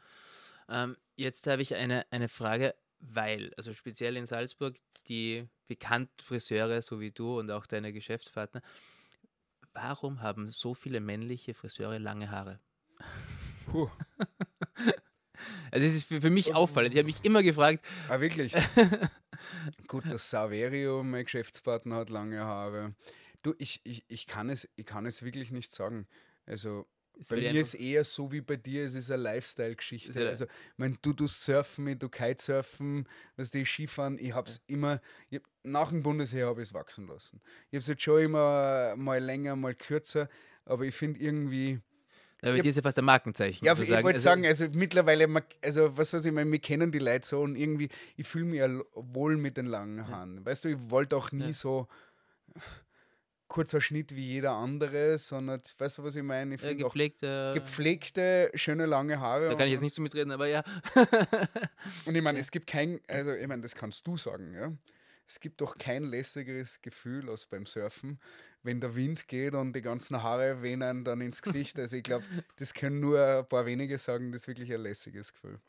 Ähm, 0.70 0.96
jetzt 1.16 1.46
habe 1.46 1.62
ich 1.62 1.74
eine, 1.74 2.04
eine 2.10 2.28
Frage, 2.28 2.74
weil, 3.00 3.52
also 3.56 3.72
speziell 3.72 4.16
in 4.16 4.26
Salzburg, 4.26 4.76
die 5.06 5.48
bekannten 5.66 6.20
Friseure, 6.22 6.82
so 6.82 7.00
wie 7.00 7.10
du 7.10 7.38
und 7.38 7.50
auch 7.50 7.66
deine 7.66 7.92
Geschäftspartner, 7.92 8.60
warum 9.80 10.22
haben 10.22 10.50
so 10.50 10.74
viele 10.74 11.00
männliche 11.00 11.54
Friseure 11.54 11.98
lange 11.98 12.30
Haare? 12.30 12.58
Puh. 13.66 13.88
Also 15.70 15.86
das 15.86 15.94
ist 15.94 16.08
für, 16.08 16.20
für 16.20 16.30
mich 16.30 16.54
auffallend. 16.54 16.92
Ich 16.94 16.98
habe 16.98 17.06
mich 17.06 17.24
immer 17.24 17.42
gefragt, 17.42 17.84
Ah, 18.08 18.20
wirklich? 18.20 18.54
Gut, 19.86 20.04
das 20.08 20.28
Saverio, 20.30 21.02
mein 21.04 21.24
Geschäftspartner, 21.24 21.96
hat 21.96 22.10
lange 22.10 22.40
Haare. 22.40 22.94
Du, 23.42 23.54
ich, 23.58 23.80
ich, 23.84 24.04
ich, 24.08 24.26
kann 24.26 24.50
es, 24.50 24.68
ich 24.76 24.84
kann 24.86 25.06
es 25.06 25.22
wirklich 25.22 25.50
nicht 25.52 25.72
sagen. 25.72 26.08
Also, 26.46 26.80
Es 26.80 26.97
bei 27.28 27.36
wird 27.36 27.52
mir 27.52 27.60
ist 27.60 27.74
eher 27.74 28.04
so 28.04 28.30
wie 28.30 28.40
bei 28.40 28.56
dir, 28.56 28.84
es 28.84 28.94
ist 28.94 29.10
eine 29.10 29.22
Lifestyle-Geschichte. 29.22 30.20
Ja- 30.20 30.28
Also, 30.28 30.44
ich 30.44 30.50
mein, 30.76 30.98
du 31.02 31.12
tust 31.12 31.44
Surfen, 31.44 31.86
ich 31.88 31.98
tu 31.98 32.08
Kitesurfen, 32.08 33.08
was 33.36 33.50
die 33.50 33.64
Skifahren, 33.66 34.18
ich 34.18 34.32
hab's 34.34 34.60
immer, 34.66 35.00
ich 35.30 35.40
nach 35.62 35.90
dem 35.90 36.02
Bundesheer 36.02 36.46
habe 36.46 36.62
ich 36.62 36.68
es 36.68 36.74
wachsen 36.74 37.06
lassen. 37.08 37.40
Ich 37.70 37.76
habe 37.76 37.78
es 37.78 37.86
jetzt 37.88 38.02
schon 38.02 38.20
immer 38.22 38.94
mal 38.96 39.18
länger, 39.22 39.56
mal 39.56 39.74
kürzer, 39.74 40.28
aber 40.64 40.84
ich 40.84 40.94
finde 40.94 41.20
irgendwie, 41.20 41.80
aber 42.40 42.54
Ja. 42.54 42.62
dir 42.62 42.68
ist 42.68 42.76
ja 42.76 42.82
fast 42.82 42.98
ein 43.00 43.04
Markenzeichen. 43.04 43.64
ja, 43.66 43.72
ich 43.72 43.78
wollte 43.90 44.06
also- 44.06 44.18
sagen, 44.20 44.46
also 44.46 44.66
mittlerweile, 44.70 45.26
also 45.60 45.96
was 45.96 46.12
weiß 46.12 46.24
ich, 46.24 46.32
meine, 46.32 46.50
wir 46.52 46.60
kennen 46.60 46.92
die 46.92 47.00
Leute 47.00 47.26
so 47.26 47.40
und 47.40 47.56
irgendwie, 47.56 47.88
ich 48.16 48.26
fühle 48.28 48.44
mich 48.44 48.60
ja 48.60 48.68
wohl 48.94 49.36
mit 49.36 49.56
den 49.56 49.66
langen 49.66 50.06
Haaren. 50.06 50.46
Weißt 50.46 50.64
du, 50.64 50.68
ich 50.68 50.78
wollte 50.90 51.16
auch 51.16 51.32
nie 51.32 51.46
Ja. 51.46 51.52
so 51.52 51.88
kurzer 53.48 53.80
Schnitt 53.80 54.14
wie 54.14 54.26
jeder 54.26 54.52
andere, 54.52 55.18
sondern, 55.18 55.60
weißt 55.78 55.98
du, 55.98 56.04
was 56.04 56.16
ich 56.16 56.22
meine? 56.22 56.54
Ich 56.54 56.60
ja, 56.60 56.68
finde 56.68 56.84
auch 56.84 56.88
gepflegt, 56.90 57.22
äh, 57.22 57.54
gepflegte, 57.54 58.50
schöne 58.54 58.86
lange 58.86 59.18
Haare. 59.18 59.48
da 59.48 59.54
kann 59.54 59.66
ich 59.66 59.72
jetzt 59.72 59.82
nicht 59.82 59.94
so 59.94 60.02
mitreden, 60.02 60.30
aber 60.30 60.46
ja. 60.46 60.62
Und 62.06 62.14
ich 62.14 62.22
meine, 62.22 62.38
es 62.38 62.50
gibt 62.50 62.66
kein, 62.66 63.00
also 63.08 63.32
ich 63.32 63.46
meine, 63.46 63.62
das 63.62 63.74
kannst 63.74 64.06
du 64.06 64.16
sagen, 64.16 64.54
ja. 64.54 64.72
Es 65.26 65.40
gibt 65.40 65.60
doch 65.60 65.76
kein 65.76 66.04
lässigeres 66.04 66.80
Gefühl 66.80 67.28
als 67.28 67.44
beim 67.44 67.66
Surfen, 67.66 68.18
wenn 68.62 68.80
der 68.80 68.96
Wind 68.96 69.28
geht 69.28 69.54
und 69.54 69.74
die 69.74 69.82
ganzen 69.82 70.22
Haare 70.22 70.62
wehen 70.62 70.82
einem 70.82 71.04
dann 71.04 71.20
ins 71.20 71.42
Gesicht. 71.42 71.78
Also 71.78 71.96
ich 71.96 72.02
glaube, 72.02 72.24
das 72.56 72.72
können 72.72 72.98
nur 73.00 73.22
ein 73.22 73.46
paar 73.46 73.66
wenige 73.66 73.98
sagen, 73.98 74.32
das 74.32 74.42
ist 74.42 74.48
wirklich 74.48 74.72
ein 74.72 74.80
lässiges 74.80 75.32
Gefühl. 75.34 75.60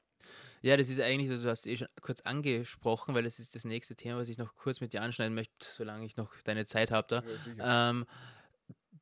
Ja, 0.62 0.78
das 0.78 0.90
ist 0.90 1.00
eigentlich 1.00 1.30
so, 1.30 1.42
du 1.42 1.50
hast 1.50 1.66
eh 1.66 1.78
schon 1.78 1.88
kurz 2.02 2.22
angesprochen, 2.22 3.16
weil 3.16 3.24
das 3.24 3.40
ist 3.40 3.56
das 3.56 3.66
nächste 3.66 3.96
Thema, 3.96 4.20
was 4.20 4.30
ich 4.30 4.38
noch 4.38 4.56
kurz 4.56 4.82
mit 4.82 4.94
dir 4.94 5.02
anschneiden 5.02 5.34
möchte, 5.34 5.54
solange 5.60 6.06
ich 6.06 6.18
noch 6.18 6.34
deine 6.44 6.66
Zeit 6.66 6.92
habe 6.92 7.08
da. 7.08 7.24
Ja. 7.58 7.90
Ähm, 7.90 8.06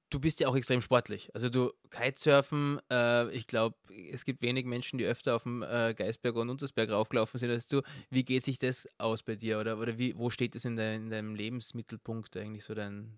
du 0.10 0.20
bist 0.20 0.40
ja 0.40 0.48
auch 0.48 0.56
extrem 0.56 0.82
sportlich. 0.82 1.34
Also 1.34 1.50
du 1.50 1.74
Kitesurfen, 1.90 2.80
äh, 2.92 3.30
ich 3.32 3.48
glaube, 3.48 3.76
es 4.12 4.26
gibt 4.26 4.42
wenig 4.42 4.66
Menschen, 4.66 4.98
die 4.98 5.06
öfter 5.06 5.36
auf 5.36 5.44
dem 5.44 5.64
äh, 5.64 5.94
Geisberg 5.94 6.36
und 6.36 6.50
Untersberg 6.50 6.90
raufgelaufen 6.90 7.40
sind 7.40 7.52
als 7.52 7.68
du. 7.68 7.82
Wie 8.10 8.24
geht 8.24 8.44
sich 8.44 8.60
das 8.60 8.88
aus 8.98 9.24
bei 9.24 9.36
dir? 9.36 9.60
Oder, 9.60 9.78
oder 9.78 9.98
wie, 9.98 10.18
wo 10.18 10.30
steht 10.30 10.56
das 10.56 10.66
in, 10.66 10.76
dein, 10.76 11.04
in 11.04 11.10
deinem 11.10 11.36
Lebensmittelpunkt 11.36 12.38
eigentlich 12.38 12.64
so 12.64 12.74
dein 12.74 13.18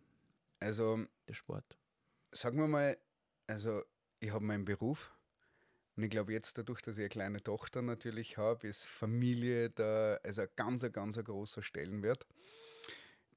Also 0.60 1.06
der 1.28 1.34
Sport? 1.34 1.78
sagen 2.32 2.60
wir 2.60 2.68
mal, 2.68 2.98
also 3.48 3.82
ich 4.20 4.32
habe 4.32 4.44
meinen 4.44 4.66
Beruf 4.66 5.12
und 6.00 6.04
ich 6.06 6.12
glaube 6.12 6.32
jetzt 6.32 6.58
dadurch, 6.58 6.82
dass 6.82 6.98
ich 6.98 7.02
eine 7.02 7.10
kleine 7.10 7.44
Tochter 7.44 7.82
natürlich 7.82 8.38
habe, 8.38 8.70
ist 8.70 8.86
Familie 8.86 9.70
da 9.70 10.18
also 10.24 10.44
ein 10.44 10.48
ganz, 10.56 10.90
ganz 10.94 11.18
ein 11.18 11.26
großer 11.26 11.62
Stellenwert. 11.62 12.26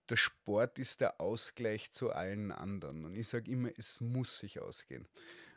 Der 0.08 0.14
Sport 0.14 0.78
ist 0.78 1.00
der 1.00 1.20
Ausgleich 1.20 1.90
zu 1.90 2.12
allen 2.12 2.52
anderen 2.52 3.04
und 3.04 3.16
ich 3.16 3.26
sage 3.26 3.50
immer, 3.50 3.70
es 3.76 4.00
muss 4.00 4.38
sich 4.38 4.60
ausgehen. 4.60 5.08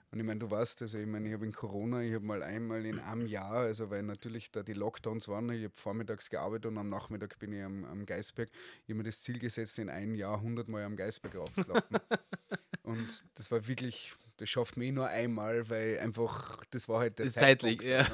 Und 0.10 0.20
ich 0.20 0.26
meine, 0.26 0.39
du 0.39 0.49
weißt, 0.49 0.82
also 0.82 0.97
ich 0.97 1.06
meine, 1.06 1.28
ich 1.28 1.36
habe 1.36 1.45
in 1.45 1.51
Corona, 1.51 2.01
ich 2.01 2.16
habe 2.16 2.26
mal 2.26 2.41
einmal 2.41 2.84
in 2.88 2.99
einem 2.99 3.28
Jahr, 3.28 3.58
also 3.58 3.91
weil 3.91 4.01
natürlich 4.01 4.49
da 4.49 4.64
die 4.64 4.74
Lockdowns 4.74 5.28
waren, 5.28 5.47
ich 5.51 5.66
habe 5.66 5.76
vormittags 5.76 6.32
gearbeitet 6.32 6.66
und 6.66 6.80
am 6.80 6.89
Nachmittag 6.89 7.38
bin 7.38 7.53
ich 7.53 7.62
am, 7.62 7.86
am 7.86 8.08
Geisberg. 8.08 8.49
Ich 8.82 8.89
habe 8.89 8.95
mir 8.95 9.03
das 9.03 9.22
Ziel 9.22 9.38
gesetzt, 9.38 9.78
in 9.78 9.89
einem 9.89 10.16
Jahr 10.16 10.38
100 10.38 10.70
Mal 10.70 10.84
am 10.84 10.95
Geisberg 10.95 11.36
raufzulaufen. 11.36 11.99
Und 12.84 13.26
das 13.34 13.49
war 13.49 13.68
wirklich, 13.68 14.16
das 14.38 14.49
schafft 14.49 14.77
mich 14.77 14.91
nur 14.91 15.07
einmal, 15.07 15.69
weil 15.69 15.99
einfach, 15.99 16.63
das 16.71 16.88
war 16.89 16.99
halt 17.01 17.19
der 17.19 17.25
Das 17.25 17.36
zeitlich, 17.36 17.81
ja. 17.81 18.01
ja. 18.01 18.07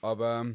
Aber 0.00 0.46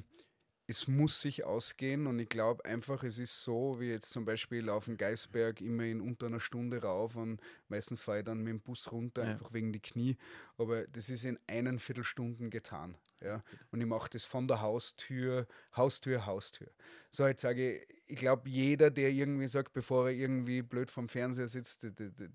es 0.68 0.88
muss 0.88 1.20
sich 1.20 1.44
ausgehen 1.44 2.08
und 2.08 2.20
ich 2.20 2.30
glaube 2.30 2.64
einfach, 2.64 3.04
es 3.04 3.20
ist 3.20 3.44
so, 3.44 3.78
wie 3.82 3.90
jetzt 3.90 4.12
zum 4.12 4.24
Beispiel 4.24 4.70
auf 4.70 4.86
dem 4.86 4.96
Geisberg 4.96 5.60
immer 5.60 5.84
in 5.84 6.00
unter 6.00 6.28
einer 6.28 6.40
Stunde 6.40 6.82
rauf 6.82 7.18
und 7.18 7.42
meistens 7.68 8.02
fahre 8.02 8.20
ich 8.20 8.26
dann 8.26 8.38
mit 8.40 8.52
dem 8.52 8.62
Bus 8.62 8.90
runter, 8.92 9.24
Ja. 9.26 9.32
einfach 9.32 9.52
wegen 9.52 9.74
die 9.74 9.82
Knie. 9.82 10.18
Aber 10.58 10.88
das 10.88 11.10
ist 11.10 11.26
in 11.26 11.38
einen 11.48 11.78
Viertelstunden 11.80 12.50
getan. 12.50 12.96
Ja? 13.22 13.44
Und 13.72 13.82
ich 13.82 13.88
mache 13.88 14.10
das 14.12 14.24
von 14.24 14.48
der 14.48 14.62
Haustür, 14.62 15.46
Haustür, 15.76 16.26
Haustür. 16.26 16.70
So, 17.10 17.28
jetzt 17.28 17.42
sage 17.42 17.76
ich, 17.80 17.88
ich 18.08 18.16
glaube, 18.18 18.48
jeder, 18.48 18.92
der 18.92 19.10
irgendwie 19.10 19.48
sagt, 19.50 19.74
bevor 19.74 20.08
er 20.08 20.16
irgendwie 20.16 20.62
blöd 20.62 20.90
vom 20.90 21.10
Fernseher 21.10 21.48
sitzt, 21.50 21.86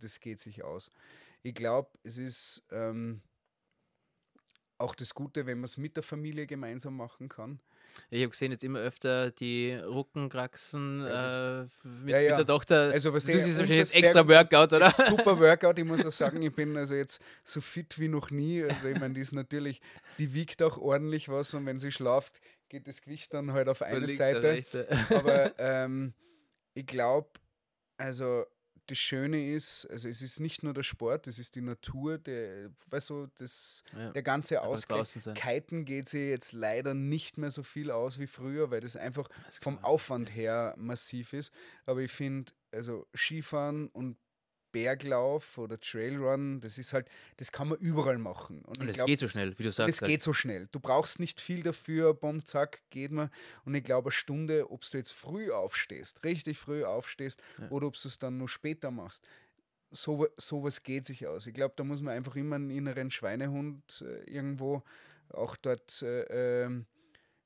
das 0.00 0.20
geht 0.20 0.40
sich 0.40 0.62
aus. 0.62 0.90
Ich 1.47 1.55
glaube, 1.55 1.88
es 2.03 2.18
ist 2.18 2.64
ähm, 2.72 3.22
auch 4.78 4.97
das 4.97 5.14
Gute, 5.14 5.47
wenn 5.47 5.59
man 5.59 5.66
es 5.66 5.76
mit 5.76 5.94
der 5.94 6.03
Familie 6.03 6.44
gemeinsam 6.44 6.97
machen 6.97 7.28
kann. 7.28 7.61
Ich 8.11 8.20
habe 8.22 8.30
gesehen, 8.30 8.51
jetzt 8.51 8.64
immer 8.64 8.80
öfter 8.80 9.30
die 9.30 9.72
Ruckenkraxen 9.74 11.03
Ja, 11.03 11.62
äh, 11.62 11.66
mit, 11.84 12.09
Ja, 12.09 12.18
ja. 12.18 12.30
mit 12.30 12.38
der 12.38 12.47
Tochter. 12.47 12.90
Also, 12.90 13.14
was 13.14 13.26
du 13.26 13.32
siehst 13.32 13.59
wahrscheinlich 13.59 13.78
jetzt 13.78 13.94
extra 13.94 14.26
Workout, 14.28 14.72
oder? 14.72 14.90
Super 14.90 15.38
Workout, 15.38 15.78
ich 15.78 15.84
muss 15.84 16.05
auch 16.05 16.11
sagen, 16.11 16.42
ich 16.42 16.53
bin 16.53 16.76
also 16.76 16.97
jetzt 16.97 17.22
so 17.44 17.61
fit 17.61 17.97
wie 18.01 18.09
noch 18.09 18.32
nie. 18.32 18.64
Also 18.64 18.88
ich 18.88 18.99
meine, 18.99 19.14
die 19.14 19.20
ist 19.20 19.32
natürlich, 19.32 19.80
die 20.18 20.34
wiegt 20.34 20.61
auch 20.62 20.78
ordentlich 20.78 21.28
was 21.28 21.55
und 21.55 21.64
wenn 21.64 21.78
sie 21.78 21.92
schlaft, 21.92 22.40
geht 22.68 22.88
das 22.88 23.03
Gewicht 23.03 23.32
dann 23.32 23.53
halt 23.53 23.68
auf 23.68 23.82
eine 23.82 24.09
Seite. 24.09 24.64
Aber 25.11 25.53
ähm, 25.59 26.12
ich 26.74 26.86
glaube, 26.86 27.30
also 27.99 28.44
das 28.87 28.99
Schöne 28.99 29.53
ist, 29.53 29.87
also 29.91 30.09
es 30.09 30.22
ist 30.22 30.41
nicht 30.41 30.62
nur 30.62 30.72
der 30.74 30.82
Sport, 30.82 31.26
es 31.26 31.39
ist 31.39 31.55
die 31.55 31.61
Natur, 31.61 32.18
der, 32.18 32.70
weißt 32.91 33.11
du, 33.11 33.26
das, 33.39 33.82
Ja. 33.97 34.11
der 34.12 34.22
ganze 34.22 34.62
Ausgleich. 34.62 35.12
Kiten 35.34 35.84
geht 35.84 36.09
sie 36.09 36.30
jetzt 36.30 36.53
leider 36.53 36.95
nicht 36.95 37.39
mehr 37.39 37.51
so 37.51 37.62
viel 37.62 37.91
aus 37.91 38.18
wie 38.18 38.26
früher, 38.26 38.70
weil 38.70 38.80
das 38.80 38.97
einfach 38.97 39.28
Das 39.47 39.59
vom 39.59 39.78
Aufwand 39.82 40.34
her 40.34 40.74
massiv 40.76 41.32
ist. 41.32 41.53
Aber 41.84 42.01
ich 42.01 42.12
finde, 42.12 42.53
also 42.72 43.07
Skifahren 43.14 43.89
und 43.89 44.16
Berglauf 44.77 45.57
oder 45.57 45.81
Trailrun, 45.81 46.61
das 46.61 46.77
ist 46.77 46.93
halt, 46.93 47.09
das 47.39 47.51
kann 47.51 47.68
man 47.68 47.79
überall 47.79 48.18
machen. 48.18 48.61
Und 48.66 48.83
ich 48.83 48.91
es 48.91 48.97
glaub, 48.97 49.07
geht 49.07 49.18
so 49.18 49.27
schnell, 49.27 49.59
wie 49.59 49.62
du 49.62 49.72
sagst. 49.72 50.03
es 50.03 50.07
geht 50.07 50.22
so 50.22 50.35
schnell. 50.35 50.68
Du 50.70 50.81
brauchst 50.81 51.18
nicht 51.18 51.41
viel 51.41 51.62
dafür, 51.62 52.12
bumm, 52.12 52.45
zack, 52.45 52.83
geht 52.91 53.11
man. 53.11 53.31
Und 53.64 53.74
ich 53.74 53.83
glaube, 53.85 54.09
eine 54.09 54.12
Stunde, 54.12 54.70
ob 54.70 54.83
du 54.83 54.99
jetzt 54.99 55.12
früh 55.12 55.51
aufstehst, 55.51 56.22
richtig 56.24 56.59
früh 56.59 56.85
aufstehst, 56.85 57.43
Ja. 57.59 57.70
oder 57.70 57.87
ob 57.87 57.95
du 57.95 58.07
es 58.07 58.18
dann 58.18 58.37
nur 58.37 58.51
später 58.51 58.91
machst, 58.91 59.27
so, 59.91 60.27
sowas 60.37 60.83
geht 60.83 61.07
sich 61.07 61.27
aus. 61.27 61.47
Ich 61.47 61.55
glaube, 61.55 61.72
da 61.74 61.83
muss 61.83 62.03
man 62.03 62.12
einfach 62.12 62.37
immer 62.37 62.57
einen 62.57 62.68
inneren 62.68 63.11
Schweinehund 63.11 64.05
äh, 64.07 64.31
irgendwo 64.31 64.83
auch 65.31 65.57
dort, 65.57 66.03
äh, 66.03 66.64
ähm, 66.64 66.85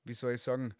wie 0.03 0.14
soll 0.14 0.35
ich 0.35 0.43
sagen, 0.43 0.74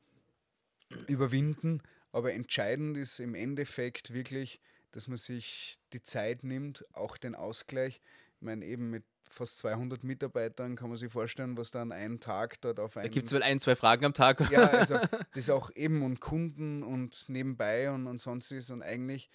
überwinden. 1.07 1.81
Aber 2.11 2.33
entscheidend 2.33 2.97
ist 2.97 3.21
im 3.21 3.37
Endeffekt 3.37 4.13
wirklich, 4.13 4.61
dass 4.93 5.09
man 5.09 5.17
sich 5.17 5.79
die 5.93 6.03
Zeit 6.03 6.45
nimmt, 6.45 6.85
auch 6.93 7.17
den 7.17 7.35
Ausgleich. 7.35 8.01
Ich 8.37 8.43
meine, 8.43 8.65
eben 8.65 8.91
mit 8.91 9.05
fast 9.29 9.59
200 9.59 10.03
Mitarbeitern 10.03 10.77
kann 10.77 10.89
man 10.89 10.99
sich 10.99 11.13
vorstellen, 11.13 11.57
was 11.57 11.71
dann 11.71 11.93
einen 11.93 12.21
Tag 12.21 12.61
dort 12.61 12.81
auf 12.81 12.95
Da 12.95 13.01
einen... 13.01 13.11
gibt 13.11 13.27
es 13.27 13.33
wohl 13.33 13.43
ein, 13.43 13.61
zwei 13.61 13.77
Fragen 13.77 14.05
am 14.05 14.15
Tag. 14.15 14.51
ja, 14.51 14.67
also 14.67 14.99
das 15.35 15.51
auch 15.51 15.71
eben 15.75 16.03
und 16.03 16.21
Kunden 16.21 16.83
und 16.83 17.29
nebenbei 17.29 17.91
und, 17.91 18.07
und 18.07 18.19
sonst 18.19 18.51
ist 18.51 18.71
und 18.71 18.83
eigentlich 18.83 19.31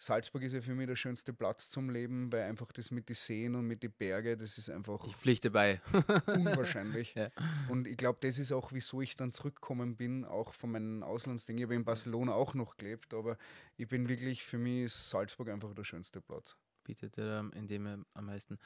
Salzburg 0.00 0.42
ist 0.42 0.52
ja 0.52 0.60
für 0.60 0.74
mich 0.74 0.86
der 0.86 0.94
schönste 0.94 1.32
Platz 1.32 1.70
zum 1.70 1.90
Leben, 1.90 2.32
weil 2.32 2.42
einfach 2.42 2.70
das 2.70 2.92
mit 2.92 3.08
den 3.08 3.16
Seen 3.16 3.56
und 3.56 3.66
mit 3.66 3.82
den 3.82 3.90
Bergen, 3.90 4.38
das 4.38 4.56
ist 4.56 4.70
einfach 4.70 5.04
Ich 5.06 5.16
pflichte 5.16 5.50
bei. 5.50 5.80
unwahrscheinlich. 6.26 7.14
Ja. 7.14 7.30
Und 7.68 7.88
ich 7.88 7.96
glaube, 7.96 8.18
das 8.22 8.38
ist 8.38 8.52
auch, 8.52 8.70
wieso 8.72 9.00
ich 9.00 9.16
dann 9.16 9.32
zurückgekommen 9.32 9.96
bin, 9.96 10.24
auch 10.24 10.54
von 10.54 10.70
meinen 10.70 11.02
Auslandsdingen. 11.02 11.58
Ich 11.58 11.64
habe 11.64 11.74
in 11.74 11.84
Barcelona 11.84 12.32
auch 12.32 12.54
noch 12.54 12.76
gelebt, 12.76 13.12
aber 13.12 13.36
ich 13.76 13.88
bin 13.88 14.08
wirklich, 14.08 14.44
für 14.44 14.58
mich 14.58 14.84
ist 14.84 15.10
Salzburg 15.10 15.48
einfach 15.48 15.74
der 15.74 15.84
schönste 15.84 16.20
Platz. 16.20 16.56
bietet 16.84 17.18
er 17.18 17.50
in 17.54 17.66
dem 17.66 18.06
am 18.14 18.24
meisten. 18.24 18.58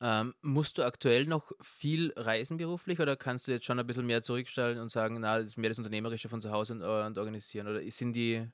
Ähm, 0.00 0.34
musst 0.40 0.78
du 0.78 0.84
aktuell 0.84 1.26
noch 1.26 1.52
viel 1.60 2.14
reisen 2.16 2.56
beruflich 2.56 2.98
oder 2.98 3.14
kannst 3.14 3.46
du 3.46 3.52
jetzt 3.52 3.66
schon 3.66 3.78
ein 3.78 3.86
bisschen 3.86 4.06
mehr 4.06 4.22
zurückstellen 4.22 4.78
und 4.78 4.88
sagen, 4.88 5.18
na, 5.20 5.38
das 5.38 5.48
ist 5.48 5.58
mehr 5.58 5.68
das 5.68 5.78
Unternehmerische 5.78 6.30
von 6.30 6.40
zu 6.40 6.50
Hause 6.50 6.72
und, 6.72 6.80
äh, 6.80 7.06
und 7.06 7.18
organisieren? 7.18 7.68
Oder 7.68 7.82
sind 7.90 8.14
die 8.14 8.48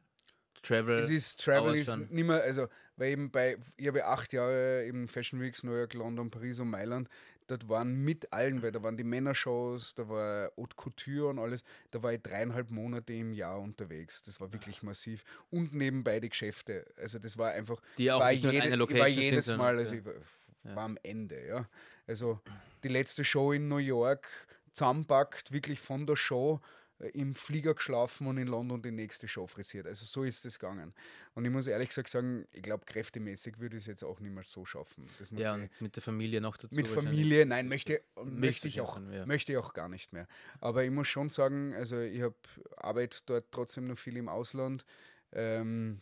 Travel? 0.65 0.99
Es 0.99 1.11
ist 1.11 1.41
Travel 1.45 1.75
ist 1.77 1.97
nicht 2.11 2.27
mehr, 2.27 2.43
also, 2.43 2.69
weil 2.97 3.13
eben 3.13 3.31
bei, 3.31 3.57
ich 3.77 3.87
habe 3.87 3.99
ja 3.99 4.07
acht 4.09 4.33
Jahre 4.33 4.85
eben 4.87 5.09
Fashion 5.09 5.41
Weeks, 5.41 5.63
New 5.63 5.73
York, 5.75 5.95
London, 5.95 6.31
Paris 6.31 6.59
und 6.59 6.69
Mailand, 6.71 7.09
dort 7.47 7.69
waren 7.69 8.03
mit 8.05 8.33
allen, 8.33 8.63
weil 8.63 8.73
da 8.73 8.83
waren 8.83 8.97
die 8.97 9.05
Männershows, 9.05 9.95
da 9.95 10.09
war 10.09 10.51
Haute 10.57 10.75
Couture 10.77 11.29
und 11.29 11.39
alles, 11.39 11.63
da 11.91 12.03
war 12.03 12.13
ich 12.15 12.23
dreieinhalb 12.23 12.71
Monate 12.71 13.13
im 13.13 13.33
Jahr 13.35 13.61
unterwegs. 13.61 14.23
Das 14.23 14.41
war 14.41 14.53
wirklich 14.53 14.83
massiv. 14.83 15.25
Und 15.51 15.75
nebenbei 15.75 16.21
die 16.21 16.31
Geschäfte. 16.31 16.87
Also 16.97 17.19
das 17.19 17.37
war 17.37 17.51
einfach, 17.51 17.81
die 17.99 18.11
auch 18.11 18.21
war 18.21 18.31
nicht 18.31 18.45
jede- 18.45 18.63
einer 18.63 18.73
ich 18.75 18.79
Location 18.79 19.01
war 19.01 19.09
jedes 19.09 19.45
sind, 19.45 19.57
Mal, 19.59 19.77
also 19.79 19.95
ja. 19.95 20.01
ich 20.01 20.07
war, 20.07 20.15
Ja. 20.65 20.77
war 20.77 20.85
am 20.85 20.99
Ende, 21.03 21.47
ja. 21.47 21.69
Also 22.07 22.41
die 22.83 22.89
letzte 22.89 23.25
Show 23.25 23.53
in 23.53 23.69
New 23.69 23.77
York 23.79 24.27
zusammenpackt, 24.73 25.53
wirklich 25.53 25.81
von 25.81 26.07
der 26.07 26.17
Show 26.17 26.61
im 27.13 27.35
Flieger 27.35 27.75
geschlafen 27.75 28.27
und 28.27 28.39
in 28.39 28.47
London 28.47 28.81
die 28.83 28.91
nächste 28.91 29.27
Show 29.27 29.47
frisiert. 29.47 29.87
Also 29.87 30.07
so 30.07 30.23
ist 30.23 30.45
es 30.47 30.59
gegangen. 30.59 30.95
Und 31.35 31.45
ich 31.45 31.51
muss 31.51 31.67
ehrlich 31.67 31.89
gesagt 31.89 32.09
sagen, 32.09 32.47
ich 32.53 32.63
glaube, 32.63 32.85
kräftemäßig 32.87 33.59
würde 33.59 33.77
ich 33.77 33.83
es 33.83 33.87
jetzt 33.87 34.05
auch 34.05 34.21
nicht 34.21 34.33
mehr 34.33 34.45
so 34.47 34.65
schaffen. 34.65 35.09
Ja, 35.33 35.55
und 35.55 35.71
mit 35.81 35.97
der 35.97 36.03
Familie 36.03 36.41
noch 36.41 36.57
dazu. 36.57 36.75
mit. 36.75 36.87
Familie, 36.87 37.47
nein, 37.47 37.69
möchte, 37.69 38.01
möchte 38.25 38.69
ich 38.69 38.81
auch, 38.81 39.01
ja. 39.11 39.27
möchte 39.27 39.53
ich 39.53 39.59
auch 39.59 39.73
gar 39.73 39.89
nicht 39.89 40.13
mehr. 40.13 40.29
Aber 40.61 40.85
ich 40.85 40.91
muss 40.91 41.09
schon 41.09 41.31
sagen, 41.31 41.75
also 41.75 42.01
ich 42.01 42.23
habe 42.23 42.37
Arbeit 42.77 43.29
dort 43.29 43.47
trotzdem 43.51 43.89
noch 43.89 43.99
viel 43.99 44.17
im 44.17 44.29
Ausland. 44.29 44.85
Ähm, 45.33 46.01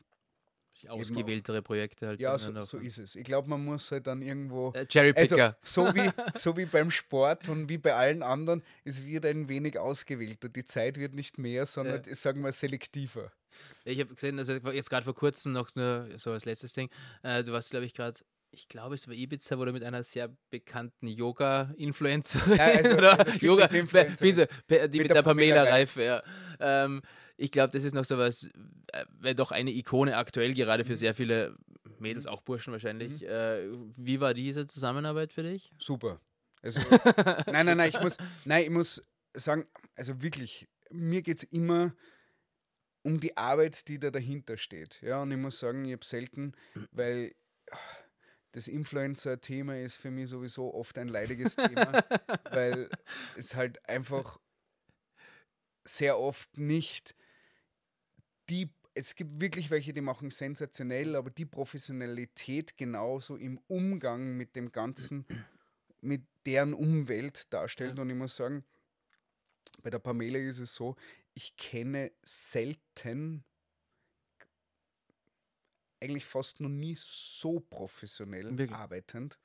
Ausgewähltere 0.88 1.62
Projekte 1.62 2.06
halt. 2.08 2.20
ja, 2.20 2.38
so, 2.38 2.52
so 2.62 2.78
ist 2.78 2.98
es. 2.98 3.14
Ich 3.16 3.24
glaube, 3.24 3.48
man 3.48 3.64
muss 3.64 3.90
halt 3.90 4.06
dann 4.06 4.22
irgendwo 4.22 4.72
Äh, 4.74 4.86
Cherrypicker. 4.86 5.56
also, 5.60 5.86
so, 5.88 5.94
wie, 5.94 6.10
so 6.38 6.56
wie 6.56 6.66
beim 6.66 6.90
Sport 6.90 7.48
und 7.48 7.68
wie 7.68 7.78
bei 7.78 7.94
allen 7.94 8.22
anderen, 8.22 8.62
es 8.84 9.04
wird 9.04 9.24
ein 9.26 9.48
wenig 9.48 9.78
ausgewählt 9.78 10.44
und 10.44 10.56
die 10.56 10.64
Zeit 10.64 10.98
wird 10.98 11.14
nicht 11.14 11.38
mehr, 11.38 11.66
sondern 11.66 12.02
sagen 12.14 12.42
wir 12.42 12.52
selektiver. 12.52 13.30
Ich 13.84 14.00
habe 14.00 14.14
gesehen, 14.14 14.38
also 14.38 14.54
jetzt 14.70 14.88
gerade 14.90 15.04
vor 15.04 15.14
kurzem 15.14 15.52
noch 15.52 15.74
nur 15.74 16.08
so 16.16 16.30
als 16.32 16.44
letztes 16.46 16.72
Ding, 16.72 16.88
äh, 17.22 17.44
du 17.44 17.52
warst, 17.52 17.70
glaube 17.70 17.84
ich, 17.86 17.92
gerade, 17.94 18.18
ich 18.50 18.68
glaube, 18.68 18.94
es 18.94 19.06
war 19.08 19.14
Ibiza, 19.14 19.58
wo 19.58 19.64
du 19.64 19.72
mit 19.72 19.82
einer 19.84 20.02
sehr 20.04 20.30
bekannten 20.50 21.06
Yoga-Influencerin 21.06 22.56
Ja, 22.56 22.64
also- 22.64 22.92
oder 22.98 23.26
Yoga, 23.40 23.68
Fitness-Influencerin. 23.68 24.16
Pizza- 24.18 24.46
Pe- 24.66 24.88
die 24.88 24.98
Mit 24.98 25.08
mit, 25.08 25.10
der 25.10 25.14
der 25.16 25.22
Pamela 25.22 25.54
Pamela 25.56 25.70
Reif, 25.70 25.96
ja. 25.96 26.22
Ähm, 26.60 27.02
ich 27.36 27.50
glaube, 27.50 27.70
das 27.70 27.84
ist 27.84 27.94
noch 27.94 28.04
so 28.04 28.18
was, 28.18 28.44
äh, 28.92 29.04
wäre 29.18 29.34
doch 29.34 29.50
eine 29.50 29.70
Ikone 29.70 30.16
aktuell, 30.16 30.54
gerade 30.54 30.84
Mhm. 30.84 30.88
für 30.88 30.96
sehr 30.96 31.14
viele 31.14 31.56
Mädels, 31.98 32.26
auch 32.26 32.42
Burschen 32.42 32.72
wahrscheinlich. 32.72 33.22
Äh, 33.24 33.68
wie 33.96 34.20
war 34.20 34.34
diese 34.34 34.66
Zusammenarbeit 34.66 35.32
für 35.32 35.42
dich? 35.42 35.70
Super. 35.78 36.20
Also, 36.62 36.80
nein, 37.46 37.66
nein, 37.66 37.76
nein, 37.76 37.90
ich 37.90 38.00
muss, 38.00 38.16
nein, 38.44 38.64
ich 38.64 38.70
muss 38.70 39.04
sagen, 39.34 39.66
also 39.96 40.22
wirklich, 40.22 40.68
mir 40.90 41.22
geht 41.22 41.38
es 41.38 41.42
immer 41.44 41.94
um 43.02 43.18
die 43.18 43.36
Arbeit, 43.36 43.88
die 43.88 43.98
da 43.98 44.10
dahinter 44.10 44.56
steht. 44.56 45.00
Ja, 45.02 45.22
und 45.22 45.32
ich 45.32 45.38
muss 45.38 45.58
sagen, 45.58 45.84
ich 45.84 45.92
habe 45.92 46.04
selten, 46.04 46.52
weil 46.92 47.34
ah, 47.72 47.76
das 48.52 48.68
Influencer-Thema 48.68 49.78
ist 49.78 49.96
für 49.96 50.10
mich 50.10 50.28
sowieso 50.30 50.72
oft 50.74 50.98
ein 50.98 51.08
leidiges 51.08 51.56
Thema, 51.56 51.92
weil 52.52 52.88
es 53.36 53.54
halt 53.56 53.88
einfach 53.88 54.38
sehr 55.84 56.18
oft 56.18 56.56
nicht 56.56 57.14
die, 58.48 58.70
es 58.94 59.14
gibt 59.14 59.40
wirklich 59.40 59.70
welche, 59.70 59.92
die 59.92 60.00
machen 60.00 60.30
sensationell, 60.30 61.16
aber 61.16 61.30
die 61.30 61.46
Professionalität 61.46 62.76
genauso 62.76 63.36
im 63.36 63.58
Umgang 63.66 64.36
mit 64.36 64.56
dem 64.56 64.72
Ganzen, 64.72 65.26
mit 66.00 66.22
deren 66.44 66.74
Umwelt 66.74 67.52
darstellt. 67.52 67.98
Und 67.98 68.10
ich 68.10 68.16
muss 68.16 68.36
sagen, 68.36 68.64
bei 69.82 69.90
der 69.90 69.98
Pamela 69.98 70.38
ist 70.38 70.58
es 70.58 70.74
so, 70.74 70.96
ich 71.34 71.56
kenne 71.56 72.12
selten, 72.22 73.44
eigentlich 76.00 76.24
fast 76.24 76.60
noch 76.60 76.68
nie 76.68 76.96
so 76.96 77.60
professionell 77.60 78.58
Wirklich? 78.58 78.72
arbeitend, 78.72 79.38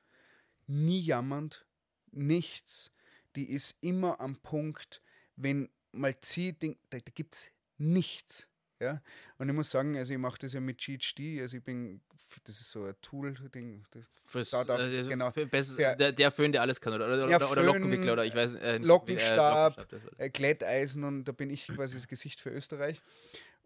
nie 0.65 0.99
jammernd, 0.99 1.65
nichts. 2.11 2.91
Die 3.35 3.49
ist 3.49 3.77
immer 3.81 4.19
am 4.19 4.35
Punkt, 4.37 5.03
wenn 5.35 5.69
mal 5.97 6.15
sie, 6.21 6.53
Ding, 6.53 6.77
da, 6.89 6.97
da 6.99 7.11
gibt 7.13 7.35
es 7.35 7.49
nichts. 7.77 8.47
Ja? 8.79 9.01
Und 9.39 9.49
ich 9.49 9.55
muss 9.55 9.71
sagen, 9.71 9.97
also 9.97 10.13
ich 10.13 10.19
mache 10.19 10.37
das 10.39 10.53
ja 10.53 10.59
mit 10.59 10.77
GHD, 10.77 11.41
also 11.41 11.57
ich 11.57 11.63
bin, 11.63 11.99
das 12.43 12.59
ist 12.61 12.71
so 12.71 12.83
ein 12.85 12.93
Tool-Ding. 13.01 13.83
das- 13.91 14.11
darf- 14.51 14.79
äh, 14.79 15.03
genau. 15.03 15.31
für 15.31 15.47
besser, 15.47 15.79
Ja. 15.79 15.87
also 15.87 15.97
der, 15.97 16.11
der 16.11 16.31
Föhn, 16.31 16.51
der 16.51 16.61
alles 16.61 16.79
kann, 16.79 16.93
oder, 16.93 17.07
oder, 17.07 17.27
Ja, 17.29 17.37
oder, 17.37 17.51
oder 17.51 17.55
Föhn, 17.63 17.65
Lockenwickler, 17.65 18.13
oder 18.13 18.25
ich 18.25 18.35
weiß 18.35 18.53
äh, 18.55 18.77
nicht, 18.79 18.85
Lockenstab, 18.87 19.87
Äh, 20.19 20.25
äh, 20.25 20.29
Glätteisen 20.29 21.03
und 21.03 21.23
da 21.25 21.31
bin 21.31 21.49
ich 21.49 21.67
quasi 21.67 21.95
das 21.95 22.07
Gesicht 22.07 22.39
für 22.39 22.49
Österreich. 22.51 23.01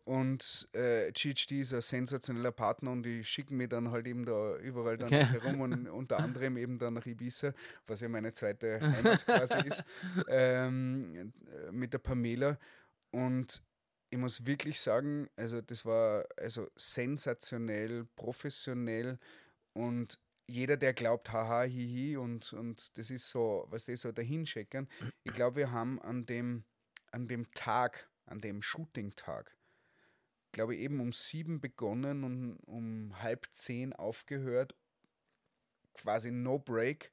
Und 0.04 0.68
äh, 0.74 1.12
GHD 1.12 1.52
ist 1.62 1.74
ein 1.74 1.82
sensationeller 1.82 2.52
Partner 2.52 2.92
und 2.92 3.04
die 3.04 3.24
schicken 3.24 3.58
mich 3.58 3.70
dann 3.70 3.92
halt 3.92 4.08
eben 4.08 4.26
da 4.26 4.58
überall 4.58 4.98
dann 4.98 5.08
Okay. 5.14 5.26
herum 5.26 5.62
und 5.62 5.88
unter 5.88 6.18
anderem 6.18 6.58
eben 6.58 6.80
dann 6.80 6.96
nach 6.96 7.06
Ibiza, 7.06 7.54
was 7.88 8.02
ja 8.02 8.10
meine 8.10 8.34
zweite 8.34 8.82
Heimat 8.82 9.26
quasi 9.26 9.56
ist, 9.68 9.84
ähm, 10.28 11.34
äh, 11.48 11.72
mit 11.72 11.94
der 11.94 12.00
Pamela. 12.00 12.58
Und 13.12 13.62
ich 14.10 14.18
muss 14.18 14.46
wirklich 14.46 14.80
sagen, 14.82 15.30
also 15.36 15.62
das 15.62 15.86
war 15.86 16.26
also 16.38 16.68
sensationell, 16.76 18.06
professionell 18.16 19.20
und 19.74 20.20
jeder, 20.48 20.76
der 20.76 20.94
glaubt, 20.94 21.32
haha, 21.32 21.64
hihi 21.64 22.18
und, 22.18 22.52
und 22.54 22.98
das 22.98 23.10
ist 23.10 23.30
so, 23.30 23.66
was 23.70 23.86
das 23.86 24.02
so 24.02 24.12
dahinscheckern. 24.12 24.90
Ich 25.24 25.34
glaube, 25.34 25.58
wir 25.58 25.72
haben 25.72 26.02
an 26.02 26.26
dem, 26.26 26.66
an 27.12 27.28
dem 27.28 27.50
Tag, 27.54 28.10
an 28.26 28.42
dem 28.42 28.62
Shooting-Tag, 28.62 29.56
glaube 30.52 30.76
ich, 30.76 30.82
eben 30.82 31.00
um 31.00 31.14
sieben 31.14 31.60
begonnen 31.60 32.24
und 32.24 32.58
um 32.66 33.22
halb 33.22 33.48
zehn 33.52 33.94
aufgehört, 33.94 34.76
quasi 35.94 36.32
no 36.32 36.60
break. 36.60 37.12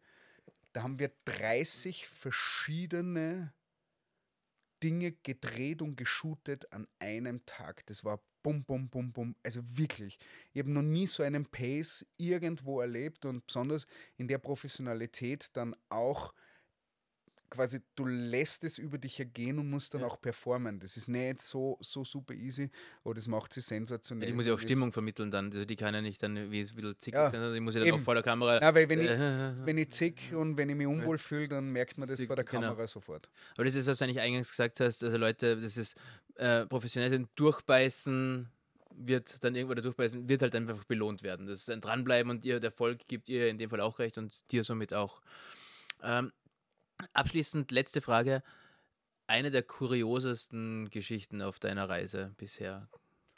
Da 0.72 0.82
haben 0.82 0.98
wir 0.98 1.12
30 1.24 2.06
verschiedene 2.06 3.52
Dinge 4.82 5.12
gedreht 5.12 5.82
und 5.82 5.96
geshootet 5.96 6.72
an 6.72 6.86
einem 6.98 7.44
Tag. 7.46 7.84
Das 7.86 8.04
war 8.04 8.22
bum, 8.42 8.64
bum, 8.64 8.88
bum, 8.88 9.12
bum. 9.12 9.36
Also 9.42 9.60
wirklich. 9.76 10.18
Ich 10.52 10.60
habe 10.60 10.70
noch 10.70 10.82
nie 10.82 11.06
so 11.06 11.22
einen 11.22 11.46
Pace 11.46 12.06
irgendwo 12.16 12.80
erlebt 12.80 13.24
und 13.24 13.46
besonders 13.46 13.86
in 14.16 14.28
der 14.28 14.38
Professionalität 14.38 15.56
dann 15.56 15.74
auch 15.88 16.32
quasi, 17.50 17.80
du 17.96 18.04
lässt 18.06 18.64
es 18.64 18.78
über 18.78 18.98
dich 18.98 19.18
ergehen 19.18 19.58
und 19.58 19.70
musst 19.70 19.94
dann 19.94 20.02
Ja. 20.02 20.06
auch 20.06 20.20
performen. 20.20 20.78
Das 20.80 20.96
ist 20.96 21.08
nicht 21.08 21.40
so, 21.42 21.78
so 21.80 22.04
super 22.04 22.34
easy, 22.34 22.70
aber 23.04 23.14
das 23.14 23.26
macht 23.28 23.52
sie 23.52 23.60
sensationell. 23.60 24.28
Ich 24.28 24.34
muss 24.34 24.46
ja 24.46 24.54
auch 24.54 24.58
Stimmung 24.58 24.92
vermitteln 24.92 25.30
dann. 25.30 25.50
Also 25.52 25.64
die 25.64 25.76
kann 25.76 25.94
ja 25.94 26.00
nicht 26.02 26.22
dann, 26.22 26.50
wie 26.50 26.60
es 26.60 26.76
wieder 26.76 26.98
zickig 26.98 27.14
Ja, 27.18 27.30
sein, 27.30 27.54
ich 27.54 27.60
muss 27.60 27.74
ja 27.74 27.80
dann 27.80 27.88
eben. 27.88 27.98
auch 27.98 28.02
vor 28.02 28.14
der 28.14 28.22
Kamera. 28.22 28.60
Ja, 28.60 28.74
weil 28.74 28.88
wenn 28.88 29.00
ich, 29.00 29.08
Äh, 29.10 29.18
wenn 29.66 29.78
ich 29.78 29.90
zick 29.90 30.32
und 30.34 30.56
wenn 30.56 30.68
ich 30.68 30.76
mich 30.76 30.86
unwohl 30.86 31.18
fühle, 31.18 31.48
dann 31.48 31.70
merkt 31.70 31.98
man 31.98 32.08
das 32.08 32.18
Sie- 32.18 32.26
vor 32.26 32.36
der 32.36 32.44
genau. 32.44 32.62
Kamera 32.68 32.86
sofort. 32.86 33.28
Aber 33.54 33.64
das 33.64 33.74
ist, 33.74 33.86
was 33.86 33.98
du 33.98 34.04
eigentlich 34.04 34.20
eingangs 34.20 34.50
gesagt 34.50 34.80
hast, 34.80 35.02
also 35.02 35.16
Leute, 35.16 35.56
das 35.60 35.76
ist 35.76 35.96
äh, 36.36 36.66
professionell 36.66 37.10
sind, 37.10 37.28
durchbeißen 37.36 38.48
wird 39.00 39.44
dann 39.44 39.54
irgendwo 39.54 39.74
der 39.74 39.82
Durchbeißen, 39.84 40.28
wird 40.28 40.42
halt 40.42 40.54
einfach 40.56 40.82
belohnt 40.84 41.22
werden. 41.22 41.46
Das 41.46 41.60
ist 41.60 41.70
ein 41.70 41.80
Dranbleiben 41.80 42.30
und 42.30 42.44
ihr, 42.44 42.58
der 42.58 42.70
Erfolg 42.70 43.06
gibt 43.06 43.28
ihr 43.28 43.48
in 43.48 43.56
dem 43.56 43.70
Fall 43.70 43.80
auch 43.80 44.00
recht 44.00 44.18
und 44.18 44.50
dir 44.50 44.64
somit 44.64 44.92
auch. 44.92 45.20
Ähm, 46.02 46.32
abschließend 47.12 47.70
letzte 47.70 48.00
Frage. 48.00 48.42
Eine 49.26 49.50
der 49.50 49.62
kuriosesten 49.62 50.88
Geschichten 50.90 51.42
auf 51.42 51.58
deiner 51.58 51.88
Reise 51.88 52.34
bisher. 52.38 52.88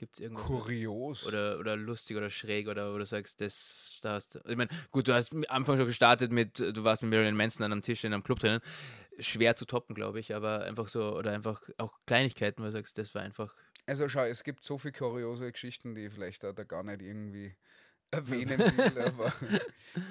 Gibt 0.01 0.15
es 0.15 0.21
irgendwas? 0.21 0.47
Kurios. 0.47 1.27
oder, 1.27 1.59
oder 1.59 1.77
lustig 1.77 2.17
oder 2.17 2.31
schräg 2.31 2.69
oder 2.69 2.97
du 2.97 3.05
sagst, 3.05 3.43
das, 3.43 3.99
da 4.01 4.15
hast 4.15 4.35
du. 4.35 4.39
Ich 4.49 4.57
meine, 4.57 4.71
gut, 4.91 5.07
du 5.09 5.13
hast 5.13 5.35
am 5.35 5.45
Anfang 5.49 5.77
schon 5.77 5.89
gestartet 5.89 6.33
mit, 6.33 6.59
du 6.59 6.85
warst 6.85 7.03
mit 7.03 7.11
Marilyn 7.11 7.37
Manson 7.37 7.65
an 7.65 7.73
einem 7.73 7.83
Tisch 7.83 8.05
in 8.05 8.15
einem 8.15 8.23
Club 8.23 8.39
drinnen. 8.39 8.61
Schwer 9.19 9.57
zu 9.57 9.67
toppen, 9.67 9.95
glaube 9.95 10.19
ich, 10.19 10.35
aber 10.35 10.65
einfach 10.65 10.89
so, 10.89 11.15
oder 11.15 11.33
einfach 11.33 11.61
auch 11.77 11.99
Kleinigkeiten, 12.07 12.63
wo 12.63 12.67
du 12.67 12.73
sagst, 12.73 12.97
das 12.97 13.15
war 13.15 13.21
einfach. 13.21 13.55
Also 13.85 14.09
schau, 14.09 14.25
es 14.25 14.43
gibt 14.43 14.65
so 14.65 14.79
viele 14.79 14.93
kuriose 14.93 15.53
Geschichten, 15.53 15.95
die 15.95 16.07
ich 16.07 16.15
vielleicht 16.15 16.45
da, 16.45 16.53
da 16.53 16.65
gar 16.65 16.83
nicht 16.83 17.03
irgendwie 17.03 17.55
erwähnen 18.11 18.59
will, 18.59 18.99
aber 19.03 19.33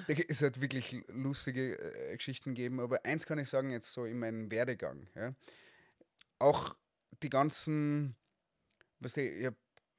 es 0.28 0.42
hat 0.42 0.60
wirklich 0.60 1.04
lustige 1.08 1.78
äh, 1.78 2.16
Geschichten 2.16 2.54
gegeben. 2.54 2.80
Aber 2.80 3.04
eins 3.04 3.26
kann 3.26 3.38
ich 3.38 3.48
sagen, 3.48 3.70
jetzt 3.70 3.92
so 3.92 4.04
in 4.04 4.18
meinem 4.18 4.50
Werdegang. 4.50 5.06
Ja. 5.14 5.34
Auch 6.38 6.74
die 7.22 7.30
ganzen, 7.30 8.16
was 9.00 9.14
die, 9.14 9.22
ich 9.22 9.50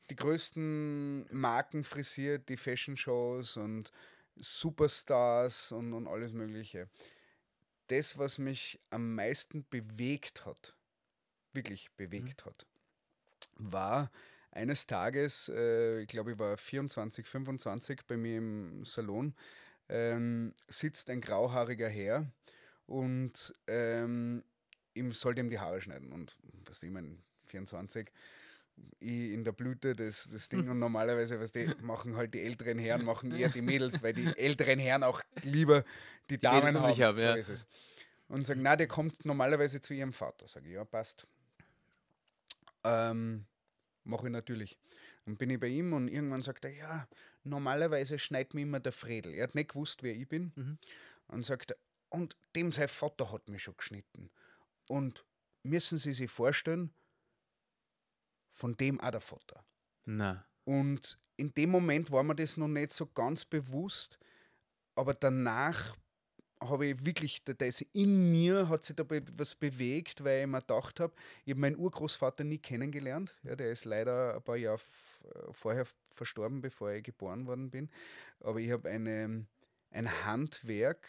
die 0.09 0.15
größten 0.17 1.25
Marken 1.33 1.85
frisiert, 1.85 2.49
die 2.49 2.57
Fashion-Shows 2.57 3.55
und 3.55 3.93
Superstars 4.35 5.71
und, 5.71 5.93
und 5.93 6.07
alles 6.07 6.33
Mögliche. 6.33 6.89
Das, 7.87 8.17
was 8.17 8.37
mich 8.37 8.79
am 8.89 9.15
meisten 9.15 9.65
bewegt 9.69 10.45
hat, 10.45 10.75
wirklich 11.53 11.91
bewegt 11.91 12.45
hat, 12.45 12.65
war 13.55 14.11
eines 14.51 14.85
Tages, 14.85 15.49
äh, 15.53 16.01
ich 16.01 16.07
glaube, 16.07 16.33
ich 16.33 16.39
war 16.39 16.57
24, 16.57 17.25
25 17.25 18.01
bei 18.05 18.17
mir 18.17 18.37
im 18.37 18.85
Salon, 18.85 19.33
ähm, 19.89 20.53
sitzt 20.67 21.09
ein 21.09 21.21
grauhaariger 21.21 21.89
Herr 21.89 22.31
und 22.85 23.53
ähm, 23.67 24.43
ihm 24.93 25.11
sollte 25.11 25.41
ihm 25.41 25.49
die 25.49 25.59
Haare 25.59 25.81
schneiden. 25.81 26.11
Und 26.11 26.35
was 26.65 26.83
ich 26.83 26.91
meine, 26.91 27.17
24, 27.47 28.11
ich 28.99 29.31
in 29.31 29.43
der 29.43 29.51
Blüte 29.51 29.95
das, 29.95 30.29
das 30.31 30.49
Ding 30.49 30.69
und 30.69 30.79
normalerweise, 30.79 31.39
was 31.39 31.51
die 31.51 31.65
machen 31.81 32.15
halt 32.15 32.33
die 32.33 32.41
älteren 32.41 32.79
Herren, 32.79 33.05
machen 33.05 33.31
eher 33.31 33.49
die 33.49 33.61
Mädels, 33.61 34.01
weil 34.03 34.13
die 34.13 34.27
älteren 34.37 34.79
Herren 34.79 35.03
auch 35.03 35.21
lieber 35.43 35.83
die 36.29 36.37
Damen 36.37 36.73
Mädels 36.73 36.83
haben. 36.83 37.01
haben, 37.01 37.17
so 37.17 37.23
ja. 37.23 37.33
ist 37.33 37.49
es. 37.49 37.65
Und 38.27 38.45
sagen, 38.45 38.61
na, 38.61 38.77
der 38.77 38.87
kommt 38.87 39.25
normalerweise 39.25 39.81
zu 39.81 39.93
ihrem 39.93 40.13
Vater. 40.13 40.47
Sage 40.47 40.69
ich, 40.69 40.75
ja, 40.75 40.85
passt. 40.85 41.27
Ähm, 42.83 43.45
Mache 44.03 44.27
ich 44.27 44.31
natürlich. 44.31 44.77
Und 45.25 45.37
bin 45.37 45.49
ich 45.49 45.59
bei 45.59 45.67
ihm 45.67 45.93
und 45.93 46.07
irgendwann 46.07 46.41
sagt 46.41 46.65
er, 46.65 46.71
ja, 46.71 47.07
normalerweise 47.43 48.17
schneidet 48.17 48.53
mir 48.53 48.61
immer 48.61 48.79
der 48.79 48.91
Fredel. 48.91 49.33
Er 49.33 49.43
hat 49.43 49.55
nicht 49.55 49.71
gewusst, 49.71 50.03
wer 50.03 50.15
ich 50.15 50.27
bin. 50.27 50.51
Mhm. 50.55 50.77
Und 51.27 51.45
sagt, 51.45 51.75
und 52.09 52.35
dem 52.55 52.71
sein 52.71 52.87
Vater 52.87 53.31
hat 53.31 53.47
mich 53.47 53.63
schon 53.63 53.77
geschnitten. 53.77 54.31
Und 54.87 55.25
müssen 55.63 55.97
Sie 55.97 56.13
sich 56.13 56.29
vorstellen, 56.29 56.93
von 58.51 58.75
dem 58.75 58.99
auch 58.99 59.11
der 59.11 59.21
Vater. 59.21 59.63
Na. 60.05 60.45
Und 60.65 61.19
in 61.37 61.53
dem 61.53 61.69
Moment 61.69 62.11
war 62.11 62.23
mir 62.23 62.35
das 62.35 62.57
noch 62.57 62.67
nicht 62.67 62.91
so 62.91 63.07
ganz 63.07 63.45
bewusst, 63.45 64.19
aber 64.95 65.13
danach 65.13 65.95
habe 66.61 66.87
ich 66.87 67.05
wirklich, 67.05 67.43
da 67.43 67.53
da 67.53 67.65
ist 67.65 67.81
in 67.93 68.31
mir 68.31 68.69
hat 68.69 68.83
sich 68.85 68.95
da 68.95 69.03
was 69.37 69.55
bewegt, 69.55 70.23
weil 70.23 70.41
ich 70.41 70.47
mir 70.47 70.61
gedacht 70.61 70.99
habe, 70.99 71.13
ich 71.45 71.51
habe 71.51 71.61
meinen 71.61 71.75
Urgroßvater 71.77 72.43
nie 72.43 72.59
kennengelernt. 72.59 73.37
Ja, 73.43 73.55
der 73.55 73.71
ist 73.71 73.85
leider 73.85 74.35
ein 74.35 74.43
paar 74.43 74.57
Jahre 74.57 74.79
äh, 75.23 75.53
vorher 75.53 75.85
verstorben, 76.15 76.61
bevor 76.61 76.91
ich 76.91 77.03
geboren 77.03 77.47
worden 77.47 77.69
bin. 77.71 77.89
Aber 78.39 78.59
ich 78.59 78.71
habe 78.71 78.89
eine, 78.89 79.45
ein 79.91 80.25
Handwerk, 80.25 81.07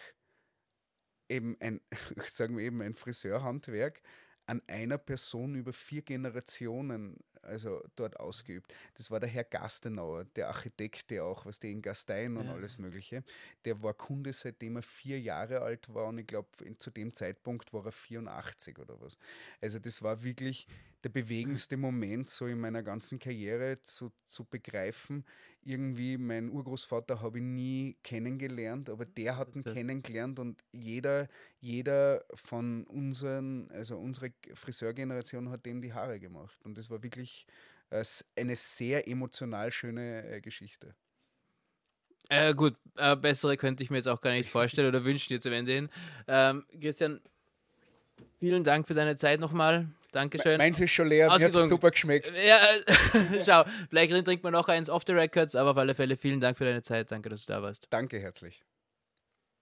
eben 1.29 1.57
ein, 1.61 1.81
sagen 2.33 2.57
wir 2.57 2.65
eben 2.65 2.83
ein 2.83 2.95
Friseurhandwerk, 2.95 4.03
an 4.47 4.63
einer 4.67 4.99
Person 4.99 5.55
über 5.55 5.73
vier 5.73 6.03
Generationen 6.03 7.19
also 7.43 7.83
dort 7.97 8.19
ausgeübt. 8.19 8.73
Das 8.95 9.11
war 9.11 9.21
der 9.21 9.29
Herr 9.29 9.45
Gastenauer, 9.45 10.25
der 10.25 10.49
Architekt, 10.49 11.11
der 11.11 11.25
auch, 11.25 11.47
was 11.47 11.61
der 11.61 11.71
in 11.71 11.83
Gastein 11.83 12.37
und 12.37 12.47
Ja. 12.47 12.53
alles 12.55 12.79
Mögliche. 12.79 13.25
Der 13.65 13.83
war 13.83 13.95
Kunde, 13.95 14.33
seitdem 14.33 14.77
er 14.77 14.83
vier 14.83 15.21
Jahre 15.21 15.61
alt 15.63 15.93
war 15.93 16.07
und 16.07 16.19
ich 16.19 16.27
glaube, 16.27 16.49
zu 16.79 16.91
dem 16.91 17.13
Zeitpunkt 17.13 17.73
war 17.73 17.85
er 17.87 17.93
84 17.93 18.79
oder 18.79 19.01
was. 19.01 19.19
Also 19.61 19.79
das 19.79 20.03
war 20.03 20.23
wirklich 20.23 20.67
der 21.05 21.09
bewegendste 21.09 21.77
Moment 21.77 22.31
so 22.31 22.47
in 22.47 22.61
meiner 22.61 22.83
ganzen 22.83 23.19
Karriere 23.19 23.81
zu, 23.83 24.13
zu 24.25 24.45
begreifen. 24.45 25.25
Irgendwie, 25.65 26.19
mein 26.19 26.51
Urgroßvater 26.51 27.21
habe 27.21 27.39
ich 27.39 27.45
nie 27.45 27.97
kennengelernt, 28.03 28.91
aber 28.91 29.05
der 29.05 29.37
hat 29.37 29.55
ihn 29.55 29.63
Das- 29.63 29.75
kennengelernt 29.75 30.41
und 30.41 30.65
jeder, 30.73 31.29
jeder 31.61 32.25
von 32.35 32.85
unseren, 32.85 33.71
also 33.71 33.97
unsere 33.97 34.33
Friseurgeneration 34.55 35.51
hat 35.51 35.65
dem 35.65 35.81
die 35.81 35.93
Haare 35.93 36.19
gemacht. 36.19 36.59
Und 36.65 36.77
das 36.79 36.91
war 36.91 37.03
wirklich 37.05 37.47
äh, 37.91 38.05
eine 38.37 38.57
sehr 38.57 39.07
emotional 39.07 39.71
schöne 39.71 40.25
äh, 40.29 40.41
Geschichte. 40.41 40.97
Äh, 42.29 42.55
gut, 42.55 42.77
äh, 42.97 43.17
bessere 43.17 43.57
könnte 43.57 43.83
ich 43.83 43.91
mir 43.91 43.97
jetzt 43.99 44.09
auch 44.09 44.21
gar 44.21 44.31
nicht 44.31 44.49
vorstellen 44.49 44.89
oder 44.89 45.05
wünschen 45.05 45.29
dir 45.29 45.41
zum 45.41 45.53
Ende 45.53 45.73
hin. 45.73 45.89
Ähm, 46.29 46.65
Christian, 46.81 47.21
vielen 48.39 48.65
Dank 48.65 48.87
für 48.87 48.95
deine 48.95 49.17
Zeit 49.17 49.41
nochmal. 49.41 49.89
Dankeschön. 50.13 50.59
Meins 50.59 50.79
ist 50.81 50.93
schon 50.93 51.09
leer, 51.09 51.27
mir 51.27 51.45
hat 51.45 51.55
super 51.55 51.91
geschmeckt. 51.91 52.33
Ja, 52.47 52.59
schau, 53.47 53.65
vielleicht 53.89 54.25
trinkt 54.25 54.45
man 54.45 54.53
noch 54.53 54.69
eins 54.69 54.89
off 54.89 55.03
the 55.07 55.13
records, 55.13 55.57
aber 55.57 55.73
auf 55.73 55.77
alle 55.77 55.95
Fälle 55.95 56.17
vielen 56.17 56.41
Dank 56.41 56.59
für 56.59 56.65
deine 56.65 56.83
Zeit. 56.83 57.11
Danke, 57.11 57.29
dass 57.29 57.47
du 57.47 57.53
da 57.53 57.63
warst. 57.63 57.87
Danke 57.91 58.21
herzlich. 58.21 58.63